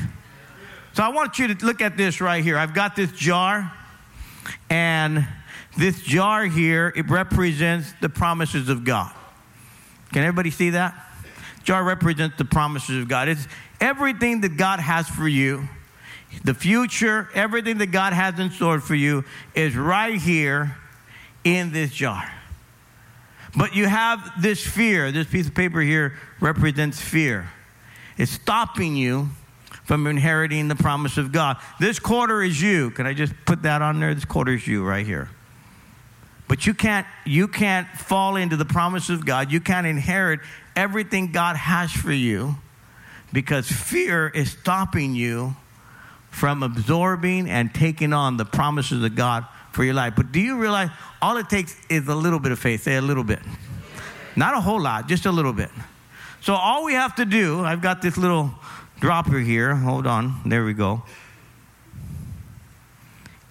So 0.93 1.03
I 1.03 1.09
want 1.09 1.39
you 1.39 1.53
to 1.53 1.65
look 1.65 1.81
at 1.81 1.97
this 1.97 2.21
right 2.21 2.43
here. 2.43 2.57
I've 2.57 2.73
got 2.73 2.95
this 2.95 3.11
jar, 3.11 3.73
and 4.69 5.27
this 5.77 6.01
jar 6.01 6.45
here, 6.45 6.91
it 6.95 7.09
represents 7.09 7.93
the 8.01 8.09
promises 8.09 8.69
of 8.69 8.83
God. 8.83 9.13
Can 10.11 10.23
everybody 10.23 10.51
see 10.51 10.71
that? 10.71 10.95
Jar 11.63 11.83
represents 11.83 12.37
the 12.37 12.45
promises 12.45 13.01
of 13.01 13.07
God. 13.07 13.27
It's 13.27 13.47
everything 13.79 14.41
that 14.41 14.57
God 14.57 14.79
has 14.79 15.07
for 15.07 15.27
you. 15.27 15.67
The 16.43 16.53
future, 16.53 17.29
everything 17.33 17.79
that 17.79 17.87
God 17.87 18.13
has 18.13 18.39
in 18.39 18.51
store 18.51 18.79
for 18.79 18.95
you 18.95 19.23
is 19.55 19.75
right 19.75 20.19
here 20.19 20.77
in 21.43 21.71
this 21.71 21.91
jar. 21.91 22.31
But 23.57 23.75
you 23.75 23.87
have 23.87 24.41
this 24.41 24.65
fear. 24.65 25.11
This 25.11 25.27
piece 25.27 25.47
of 25.47 25.55
paper 25.55 25.81
here 25.81 26.17
represents 26.39 27.01
fear. 27.01 27.49
It's 28.17 28.31
stopping 28.31 28.95
you 28.95 29.29
from 29.85 30.05
inheriting 30.05 30.67
the 30.67 30.75
promise 30.75 31.17
of 31.17 31.31
God. 31.31 31.57
This 31.79 31.97
quarter 31.97 32.43
is 32.43 32.61
you. 32.61 32.91
Can 32.91 33.07
I 33.07 33.13
just 33.13 33.33
put 33.45 33.63
that 33.63 33.81
on 33.81 33.99
there? 33.99 34.13
This 34.13 34.25
quarter 34.25 34.53
is 34.53 34.67
you 34.67 34.85
right 34.85 35.05
here. 35.05 35.29
But 36.49 36.65
you 36.65 36.73
can't, 36.73 37.05
you 37.27 37.47
can't 37.47 37.87
fall 37.87 38.35
into 38.35 38.57
the 38.57 38.65
promises 38.65 39.19
of 39.19 39.25
God. 39.25 39.51
You 39.51 39.61
can't 39.61 39.85
inherit 39.85 40.39
everything 40.75 41.31
God 41.31 41.55
has 41.55 41.91
for 41.91 42.11
you 42.11 42.55
because 43.31 43.71
fear 43.71 44.27
is 44.27 44.51
stopping 44.51 45.13
you 45.13 45.55
from 46.31 46.63
absorbing 46.63 47.47
and 47.47 47.71
taking 47.71 48.13
on 48.13 48.37
the 48.37 48.45
promises 48.45 49.03
of 49.03 49.15
God 49.15 49.45
for 49.71 49.83
your 49.83 49.93
life. 49.93 50.13
But 50.15 50.31
do 50.31 50.39
you 50.39 50.57
realize 50.57 50.89
all 51.21 51.37
it 51.37 51.49
takes 51.49 51.75
is 51.87 52.07
a 52.07 52.15
little 52.15 52.39
bit 52.39 52.51
of 52.51 52.57
faith? 52.57 52.81
Say 52.81 52.95
a 52.95 53.01
little 53.01 53.23
bit. 53.23 53.39
Not 54.35 54.55
a 54.55 54.59
whole 54.59 54.81
lot, 54.81 55.07
just 55.07 55.27
a 55.27 55.31
little 55.31 55.53
bit. 55.53 55.69
So 56.41 56.55
all 56.55 56.83
we 56.83 56.93
have 56.93 57.15
to 57.17 57.25
do, 57.25 57.59
I've 57.63 57.81
got 57.81 58.01
this 58.01 58.17
little 58.17 58.51
dropper 58.99 59.37
here. 59.37 59.75
Hold 59.75 60.07
on. 60.07 60.41
There 60.45 60.65
we 60.65 60.73
go. 60.73 61.03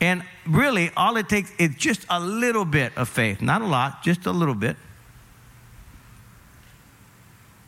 And 0.00 0.22
really, 0.46 0.90
all 0.96 1.16
it 1.16 1.28
takes 1.28 1.50
is 1.58 1.74
just 1.76 2.06
a 2.08 2.20
little 2.20 2.64
bit 2.64 2.96
of 2.96 3.08
faith. 3.08 3.42
Not 3.42 3.62
a 3.62 3.66
lot, 3.66 4.02
just 4.02 4.26
a 4.26 4.32
little 4.32 4.54
bit. 4.54 4.76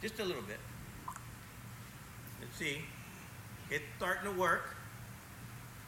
Just 0.01 0.19
a 0.21 0.25
little 0.25 0.43
bit. 0.43 0.59
Let's 2.41 2.57
see. 2.57 2.79
It's 3.71 3.85
starting 3.97 4.33
to 4.33 4.39
work. 4.39 4.77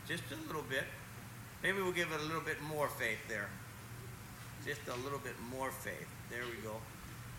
Just 0.08 0.24
a 0.32 0.46
little 0.46 0.64
bit. 0.68 0.84
Maybe 1.62 1.80
we'll 1.80 1.92
give 1.92 2.10
it 2.12 2.20
a 2.20 2.24
little 2.24 2.40
bit 2.40 2.60
more 2.62 2.88
faith 2.88 3.18
there. 3.28 3.48
Just 4.66 4.80
a 4.88 4.96
little 5.04 5.18
bit 5.18 5.34
more 5.50 5.70
faith. 5.70 6.08
There 6.28 6.42
we 6.44 6.60
go. 6.62 6.74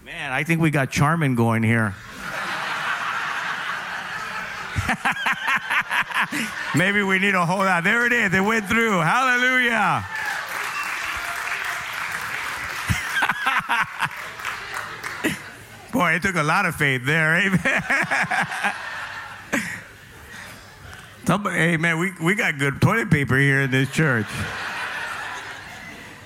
Man, 0.06 0.32
I 0.32 0.44
think 0.44 0.62
we 0.62 0.72
got 0.72 0.90
Charmin 0.90 1.36
going 1.36 1.64
here. 1.64 1.94
Maybe 6.76 7.04
we 7.04 7.20
need 7.20 7.36
a 7.36 7.46
hold 7.46 7.68
out. 7.68 7.84
There 7.84 8.06
it 8.06 8.14
is. 8.14 8.32
They 8.32 8.42
went 8.42 8.68
through. 8.68 9.02
Hallelujah. 9.02 10.06
Boy, 15.92 16.14
it 16.14 16.22
took 16.22 16.36
a 16.36 16.44
lot 16.44 16.66
of 16.66 16.76
faith 16.76 17.06
there. 17.06 17.36
Amen. 17.38 17.84
Somebody, 21.26 21.56
hey 21.56 21.78
man, 21.78 22.00
we, 22.00 22.12
we 22.22 22.36
got 22.36 22.58
good 22.58 22.82
toilet 22.82 23.10
paper 23.10 23.38
here 23.38 23.62
in 23.62 23.72
this 23.72 23.90
church. 23.92 24.26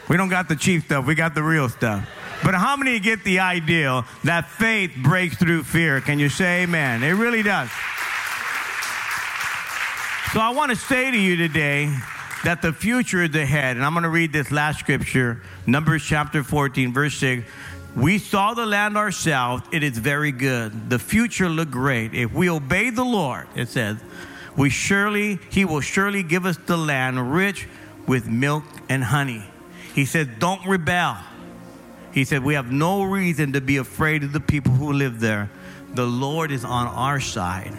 We 0.09 0.17
don't 0.17 0.29
got 0.29 0.49
the 0.49 0.55
cheap 0.55 0.85
stuff, 0.85 1.05
we 1.05 1.13
got 1.13 1.35
the 1.35 1.43
real 1.43 1.69
stuff. 1.69 2.09
But 2.43 2.55
how 2.55 2.75
many 2.77 2.99
get 2.99 3.23
the 3.23 3.39
idea 3.39 4.03
that 4.23 4.49
faith 4.49 4.91
breaks 5.03 5.37
through 5.37 5.63
fear? 5.63 6.01
Can 6.01 6.17
you 6.17 6.29
say 6.29 6.63
amen? 6.63 7.03
It 7.03 7.11
really 7.11 7.43
does. 7.43 7.69
So 10.33 10.41
I 10.41 10.49
want 10.49 10.71
to 10.71 10.75
say 10.75 11.09
to 11.09 11.17
you 11.17 11.37
today 11.37 11.85
that 12.43 12.61
the 12.61 12.73
future 12.73 13.23
is 13.23 13.33
ahead. 13.33 13.77
And 13.77 13.85
I'm 13.85 13.93
going 13.93 14.03
to 14.03 14.09
read 14.09 14.33
this 14.33 14.51
last 14.51 14.77
scripture, 14.77 15.41
Numbers 15.65 16.03
chapter 16.03 16.43
14, 16.43 16.91
verse 16.91 17.15
6. 17.15 17.49
We 17.95 18.17
saw 18.17 18.53
the 18.53 18.65
land 18.65 18.97
ourselves. 18.97 19.63
It 19.71 19.83
is 19.83 19.97
very 19.97 20.33
good. 20.33 20.89
The 20.89 20.99
future 20.99 21.47
look 21.47 21.71
great. 21.71 22.13
If 22.13 22.33
we 22.33 22.49
obey 22.49 22.89
the 22.89 23.05
Lord, 23.05 23.47
it 23.55 23.69
says, 23.69 23.99
we 24.57 24.69
surely, 24.69 25.39
he 25.49 25.63
will 25.63 25.79
surely 25.79 26.23
give 26.23 26.45
us 26.45 26.57
the 26.57 26.77
land 26.77 27.33
rich 27.33 27.65
with 28.05 28.27
milk 28.27 28.65
and 28.89 29.05
honey. 29.05 29.45
He 29.95 30.03
said, 30.03 30.39
don't 30.39 30.63
rebel. 30.67 31.17
He 32.11 32.25
said, 32.25 32.43
we 32.43 32.55
have 32.55 32.69
no 32.69 33.03
reason 33.03 33.53
to 33.53 33.61
be 33.61 33.77
afraid 33.77 34.23
of 34.23 34.33
the 34.33 34.41
people 34.41 34.73
who 34.73 34.91
live 34.91 35.21
there. 35.21 35.49
The 35.93 36.05
Lord 36.05 36.51
is 36.51 36.65
on 36.65 36.87
our 36.87 37.21
side 37.21 37.71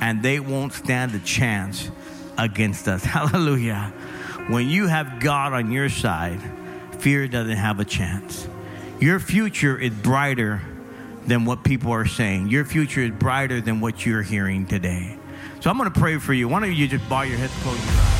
and 0.00 0.22
they 0.22 0.40
won't 0.40 0.72
stand 0.72 1.14
a 1.14 1.18
chance 1.20 1.90
against 2.38 2.88
us. 2.88 3.04
Hallelujah. 3.16 3.92
When 4.48 4.68
you 4.68 4.86
have 4.86 5.20
God 5.20 5.52
on 5.52 5.70
your 5.70 5.88
side, 5.88 6.40
fear 6.98 7.28
doesn't 7.28 7.56
have 7.56 7.80
a 7.80 7.84
chance. 7.84 8.48
Your 8.98 9.20
future 9.20 9.78
is 9.78 9.90
brighter 9.90 10.62
than 11.26 11.44
what 11.44 11.64
people 11.64 11.92
are 11.92 12.06
saying. 12.06 12.48
Your 12.48 12.64
future 12.64 13.02
is 13.02 13.10
brighter 13.12 13.60
than 13.60 13.80
what 13.80 14.04
you're 14.04 14.22
hearing 14.22 14.66
today. 14.66 15.16
So 15.60 15.70
I'm 15.70 15.78
going 15.78 15.90
to 15.90 16.00
pray 16.00 16.18
for 16.18 16.32
you. 16.32 16.48
Why 16.48 16.60
don't 16.60 16.74
you 16.74 16.88
just 16.88 17.08
bow 17.08 17.22
your 17.22 17.38
heads, 17.38 17.52
close 17.62 17.78
your 17.84 17.94
eyes? 17.94 18.19